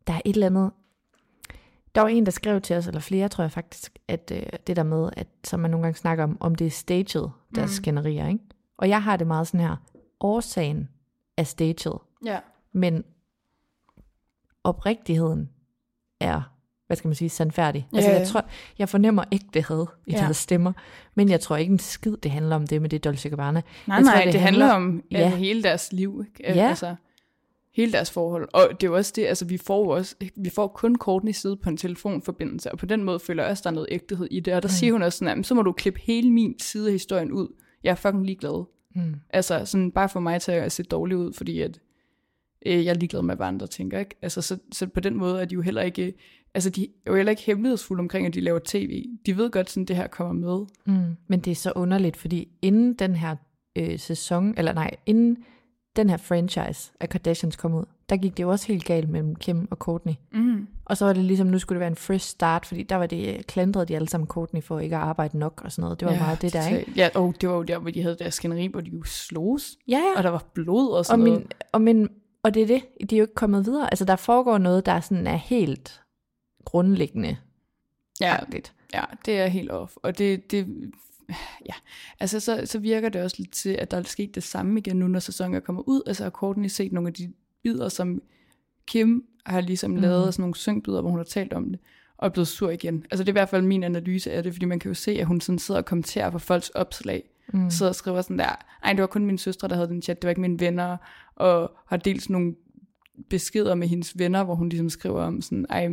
der 0.08 0.14
er 0.14 0.22
et 0.26 0.34
eller 0.34 0.48
andet... 0.48 0.72
Der 1.96 2.02
var 2.02 2.08
en, 2.08 2.26
der 2.26 2.32
skrev 2.32 2.62
til 2.62 2.76
os, 2.76 2.88
eller 2.88 3.00
flere, 3.02 3.28
tror 3.30 3.44
jeg 3.44 3.52
faktisk, 3.52 4.00
at 4.08 4.32
øh, 4.36 4.44
det 4.68 4.76
der 4.76 4.84
med, 4.84 5.10
at 5.18 5.28
som 5.44 5.60
man 5.60 5.72
nogle 5.72 5.84
gange 5.84 5.98
snakker 5.98 6.24
om, 6.24 6.38
om 6.40 6.56
det 6.56 6.68
er 6.68 6.72
staged, 6.72 7.28
deres 7.56 7.70
mm. 7.72 7.74
skænderier, 7.74 8.28
ikke? 8.28 8.40
Og 8.78 8.90
jeg 8.90 9.04
har 9.04 9.18
det 9.18 9.28
meget 9.28 9.48
sådan 9.48 9.60
her, 9.68 9.76
årsagen 10.20 10.90
er 11.38 11.44
staged, 11.44 11.94
Ja. 12.26 12.40
men 12.74 13.04
oprigtigheden 14.64 15.50
er, 16.20 16.42
hvad 16.88 16.98
skal 16.98 17.08
man 17.08 17.16
sige, 17.16 17.30
sandfærdig. 17.30 17.88
Ja, 17.94 17.98
altså, 17.98 18.12
jeg 18.12 18.28
tror, 18.28 18.46
jeg 18.80 18.90
fornemmer 18.90 19.24
ægte 19.32 19.62
had 19.62 19.86
i 20.08 20.12
Ja. 20.12 20.18
deres 20.18 20.38
stemmer, 20.38 20.74
men 21.16 21.30
jeg 21.30 21.40
tror 21.42 21.56
ikke 21.58 21.72
en 21.72 21.80
skid, 21.80 22.18
det 22.24 22.32
handler 22.32 22.56
om 22.56 22.68
det 22.68 22.82
med 22.82 22.90
det 22.90 23.04
Dolce 23.04 23.30
Gabbana. 23.30 23.62
Nej, 23.88 23.96
Jeg 23.96 24.04
nej, 24.04 24.14
tror, 24.16 24.24
det, 24.24 24.34
det 24.34 24.42
handler 24.42 24.66
handler- 24.66 24.76
om 24.98 25.04
Ja. 25.12 25.36
hele 25.36 25.64
deres 25.64 25.94
liv, 25.94 26.26
ikke? 26.28 26.54
Ja. 26.56 26.70
Altså, 26.70 26.96
hele 27.76 27.92
deres 27.92 28.12
forhold. 28.12 28.50
Og 28.54 28.68
det 28.72 28.84
er 28.88 28.92
jo 28.92 28.96
også 28.96 29.14
det, 29.16 29.26
altså 29.26 29.46
vi 29.46 29.58
får 29.58 29.94
også, 29.96 30.16
vi 30.36 30.50
får 30.50 30.68
kun 30.68 30.96
Courtney 30.98 31.32
side 31.32 31.58
på 31.58 31.70
en 31.70 31.78
telefonforbindelse, 31.78 32.72
og 32.72 32.78
på 32.78 32.86
den 32.86 33.04
måde 33.04 33.20
føler 33.20 33.44
jeg 33.44 33.52
også, 33.52 33.62
der 33.64 33.70
er 33.70 33.74
noget 33.74 33.88
ægtehed 33.92 34.28
i 34.32 34.40
det. 34.40 34.54
Og 34.54 34.62
der 34.64 34.68
mm. 34.68 34.72
siger 34.74 34.94
hun 34.94 35.02
også 35.02 35.18
sådan, 35.18 35.30
"Jamen, 35.32 35.44
så 35.44 35.56
må 35.56 35.62
du 35.62 35.72
klippe 35.72 36.00
hele 36.04 36.32
min 36.32 36.56
side 36.60 36.86
af 36.88 36.92
historien 36.92 37.32
ud. 37.32 37.48
Jeg 37.84 37.92
er 37.92 37.96
fucking 37.96 38.26
ligeglad. 38.26 38.66
Mm. 38.96 39.16
Altså 39.30 39.66
sådan 39.66 39.92
bare 39.92 40.10
for 40.10 40.20
mig 40.20 40.42
til 40.42 40.52
at 40.52 40.72
se 40.72 40.84
dårlig 40.84 41.18
ud, 41.18 41.34
fordi 41.34 41.62
at 41.62 41.80
øh, 42.66 42.86
jeg 42.86 42.90
er 42.90 42.94
ligeglad 42.94 43.22
med, 43.22 43.36
hvad 43.36 43.48
andre 43.48 43.68
tænker. 43.68 44.00
Ikke? 44.00 44.16
Altså, 44.22 44.42
så, 44.42 44.58
så 44.72 44.88
på 44.88 45.00
den 45.00 45.16
måde 45.16 45.42
er 45.42 45.46
de 45.46 45.54
jo 45.56 45.62
heller 45.62 45.82
ikke, 45.82 46.14
altså 46.54 46.70
de 46.70 46.84
er 47.06 47.12
jo 47.12 47.16
heller 47.16 47.30
ikke 47.30 47.44
hemmelighedsfulde 47.44 48.02
omkring, 48.02 48.28
at 48.28 48.34
de 48.34 48.42
laver 48.42 48.60
tv. 48.66 49.06
De 49.26 49.38
ved 49.38 49.50
godt, 49.52 49.70
sådan 49.70 49.86
det 49.86 49.96
her 49.96 50.08
kommer 50.08 50.34
med. 50.34 50.66
Mm. 50.86 51.16
Men 51.28 51.40
det 51.40 51.52
er 51.52 51.56
så 51.56 51.72
underligt, 51.76 52.18
fordi 52.18 52.48
inden 52.62 52.94
den 52.94 53.16
her 53.16 53.36
øh, 53.76 54.00
sæson, 54.00 54.54
eller 54.58 54.74
nej, 54.74 54.92
inden 55.06 55.38
den 55.96 56.10
her 56.10 56.18
franchise 56.18 56.92
af 57.00 57.10
Kardashians 57.10 57.56
kom 57.56 57.74
ud, 57.74 57.84
der 58.10 58.18
gik 58.18 58.38
det 58.38 58.44
jo 58.44 58.50
også 58.50 58.68
helt 58.68 58.86
galt 58.86 59.10
mellem 59.10 59.36
Kim 59.36 59.68
og 59.72 59.78
Courtney. 59.78 60.14
Mm. 60.34 60.68
Og 60.86 60.98
så 60.98 61.06
var 61.06 61.14
det 61.14 61.24
ligesom, 61.26 61.48
nu 61.48 61.60
skulle 61.60 61.76
det 61.78 61.80
være 61.80 61.90
en 61.90 61.96
fresh 61.96 62.28
start, 62.30 62.66
fordi 62.66 62.84
der 62.84 62.96
var 62.96 63.06
det 63.06 63.36
øh, 63.36 63.42
klandrede 63.44 63.86
de 63.86 63.96
alle 63.96 64.10
sammen 64.10 64.28
Courtney 64.28 64.64
for 64.64 64.80
ikke 64.80 64.96
at 64.96 65.02
arbejde 65.02 65.38
nok 65.38 65.62
og 65.66 65.72
sådan 65.72 65.82
noget. 65.82 66.00
Det 66.00 66.06
var 66.08 66.14
ja, 66.14 66.20
meget 66.20 66.42
det 66.42 66.54
der, 66.54 66.68
ikke? 66.78 66.92
Ja, 66.96 67.10
og 67.16 67.36
det 67.42 67.50
var 67.50 67.56
jo 67.56 67.64
der, 67.64 67.80
hvor 67.80 67.90
de 67.90 68.02
havde 68.02 68.16
deres 68.20 68.34
skænderi, 68.34 68.68
hvor 68.68 68.82
de 68.82 68.90
jo 68.90 69.04
slogs, 69.04 69.78
Ja, 69.88 69.98
ja. 69.98 70.18
og 70.18 70.24
der 70.24 70.30
var 70.30 70.44
blod 70.54 70.90
og 70.90 70.98
Og, 70.98 71.06
sådan 71.06 71.24
min, 71.24 71.34
noget. 71.34 71.54
og, 71.74 71.82
min, 71.82 72.10
og 72.44 72.54
det 72.54 72.64
er 72.64 72.68
det, 72.68 73.10
de 73.10 73.16
er 73.16 73.20
jo 73.20 73.24
ikke 73.24 73.36
kommet 73.36 73.66
videre. 73.66 73.92
Altså, 73.92 74.06
der 74.06 74.16
foregår 74.16 74.58
noget, 74.58 74.86
der 74.86 75.00
sådan 75.00 75.28
er 75.28 75.36
helt 75.36 76.02
grundlæggende. 76.66 77.38
Ja, 78.22 78.38
agtigt. 78.42 78.74
ja, 78.94 79.04
det 79.26 79.40
er 79.40 79.48
helt 79.48 79.72
off. 79.72 79.94
Og 79.96 80.18
det, 80.18 80.52
det 80.52 80.92
ja, 81.70 81.74
altså 82.20 82.40
så, 82.40 82.62
så 82.66 82.80
virker 82.80 83.10
det 83.10 83.24
også 83.24 83.36
lidt 83.40 83.52
til, 83.52 83.70
at 83.70 83.92
der 83.92 83.98
er 83.98 84.04
sket 84.04 84.36
det 84.36 84.44
samme 84.44 84.80
igen 84.80 84.96
nu, 84.96 85.08
når 85.08 85.20
sæsonen 85.20 85.56
er 85.56 85.60
kommet 85.60 85.84
ud. 85.88 86.02
Altså 86.08 86.24
har 86.24 86.30
Courtney 86.30 86.68
set 86.68 86.92
nogle 86.92 87.08
af 87.08 87.14
de 87.14 87.34
bidder, 87.64 87.90
som 87.90 88.22
Kim 88.86 89.26
har 89.46 89.62
ligesom 89.62 89.92
mm. 89.92 89.98
lavet, 89.98 90.34
sådan 90.34 90.42
nogle 90.44 90.56
synkbidder, 90.56 91.02
hvor 91.02 91.10
hun 91.10 91.20
har 91.20 91.24
talt 91.24 91.54
om 91.54 91.70
det, 91.70 91.80
og 92.18 92.26
er 92.26 92.32
blevet 92.32 92.48
sur 92.48 92.70
igen. 92.70 93.06
Altså 93.12 93.24
det 93.24 93.30
er 93.30 93.32
i 93.32 93.40
hvert 93.40 93.50
fald 93.50 93.62
min 93.62 93.84
analyse 93.84 94.32
af 94.32 94.44
det, 94.44 94.54
fordi 94.54 94.66
man 94.66 94.80
kan 94.80 94.90
jo 94.90 94.96
se, 94.96 95.12
at 95.12 95.26
hun 95.26 95.42
sådan 95.42 95.60
sidder 95.60 95.82
og 95.82 95.86
kommenterer 95.86 96.30
på 96.30 96.40
folks 96.40 96.70
opslag, 96.70 97.30
mm. 97.54 97.70
sidder 97.70 97.90
og 97.90 97.96
skriver 97.96 98.22
sådan 98.22 98.40
der, 98.40 98.56
ej, 98.84 98.94
det 98.94 99.02
var 99.02 99.08
kun 99.08 99.26
mine 99.26 99.40
søstre, 99.40 99.68
der 99.68 99.76
havde 99.76 99.88
den 99.88 100.02
chat, 100.02 100.22
det 100.22 100.28
var 100.28 100.30
ikke 100.30 100.42
mine 100.42 100.60
venner, 100.60 100.98
og 101.36 101.72
har 101.88 101.98
delt 101.98 102.22
sådan 102.22 102.34
nogle 102.34 102.56
beskeder 103.30 103.76
med 103.76 103.88
hendes 103.88 104.20
venner, 104.20 104.44
hvor 104.44 104.56
hun 104.56 104.70
ligesom 104.70 104.90
skriver 104.90 105.24
om 105.24 105.42
sådan, 105.42 105.66
ej, 105.70 105.88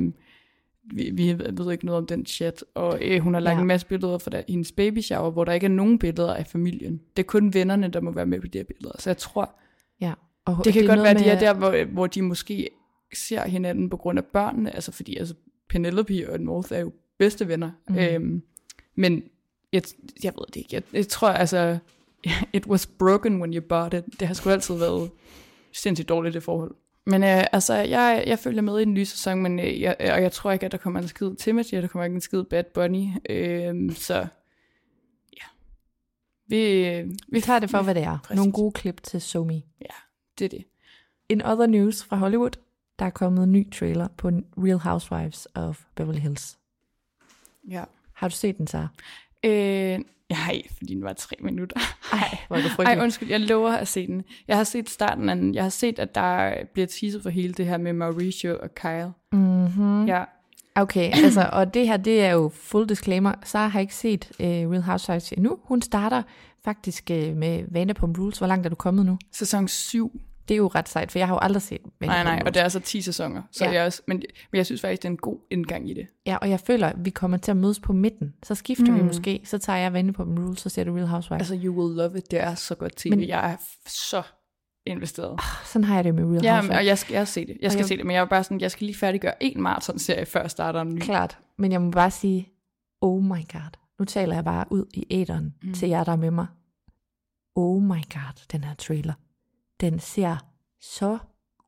vi, 0.94 1.10
vi 1.12 1.38
ved 1.38 1.72
ikke 1.72 1.86
noget 1.86 1.98
om 1.98 2.06
den 2.06 2.26
chat, 2.26 2.64
og 2.74 2.98
øh, 3.02 3.20
hun 3.20 3.34
har 3.34 3.40
lagt 3.40 3.56
Ja. 3.56 3.60
en 3.60 3.66
masse 3.66 3.86
billeder 3.86 4.18
fra 4.18 4.30
der, 4.30 4.42
hendes 4.48 4.72
baby 4.72 5.00
shower, 5.00 5.30
hvor 5.30 5.44
der 5.44 5.52
ikke 5.52 5.64
er 5.64 5.70
nogen 5.70 5.98
billeder 5.98 6.34
af 6.34 6.46
familien. 6.46 7.00
Det 7.16 7.22
er 7.22 7.26
kun 7.26 7.54
vennerne, 7.54 7.88
der 7.88 8.00
må 8.00 8.10
være 8.10 8.26
med 8.26 8.40
på 8.40 8.46
de 8.46 8.58
her 8.58 8.64
billeder. 8.64 8.94
Så 8.98 9.10
jeg 9.10 9.16
tror, 9.16 9.54
Ja. 10.00 10.12
Og 10.44 10.64
det 10.64 10.72
kan 10.72 10.82
er 10.82 10.86
godt 10.86 11.02
være, 11.02 11.10
at 11.10 11.18
de 11.18 11.24
er 11.24 11.38
der, 11.38 11.54
hvor, 11.54 11.84
hvor 11.92 12.06
de 12.06 12.22
måske 12.22 12.68
ser 13.14 13.48
hinanden 13.48 13.90
på 13.90 13.96
grund 13.96 14.18
af 14.18 14.24
børnene, 14.24 14.74
altså 14.74 14.92
fordi 14.92 15.16
altså, 15.16 15.34
Penelope 15.68 16.32
og 16.32 16.40
North 16.40 16.72
er 16.72 16.78
jo 16.78 16.92
bedste 17.18 17.48
venner. 17.48 17.70
Mm. 17.88 17.98
Øhm, 17.98 18.42
men 18.96 19.22
jeg, 19.72 19.82
jeg 20.22 20.32
ved 20.38 20.46
det 20.46 20.56
ikke. 20.56 20.74
Jeg, 20.74 20.82
jeg 20.92 21.08
tror 21.08 21.28
altså, 21.28 21.78
it 22.52 22.66
was 22.66 22.86
broken 22.86 23.40
when 23.40 23.54
you 23.54 23.62
bought 23.68 23.94
it. 23.94 24.20
Det 24.20 24.28
har 24.28 24.34
sgu 24.34 24.50
altid 24.50 24.78
været 24.78 25.10
sindssygt 25.72 26.08
dårligt, 26.08 26.34
det 26.34 26.42
forhold. 26.42 26.74
Men 27.06 27.22
øh, 27.22 27.44
altså, 27.52 27.74
jeg, 27.74 28.24
jeg 28.26 28.38
følger 28.38 28.62
med 28.62 28.78
i 28.78 28.84
den 28.84 28.94
nye 28.94 29.04
sæson, 29.04 29.42
men 29.42 29.60
øh, 29.60 29.80
jeg, 29.80 29.96
og 30.00 30.22
jeg 30.22 30.32
tror 30.32 30.52
ikke, 30.52 30.66
at 30.66 30.72
der 30.72 30.78
kommer 30.78 31.00
en 31.00 31.08
skid 31.08 31.34
Timothy, 31.34 31.74
og 31.74 31.82
der 31.82 31.88
kommer 31.88 32.04
ikke 32.04 32.14
en 32.14 32.20
skid 32.20 32.42
Bad 32.42 32.64
Bunny. 32.74 33.06
Øh, 33.30 33.94
så 33.96 34.26
ja. 35.32 35.46
Vi, 36.46 37.14
vi 37.28 37.40
tager 37.40 37.58
det 37.58 37.70
for, 37.70 37.82
hvad 37.82 37.94
det 37.94 38.02
er. 38.02 38.18
Præcis. 38.24 38.36
Nogle 38.36 38.52
gode 38.52 38.72
klip 38.72 39.02
til 39.02 39.20
SoMe. 39.20 39.62
Ja, 39.80 39.94
det 40.38 40.44
er 40.44 40.48
det. 40.48 40.64
In 41.28 41.42
other 41.42 41.66
news 41.66 42.04
fra 42.04 42.16
Hollywood, 42.16 42.50
der 42.98 43.04
er 43.04 43.10
kommet 43.10 43.44
en 43.44 43.52
ny 43.52 43.70
trailer 43.72 44.08
på 44.16 44.28
Real 44.56 44.78
Housewives 44.78 45.48
of 45.54 45.84
Beverly 45.94 46.18
Hills. 46.18 46.58
Ja. 47.70 47.84
Har 48.12 48.28
du 48.28 48.34
set 48.34 48.58
den 48.58 48.66
så? 48.66 48.86
Øh, 49.46 49.98
nej, 50.30 50.62
fordi 50.76 50.94
den 50.94 51.02
var 51.02 51.12
tre 51.12 51.36
minutter. 51.40 51.76
Ej, 52.12 52.38
hvor 52.48 52.56
er 52.56 52.86
Ej, 52.86 52.98
undskyld, 53.02 53.28
jeg 53.28 53.40
lover 53.40 53.72
at 53.72 53.88
se 53.88 54.06
den. 54.06 54.24
Jeg 54.48 54.56
har 54.56 54.64
set 54.64 54.90
starten 54.90 55.28
af 55.28 55.36
den. 55.36 55.54
Jeg 55.54 55.62
har 55.62 55.70
set, 55.70 55.98
at 55.98 56.14
der 56.14 56.54
bliver 56.72 56.86
teaset 56.86 57.22
for 57.22 57.30
hele 57.30 57.54
det 57.54 57.66
her 57.66 57.78
med 57.78 57.92
Mauricio 57.92 58.58
og 58.62 58.74
Kyle. 58.74 59.12
Mm-hmm. 59.32 60.06
Ja, 60.06 60.24
Okay, 60.76 61.10
altså, 61.24 61.48
og 61.52 61.74
det 61.74 61.86
her, 61.86 61.96
det 61.96 62.24
er 62.24 62.30
jo 62.30 62.50
full 62.54 62.88
disclaimer. 62.88 63.32
Sara 63.44 63.68
har 63.68 63.80
ikke 63.80 63.94
set 63.94 64.30
uh, 64.40 64.46
Real 64.46 64.82
Housewives 64.82 65.32
endnu. 65.32 65.58
Hun 65.62 65.82
starter 65.82 66.22
faktisk 66.64 67.10
uh, 67.10 67.36
med 67.36 67.64
Vanderpump 67.68 68.18
Rules. 68.18 68.38
Hvor 68.38 68.46
langt 68.46 68.66
er 68.66 68.70
du 68.70 68.76
kommet 68.76 69.06
nu? 69.06 69.18
sæson 69.32 69.68
7. 69.68 70.20
Det 70.48 70.54
er 70.54 70.58
jo 70.58 70.66
ret 70.66 70.88
sejt, 70.88 71.12
for 71.12 71.18
jeg 71.18 71.28
har 71.28 71.34
jo 71.34 71.38
aldrig 71.42 71.62
set 71.62 71.80
Nej, 71.82 71.90
Vanderpump 72.00 72.24
nej, 72.24 72.32
Rules. 72.34 72.46
og 72.46 72.54
det 72.54 72.60
er 72.60 72.64
altså 72.64 72.80
10 72.80 73.00
sæsoner. 73.00 73.42
Så 73.52 73.64
Ja. 73.64 73.70
ja. 73.70 73.76
jeg 73.76 73.86
også, 73.86 74.02
men, 74.08 74.22
men 74.52 74.56
jeg 74.56 74.66
synes 74.66 74.80
faktisk, 74.80 75.02
det 75.02 75.08
er 75.08 75.12
en 75.12 75.16
god 75.16 75.38
indgang 75.50 75.90
i 75.90 75.94
det. 75.94 76.06
Ja, 76.26 76.36
og 76.36 76.50
jeg 76.50 76.60
føler, 76.60 76.86
at 76.88 77.04
vi 77.04 77.10
kommer 77.10 77.36
til 77.36 77.50
at 77.50 77.56
mødes 77.56 77.80
på 77.80 77.92
midten. 77.92 78.34
Så 78.42 78.54
skifter 78.54 78.90
mm. 78.92 78.98
vi 78.98 79.02
måske. 79.02 79.40
Så 79.44 79.58
tager 79.58 79.78
jeg 79.78 79.92
Vanderpump 79.92 80.38
Rules, 80.38 80.60
så 80.60 80.68
ser 80.68 80.84
du 80.84 80.94
Real 80.94 81.06
Housewives. 81.06 81.50
Altså, 81.50 81.66
you 81.66 81.74
will 81.80 81.96
love 81.96 82.18
it. 82.18 82.30
Det 82.30 82.40
er 82.40 82.54
så 82.54 82.74
godt 82.74 82.96
tv. 82.96 83.10
Men- 83.10 83.28
jeg 83.28 83.52
er 83.52 83.56
så 83.86 84.22
investeret. 84.86 85.40
Sådan 85.64 85.84
har 85.84 85.94
jeg 85.94 86.04
det 86.04 86.14
med 86.14 86.24
Real 86.24 86.42
Ja, 86.44 86.54
Housewives. 86.54 86.78
og 86.78 86.86
jeg 86.86 86.98
skal, 86.98 87.14
jeg 87.14 87.28
se 87.28 87.46
det. 87.46 87.56
Jeg 87.62 87.72
skal 87.72 87.80
jeg- 87.80 87.88
se 87.88 87.96
det, 87.96 88.06
men 88.06 88.14
jeg 88.16 88.20
er 88.20 88.24
bare 88.24 88.44
sådan, 88.44 88.60
jeg 88.60 88.70
skal 88.70 88.84
lige 88.86 88.96
færdiggøre 88.96 89.42
en 89.42 89.62
maraton-serie, 89.62 90.26
før 90.26 90.40
jeg 90.40 90.50
starter 90.50 90.80
en 90.80 90.94
ny. 90.94 90.98
Klart. 91.00 91.38
Men 91.58 91.72
jeg 91.72 91.82
må 91.82 91.90
bare 91.90 92.10
sige, 92.10 92.48
oh 93.00 93.22
my 93.22 93.28
god. 93.52 93.76
Nu 93.98 94.04
taler 94.04 94.34
jeg 94.34 94.44
bare 94.44 94.64
ud 94.70 94.84
i 94.94 95.06
æderen. 95.10 95.54
Mm. 95.62 95.72
til 95.74 95.88
jer, 95.88 96.04
der 96.04 96.12
er 96.12 96.16
med 96.16 96.30
mig. 96.30 96.46
Oh 97.56 97.82
my 97.82 97.88
god, 98.14 98.44
den 98.52 98.64
her 98.64 98.74
trailer. 98.74 99.12
Den 99.80 99.98
ser 99.98 100.36
så 100.80 101.18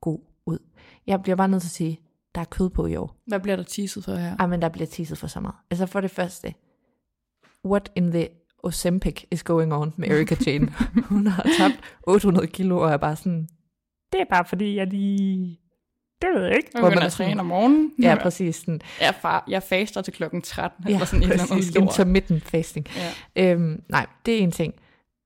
god 0.01 0.19
ud. 0.47 0.59
Jeg 1.07 1.23
bliver 1.23 1.37
bare 1.37 1.49
nødt 1.49 1.63
til 1.63 1.69
at 1.69 1.73
sige, 1.73 2.01
der 2.35 2.41
er 2.41 2.45
kød 2.45 2.71
på 2.71 2.87
i 2.87 2.97
år. 2.97 3.17
Hvad 3.27 3.41
bliver 3.41 3.57
der 3.57 3.63
teaset 3.63 4.05
for 4.05 4.15
her? 4.15 4.37
Ej, 4.37 4.47
men 4.47 4.63
der 4.63 4.69
bliver 4.69 4.87
teaset 4.87 5.19
for 5.19 5.27
så 5.27 5.41
meget. 5.41 5.55
Altså 5.71 5.87
for 5.87 6.01
det 6.01 6.11
første, 6.11 6.55
what 7.67 7.93
in 7.97 8.11
the 8.11 8.29
Ozempic 8.63 9.25
is 9.31 9.43
going 9.43 9.75
on 9.75 9.95
med 9.97 10.09
Erika 10.11 10.37
Jane? 10.47 10.73
Hun 11.11 11.27
har 11.27 11.47
tabt 11.59 11.81
800 12.03 12.47
kilo 12.47 12.79
og 12.79 12.91
er 12.91 12.97
bare 12.97 13.17
sådan, 13.17 13.49
det 14.13 14.21
er 14.21 14.25
bare 14.31 14.45
fordi, 14.45 14.77
jeg 14.77 14.87
lige... 14.87 15.61
Det 16.23 16.29
ved 16.35 16.45
jeg 16.45 16.57
ikke. 16.57 16.71
Jeg 16.75 16.81
Hvor 16.81 16.89
man 16.89 16.91
begynder 16.91 17.03
er 17.03 17.07
at 17.07 17.13
sådan- 17.13 17.29
træne 17.31 17.41
om 17.41 17.47
morgenen. 17.47 17.93
Ja, 18.03 18.17
præcis. 18.23 18.57
Sådan, 18.57 18.81
Jeg, 19.01 19.15
far, 19.15 19.45
jeg 19.49 19.63
faster 19.63 20.03
til 20.03 20.13
klokken 20.13 20.43
13. 20.43 20.85
Ja, 20.89 20.95
eller 20.95 21.07
sådan 21.07 21.23
eller 21.23 21.47
præcis. 21.51 21.75
Intermittent 21.77 22.43
fasting. 22.45 22.87
Ja. 23.37 23.53
Øhm, 23.53 23.83
nej, 23.89 24.07
det 24.27 24.35
er 24.35 24.39
en 24.39 24.51
ting. 24.53 24.75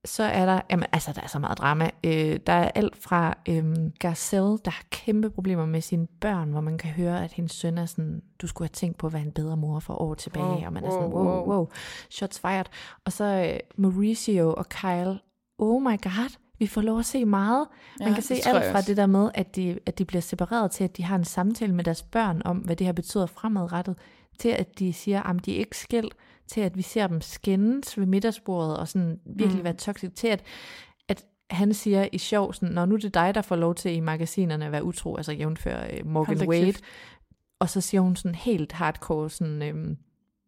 Så 0.04 0.22
er 0.22 0.46
der, 0.46 0.60
jamen, 0.70 0.86
altså 0.92 1.12
der 1.12 1.20
er 1.20 1.26
så 1.26 1.38
meget 1.38 1.58
drama. 1.58 1.90
Øh, 2.04 2.40
der 2.46 2.52
er 2.52 2.70
alt 2.74 2.96
fra 2.96 3.38
øhm, 3.48 3.92
Garcelle, 3.98 4.58
der 4.64 4.70
har 4.70 4.84
kæmpe 4.90 5.30
problemer 5.30 5.66
med 5.66 5.80
sine 5.80 6.06
børn, 6.20 6.50
hvor 6.50 6.60
man 6.60 6.78
kan 6.78 6.90
høre, 6.90 7.24
at 7.24 7.32
hendes 7.32 7.52
søn 7.52 7.78
er 7.78 7.86
sådan, 7.86 8.22
du 8.42 8.46
skulle 8.46 8.66
have 8.68 8.72
tænkt 8.72 8.98
på 8.98 9.06
at 9.06 9.12
være 9.12 9.22
en 9.22 9.32
bedre 9.32 9.56
mor 9.56 9.78
for 9.80 9.94
år 10.02 10.14
tilbage, 10.14 10.44
Wow, 10.44 10.64
og 10.66 10.72
man 10.72 10.84
er 10.84 10.90
sådan, 10.90 11.12
wow, 11.12 11.46
wow, 11.52 11.68
shots 12.10 12.38
fired. 12.40 12.64
Og 13.04 13.12
så 13.12 13.24
øh, 13.24 13.58
Mauricio 13.76 14.54
og 14.54 14.68
Kyle, 14.68 15.18
oh 15.58 15.82
my 15.82 16.02
god, 16.02 16.36
vi 16.58 16.66
får 16.66 16.80
lov 16.80 16.98
at 16.98 17.04
se 17.06 17.24
meget. 17.24 17.66
Man 18.00 18.08
Ja, 18.08 18.14
kan 18.14 18.22
se 18.22 18.34
alt 18.46 18.72
fra 18.72 18.80
det 18.80 18.96
der 18.96 19.06
med, 19.06 19.30
at 19.34 19.56
de, 19.56 19.78
at 19.86 19.98
de 19.98 20.04
bliver 20.04 20.20
separeret 20.22 20.70
til, 20.70 20.84
at 20.84 20.96
de 20.96 21.02
har 21.04 21.16
en 21.16 21.24
samtale 21.24 21.74
med 21.74 21.84
deres 21.84 22.02
børn 22.02 22.42
om, 22.44 22.56
hvad 22.56 22.76
det 22.76 22.86
her 22.86 22.92
betyder 22.92 23.26
fremadrettet, 23.26 23.96
til 24.38 24.48
at 24.48 24.78
de 24.78 24.92
siger, 24.92 25.22
at 25.22 25.46
de 25.46 25.54
er 25.54 25.58
ikke 25.58 25.78
skilt, 25.78 26.14
til 26.46 26.60
at 26.60 26.76
vi 26.76 26.82
ser 26.82 27.06
dem 27.06 27.20
skændes 27.20 27.98
ved 27.98 28.06
middagsbordet, 28.06 28.76
og 28.76 28.88
sådan 28.88 29.20
virkelig 29.26 29.58
Mm. 29.58 29.64
være 29.64 29.72
toxic, 29.72 30.12
til 30.14 30.28
at, 30.28 30.42
at 31.08 31.24
han 31.50 31.74
siger 31.74 32.08
i 32.12 32.18
sjov, 32.18 32.52
sådan, 32.52 32.68
når 32.74 32.86
nu 32.86 32.94
er 32.94 32.98
det 32.98 33.14
dig, 33.14 33.34
der 33.34 33.42
får 33.42 33.56
lov 33.56 33.74
til 33.74 33.94
i 33.96 34.00
magasinerne 34.00 34.64
at 34.66 34.72
være 34.72 34.84
utro, 34.84 35.16
altså 35.16 35.32
jævnfør 35.32 35.84
uh, 36.00 36.06
Morgan 36.10 36.48
Wade, 36.48 36.74
og 37.58 37.68
så 37.70 37.80
siger 37.80 38.00
hun 38.00 38.16
sådan 38.16 38.34
helt 38.34 38.72
hardcore, 38.72 39.30
sådan, 39.30 39.62
øhm, 39.62 39.96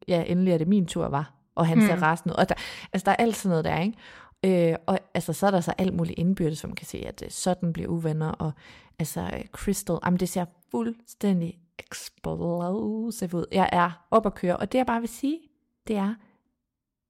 ja, 0.09 0.25
endelig 0.27 0.53
er 0.53 0.59
det 0.59 0.69
min 0.69 0.87
tur, 0.87 1.09
var. 1.09 1.35
Og 1.55 1.67
han 1.67 1.81
ser 1.83 1.97
Mm. 1.97 2.03
rasende 2.03 2.33
ud. 2.35 2.37
Og 2.39 2.49
der, 2.49 2.55
altså, 2.93 3.05
der 3.05 3.11
er 3.11 3.17
alt 3.17 3.37
sådan 3.37 3.51
noget 3.51 3.65
der, 3.65 3.79
ikke? 3.81 4.71
Øh, 4.71 4.77
og 4.87 4.99
altså, 5.15 5.33
så 5.33 5.47
er 5.47 5.51
der 5.51 5.61
så 5.61 5.75
alt 5.79 5.95
muligt 5.95 6.19
indbyrdes, 6.19 6.59
som 6.59 6.75
kan 6.75 6.87
se, 6.87 6.99
at 7.07 7.23
øh, 7.25 7.31
sådan 7.31 7.73
bliver 7.73 7.89
uvenner, 7.89 8.29
og 8.31 8.53
altså 8.99 9.21
øh, 9.21 9.45
Crystal, 9.53 9.99
jamen 10.05 10.21
det 10.21 10.29
ser 10.29 10.45
fuldstændig 10.71 11.59
explosive 11.79 13.35
ud. 13.35 13.47
Jeg 13.53 13.69
er 13.73 14.07
op 14.11 14.27
at 14.27 14.35
køre, 14.35 14.57
og 14.57 14.73
det 14.73 14.79
jeg 14.79 14.87
bare 14.87 15.01
vil 15.01 15.09
sige, 15.09 15.39
det 15.87 15.97
er, 15.97 16.15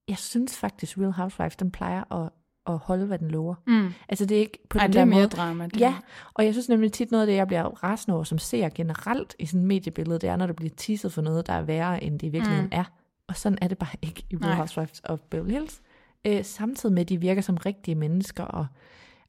jeg 0.08 0.18
synes 0.18 0.56
faktisk 0.58 0.98
Real 0.98 1.12
Housewives, 1.12 1.56
den 1.56 1.70
plejer 1.70 2.12
at, 2.24 2.30
at 2.66 2.78
holde, 2.78 3.06
hvad 3.06 3.18
den 3.18 3.30
lover. 3.30 3.54
Mm. 3.66 3.92
Altså 4.08 4.26
det 4.26 4.36
er 4.36 4.40
ikke 4.40 4.58
på 4.70 4.78
Ej, 4.78 4.86
den 4.86 4.92
det 4.92 4.98
er 5.00 5.04
der 5.04 5.10
mere 5.10 5.18
måde. 5.20 5.28
drama. 5.28 5.64
Det 5.66 5.80
Ja, 5.80 5.88
er- 5.94 6.00
og 6.34 6.44
jeg 6.44 6.54
synes 6.54 6.68
nemlig 6.68 6.92
tit 6.92 7.10
noget 7.10 7.22
af 7.22 7.26
det, 7.26 7.34
jeg 7.34 7.46
bliver 7.46 7.62
rasende 7.84 8.14
over 8.14 8.24
som 8.24 8.38
ser 8.38 8.68
generelt 8.68 9.36
i 9.38 9.46
sådan 9.46 9.60
et 9.60 9.66
mediebillede, 9.66 10.18
det 10.18 10.28
er, 10.28 10.36
når 10.36 10.46
der 10.46 10.52
bliver 10.54 10.70
teaset 10.76 11.12
for 11.12 11.22
noget, 11.22 11.46
der 11.46 11.52
er 11.52 11.62
værre, 11.62 12.04
end 12.04 12.18
det 12.18 12.26
i 12.26 12.30
virkeligheden 12.30 12.66
Mm. 12.66 12.78
er. 12.78 12.84
Og 13.28 13.36
sådan 13.36 13.58
er 13.62 13.68
det 13.68 13.78
bare 13.78 13.96
ikke 14.02 14.24
i 14.30 14.36
Real. 14.36 14.56
Housewives 14.56 15.00
of 15.04 15.20
Beverly 15.30 15.50
Hills. 15.52 15.82
Øh, 16.26 16.44
samtidig 16.44 16.92
med, 16.94 17.02
at 17.02 17.08
de 17.08 17.20
virker 17.20 17.42
som 17.42 17.56
rigtige 17.56 17.94
mennesker, 17.94 18.44
og 18.44 18.66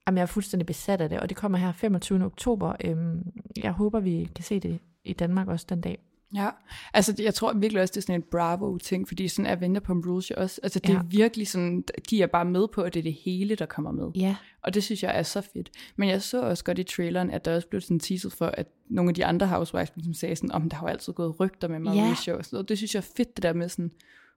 jamen, 0.08 0.18
jeg 0.18 0.22
er 0.22 0.26
fuldstændig 0.28 0.66
besat 0.66 1.02
af 1.02 1.10
det, 1.10 1.20
og 1.20 1.30
det 1.30 1.38
kommer 1.38 1.58
her 1.58 1.72
25. 1.72 2.26
oktober. 2.26 2.76
Øhm, 2.84 3.32
jeg 3.64 3.72
håber, 3.72 4.00
vi 4.00 4.30
kan 4.36 4.44
se 4.44 4.60
det 4.60 4.80
i 5.04 5.14
Danmark 5.14 5.48
også 5.48 5.66
den 5.70 5.82
dag. 5.82 6.00
Ja, 6.36 6.50
altså 6.94 7.16
jeg 7.20 7.34
tror 7.34 7.54
virkelig 7.54 7.82
også, 7.82 7.92
det 7.92 7.98
er 7.98 8.02
sådan 8.02 8.16
en 8.16 8.24
Bravo-ting, 8.32 9.08
fordi 9.08 9.28
sådan 9.28 9.46
er 9.52 9.56
Vanderpump 9.56 10.06
Rules 10.06 10.30
jo 10.32 10.36
også, 10.38 10.60
altså 10.64 10.80
det 10.80 10.90
Ja. 10.90 10.98
er 10.98 11.04
virkelig 11.04 11.48
sådan, 11.48 11.84
de 12.10 12.22
er 12.22 12.28
bare 12.28 12.46
med 12.46 12.68
på, 12.74 12.82
at 12.82 12.94
det 12.94 13.00
er 13.00 13.04
det 13.04 13.14
hele, 13.14 13.56
der 13.56 13.66
kommer 13.66 13.92
med. 13.92 14.12
Ja, 14.16 14.36
Og 14.62 14.74
det 14.74 14.84
synes 14.84 15.04
jeg 15.04 15.18
er 15.20 15.24
så 15.24 15.42
fedt. 15.42 15.72
Men 15.96 16.10
jeg 16.10 16.22
så 16.22 16.42
også 16.42 16.64
godt 16.64 16.80
i 16.80 16.84
traileren, 16.84 17.32
at 17.32 17.46
der 17.46 17.56
også 17.56 17.68
blev 17.68 17.82
sådan 17.82 18.00
teaset 18.00 18.34
for, 18.34 18.46
at 18.46 18.68
nogle 18.90 19.10
af 19.10 19.16
de 19.16 19.26
andre 19.26 19.48
housewives 19.48 19.92
ligesom 19.96 20.14
sagde 20.14 20.36
sådan, 20.36 20.52
om 20.52 20.70
der 20.70 20.78
har 20.78 20.84
jo 20.88 20.92
altid 20.92 21.14
gået 21.14 21.40
rygter 21.40 21.68
med 21.68 21.80
Mauricio 21.80 22.38
og 22.38 22.46
sådan 22.46 22.56
noget. 22.56 22.70
Det 22.70 22.78
synes 22.78 22.96
jeg 22.96 23.00
er 23.02 23.12
fedt, 23.18 23.36
det 23.36 23.44
der 23.44 23.54
med 23.54 23.70
sådan, 23.70 23.92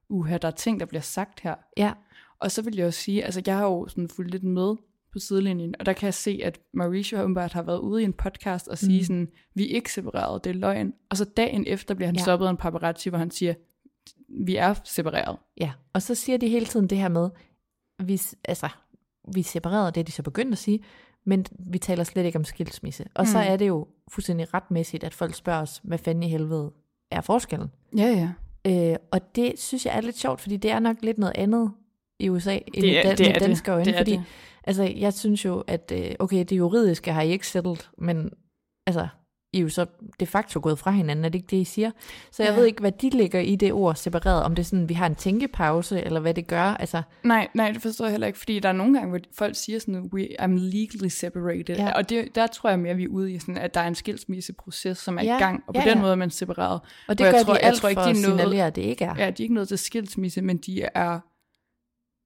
uha, 0.08 0.36
der 0.36 0.48
er 0.48 0.52
ting, 0.52 0.80
der 0.80 0.86
bliver 0.86 1.02
sagt 1.02 1.40
her. 1.40 1.54
ja, 1.76 1.92
Og 2.40 2.50
så 2.50 2.62
vil 2.62 2.76
jeg 2.76 2.86
også 2.86 3.00
sige, 3.00 3.24
altså 3.24 3.42
jeg 3.46 3.56
har 3.56 3.64
jo 3.64 3.88
sådan 3.88 4.08
fulgt 4.08 4.30
lidt 4.30 4.42
med 4.44 4.74
på 5.12 5.18
sidelinjen, 5.18 5.74
og 5.80 5.86
der 5.86 5.92
kan 5.92 6.06
jeg 6.06 6.14
se, 6.14 6.40
at 6.44 6.60
Mauricio 6.74 7.20
åbenbart 7.20 7.52
har 7.52 7.62
været 7.62 7.78
ude 7.78 8.02
i 8.02 8.04
en 8.04 8.12
podcast 8.12 8.68
og 8.68 8.78
sige 8.78 8.98
Mm. 8.98 9.04
sådan, 9.04 9.28
vi 9.54 9.70
er 9.70 9.74
ikke 9.74 9.92
separeret, 9.92 10.44
det 10.44 10.50
er 10.50 10.54
løgn. 10.54 10.92
Og 11.10 11.16
så 11.16 11.24
dagen 11.24 11.64
efter 11.66 11.94
bliver 11.94 12.06
han 12.08 12.16
Ja. 12.16 12.22
stoppet 12.22 12.46
af 12.46 12.50
en 12.50 12.56
paparazzi, 12.56 13.08
hvor 13.08 13.18
han 13.18 13.30
siger, 13.30 13.54
vi 14.44 14.56
er 14.56 14.74
separeret. 14.84 15.36
ja. 15.60 15.72
Og 15.92 16.02
så 16.02 16.14
siger 16.14 16.38
de 16.38 16.48
hele 16.48 16.66
tiden 16.66 16.86
det 16.86 16.98
her 16.98 17.08
med, 17.08 17.30
vi, 18.04 18.20
altså, 18.44 18.68
vi 19.34 19.40
er 19.40 19.44
separeret, 19.44 19.94
det 19.94 20.00
er 20.00 20.04
de 20.04 20.12
så 20.12 20.22
begyndt 20.22 20.52
at 20.52 20.58
sige, 20.58 20.80
men 21.26 21.46
vi 21.58 21.78
taler 21.78 22.04
slet 22.04 22.24
ikke 22.24 22.38
om 22.38 22.44
skilsmisse. 22.44 23.04
Og 23.14 23.22
mm. 23.22 23.26
så 23.26 23.38
er 23.38 23.56
det 23.56 23.68
jo 23.68 23.86
fuldstændig 24.08 24.54
retmæssigt, 24.54 25.04
at 25.04 25.14
folk 25.14 25.34
spørger 25.34 25.60
os, 25.62 25.80
hvad 25.84 25.98
fanden 25.98 26.22
i 26.22 26.28
helvede 26.28 26.72
er 27.10 27.20
forskellen? 27.20 27.68
Ja, 27.96 28.06
ja. 28.66 28.92
Øh, 28.92 28.96
og 29.10 29.36
det 29.36 29.52
synes 29.58 29.86
jeg 29.86 29.96
er 29.96 30.00
lidt 30.00 30.18
sjovt, 30.18 30.40
fordi 30.40 30.56
det 30.56 30.70
er 30.70 30.78
nok 30.78 30.96
lidt 31.02 31.18
noget 31.18 31.36
andet 31.36 31.72
i 32.20 32.28
USA, 32.28 32.54
end 32.54 32.62
Det 32.74 32.84
i 32.84 32.94
er- 32.94 33.02
dan- 33.02 33.10
det 33.10 33.20
med 33.20 33.28
er 33.28 33.32
det. 33.32 33.42
danske 33.42 33.70
øjne. 33.72 33.84
Det 33.84 33.94
er 33.94 33.98
fordi, 33.98 34.12
det. 34.12 34.24
altså, 34.64 34.82
jeg 34.82 35.12
synes 35.12 35.44
jo, 35.44 35.64
at 35.66 35.92
øh, 35.94 36.10
okay, 36.18 36.44
det 36.44 36.56
juridiske 36.58 37.12
har 37.12 37.22
I 37.22 37.30
ikke 37.30 37.46
settled, 37.46 37.76
men 37.98 38.30
altså, 38.86 39.08
I 39.52 39.58
er 39.58 39.62
jo 39.62 39.68
så 39.68 39.86
de 40.20 40.26
facto 40.26 40.60
gået 40.62 40.78
fra 40.78 40.90
hinanden, 40.90 41.24
er 41.24 41.28
det 41.28 41.38
ikke 41.38 41.50
det, 41.50 41.56
I 41.56 41.64
siger? 41.64 41.90
Så 42.30 42.42
jeg 42.42 42.52
Ja. 42.52 42.58
ved 42.58 42.66
ikke, 42.66 42.80
hvad 42.80 42.92
de 42.92 43.10
ligger 43.10 43.40
i 43.40 43.56
det 43.56 43.72
ord 43.72 43.94
separeret, 43.94 44.42
om 44.42 44.54
det 44.54 44.62
er 44.62 44.64
sådan, 44.66 44.88
vi 44.88 44.94
har 44.94 45.06
en 45.06 45.14
tænkepause, 45.14 46.02
eller 46.02 46.20
hvad 46.20 46.34
det 46.34 46.46
gør. 46.46 46.62
Altså, 46.62 47.02
Nej, 47.24 47.48
nej, 47.54 47.70
det 47.72 47.82
forstår 47.82 48.04
jeg 48.04 48.10
heller 48.12 48.26
ikke, 48.26 48.38
fordi 48.38 48.58
der 48.58 48.68
er 48.68 48.72
nogle 48.72 48.94
gange, 48.98 49.08
hvor 49.10 49.18
folk 49.38 49.56
siger 49.56 49.78
sådan, 49.78 50.10
We, 50.14 50.28
I'm 50.42 50.46
legally 50.76 51.08
separated, 51.08 51.76
Ja. 51.76 51.92
og 51.92 52.08
det, 52.08 52.34
der 52.34 52.46
tror 52.46 52.70
jeg 52.70 52.78
mere, 52.78 52.94
vi 52.96 53.04
er 53.04 53.08
ude 53.08 53.32
i 53.32 53.38
sådan, 53.38 53.58
at 53.58 53.74
der 53.74 53.80
er 53.80 53.88
en 53.88 53.94
skilsmisseproces, 53.94 54.98
som 54.98 55.18
er 55.18 55.22
Ja, 55.22 55.36
i 55.36 55.38
gang, 55.40 55.62
og 55.66 55.74
på 55.74 55.80
ja, 55.80 55.88
den 55.88 55.96
ja. 55.98 56.00
måde 56.02 56.12
er 56.12 56.16
man 56.16 56.30
separeret. 56.30 56.80
og 57.08 57.18
det 57.18 57.26
Hvor 57.26 57.30
gør 57.32 57.36
jeg 57.38 57.46
tror, 57.46 57.52
de 57.54 57.58
jeg 57.60 57.68
alt 57.68 57.80
tror 57.80 57.88
ikke, 57.88 58.00
de 58.00 58.04
at 58.04 58.54
er 58.58 58.66
at 58.66 58.76
det 58.76 58.82
ikke 58.82 59.04
er. 59.04 59.14
Ja, 59.18 59.30
de 59.30 59.42
er 59.42 59.44
ikke 59.44 59.54
nået 59.54 59.68
til 59.68 59.78
skilsmisse, 59.78 60.42
men 60.42 60.56
de 60.56 60.82
er, 60.94 61.20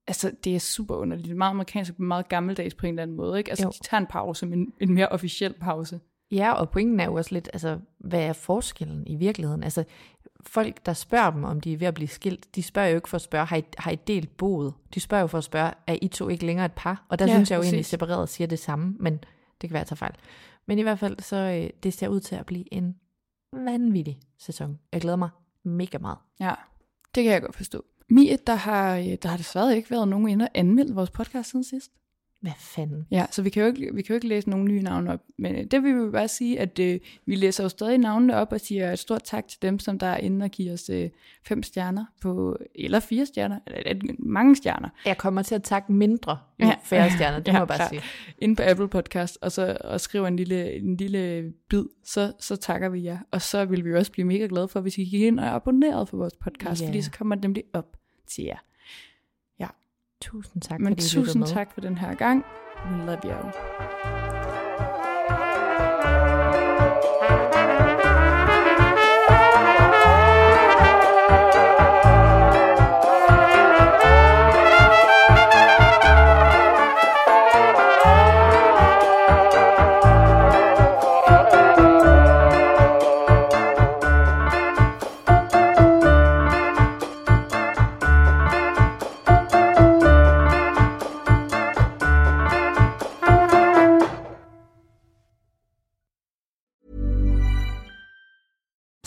altså 0.06 0.32
det 0.44 0.54
er 0.54 0.60
super 0.60 0.94
underligt, 0.94 1.24
det 1.24 1.32
er 1.32 1.36
meget 1.36 1.50
amerikansk, 1.50 1.98
meget 1.98 2.28
gammeldags 2.28 2.74
på 2.74 2.86
en 2.86 2.94
eller 2.94 3.02
anden 3.02 3.16
måde, 3.16 3.38
ikke? 3.38 3.50
Altså 3.50 3.64
Jo. 3.64 3.70
de 3.70 3.82
tager 3.82 4.00
en 4.00 4.06
pause, 4.06 4.46
men 4.46 4.72
en 4.80 4.94
mere 4.94 5.08
officiel 5.08 5.54
pause. 5.60 6.00
Ja, 6.30 6.52
og 6.52 6.70
pointen 6.70 7.00
er 7.00 7.04
jo 7.04 7.14
også 7.14 7.34
lidt, 7.34 7.50
altså, 7.52 7.78
hvad 7.98 8.20
er 8.22 8.32
forskellen 8.32 9.06
i 9.06 9.16
virkeligheden? 9.16 9.62
Altså, 9.62 9.84
folk, 10.40 10.86
der 10.86 10.92
spørger 10.92 11.30
dem, 11.30 11.44
om 11.44 11.60
de 11.60 11.72
er 11.72 11.76
ved 11.76 11.86
at 11.86 11.94
blive 11.94 12.08
skilt, 12.08 12.54
de 12.54 12.62
spørger 12.62 12.88
jo 12.88 12.94
ikke 12.96 13.08
for 13.08 13.16
at 13.16 13.20
spørge, 13.22 13.46
har 13.46 13.56
I, 13.56 13.62
har 13.78 13.90
I 13.90 13.94
delt 13.94 14.36
boet? 14.36 14.74
De 14.94 15.00
spørger 15.00 15.20
jo 15.20 15.26
for 15.26 15.38
at 15.38 15.44
spørge, 15.44 15.72
er 15.86 15.96
I 16.02 16.08
to 16.08 16.28
ikke 16.28 16.46
længere 16.46 16.66
et 16.66 16.72
par? 16.76 17.06
Og 17.08 17.18
der 17.18 17.26
ja, 17.26 17.32
synes 17.34 17.50
jeg 17.50 17.56
jo 17.56 17.62
egentlig, 17.62 17.78
præcis. 17.78 17.90
separeret 17.90 18.28
siger 18.28 18.48
det 18.48 18.58
samme, 18.58 18.96
men 19.00 19.12
det 19.60 19.70
kan 19.70 19.70
være, 19.70 19.80
at 19.80 19.90
jeg 19.90 19.98
tager 19.98 20.06
fejl. 20.06 20.14
Men 20.66 20.78
i 20.78 20.82
hvert 20.82 20.98
fald, 20.98 21.20
så 21.20 21.36
øh, 21.36 21.70
det 21.82 21.94
ser 21.94 22.08
ud 22.08 22.20
til 22.20 22.34
at 22.36 22.46
blive 22.46 22.74
en 22.74 22.96
vanvittig 23.52 24.20
sæson. 24.38 24.78
Jeg 24.92 25.00
glæder 25.00 25.16
mig 25.16 25.28
mega 25.64 25.98
meget. 25.98 26.18
Ja, 26.40 26.54
det 27.14 27.24
kan 27.24 27.32
jeg 27.32 27.42
godt 27.42 27.56
forstå. 27.56 27.84
Mie, 28.12 28.38
der 28.46 28.54
har, 28.54 28.96
øh, 28.96 29.16
der 29.22 29.28
har 29.28 29.36
desværre 29.36 29.76
ikke 29.76 29.90
været 29.90 30.08
nogen 30.08 30.28
inde 30.28 30.44
og 30.44 30.50
anmelde 30.54 30.94
vores 30.94 31.10
podcast 31.10 31.50
siden 31.50 31.64
sidst. 31.64 31.92
Hvad 32.42 32.52
fanden? 32.58 33.06
Ja, 33.10 33.26
så 33.30 33.42
vi 33.42 33.50
kan 33.50 33.62
jo 33.62 33.66
ikke, 33.68 33.94
vi 33.94 34.02
kan 34.02 34.08
jo 34.08 34.14
ikke 34.14 34.28
læse 34.28 34.50
nogen 34.50 34.64
nye 34.64 34.82
navne 34.82 35.12
op. 35.12 35.20
Men 35.38 35.54
øh, 35.54 35.64
det 35.64 35.82
vil 35.82 36.06
vi 36.06 36.10
bare 36.10 36.28
sige, 36.28 36.60
at 36.60 36.78
øh, 36.78 37.00
vi 37.26 37.34
læser 37.34 37.64
jo 37.64 37.68
stadig 37.68 37.98
navnene 37.98 38.36
op 38.36 38.52
og 38.52 38.60
siger 38.60 38.92
et 38.92 38.98
stort 38.98 39.22
tak 39.24 39.48
til 39.48 39.62
dem, 39.62 39.78
som 39.78 39.98
der 39.98 40.06
er 40.06 40.16
inde 40.16 40.44
og 40.44 40.50
giver 40.50 40.72
os 40.72 40.90
øh, 40.90 41.10
fem 41.46 41.62
stjerner 41.62 42.04
på, 42.22 42.56
eller 42.74 43.00
fire 43.00 43.26
stjerner, 43.26 43.58
eller 43.66 43.92
øh, 43.96 44.14
mange 44.18 44.56
stjerner. 44.56 44.88
Jeg 45.06 45.18
kommer 45.18 45.42
til 45.42 45.54
at 45.54 45.62
takke 45.62 45.92
mindre 45.92 46.38
jo 46.60 46.66
ja. 46.66 46.74
færre 46.84 47.10
stjerner, 47.10 47.38
det 47.38 47.48
ja, 47.48 47.52
må 47.52 47.58
jeg 47.58 47.68
bare 47.68 47.82
ja. 47.82 47.88
sige. 47.88 48.02
Inde 48.38 48.56
på 48.56 48.62
Apple 48.66 48.88
Podcast, 48.88 49.38
og 49.42 49.52
så 49.52 49.76
og 49.80 50.00
skriver 50.00 50.28
en 50.28 50.36
lille, 50.36 50.72
en 50.72 50.96
lille 50.96 51.52
bid, 51.68 51.84
så, 52.04 52.32
så 52.38 52.56
takker 52.56 52.88
vi 52.88 53.04
jer. 53.04 53.18
Og 53.30 53.42
så 53.42 53.64
vil 53.64 53.84
vi 53.84 53.94
også 53.94 54.12
blive 54.12 54.26
mega 54.26 54.46
glade 54.46 54.68
for, 54.68 54.80
hvis 54.80 54.98
I 54.98 55.04
gik 55.04 55.22
ind 55.22 55.40
og 55.40 55.54
abonnerede 55.54 56.06
for 56.06 56.16
vores 56.16 56.34
podcast, 56.36 56.80
yeah. 56.80 56.88
fordi 56.88 57.02
så 57.02 57.10
kommer 57.10 57.34
det 57.34 57.42
nemlig 57.42 57.64
op 57.72 57.96
til 58.34 58.44
jer. 58.44 58.58
Tusind 60.22 60.62
tak, 60.62 60.80
Men 60.80 60.92
fordi 60.92 61.08
tusind 61.08 61.46
tak 61.46 61.74
for 61.74 61.80
den 61.80 61.98
her 61.98 62.14
gang. 62.14 62.44
We 62.90 63.06
love 63.06 63.20
you. 63.24 63.52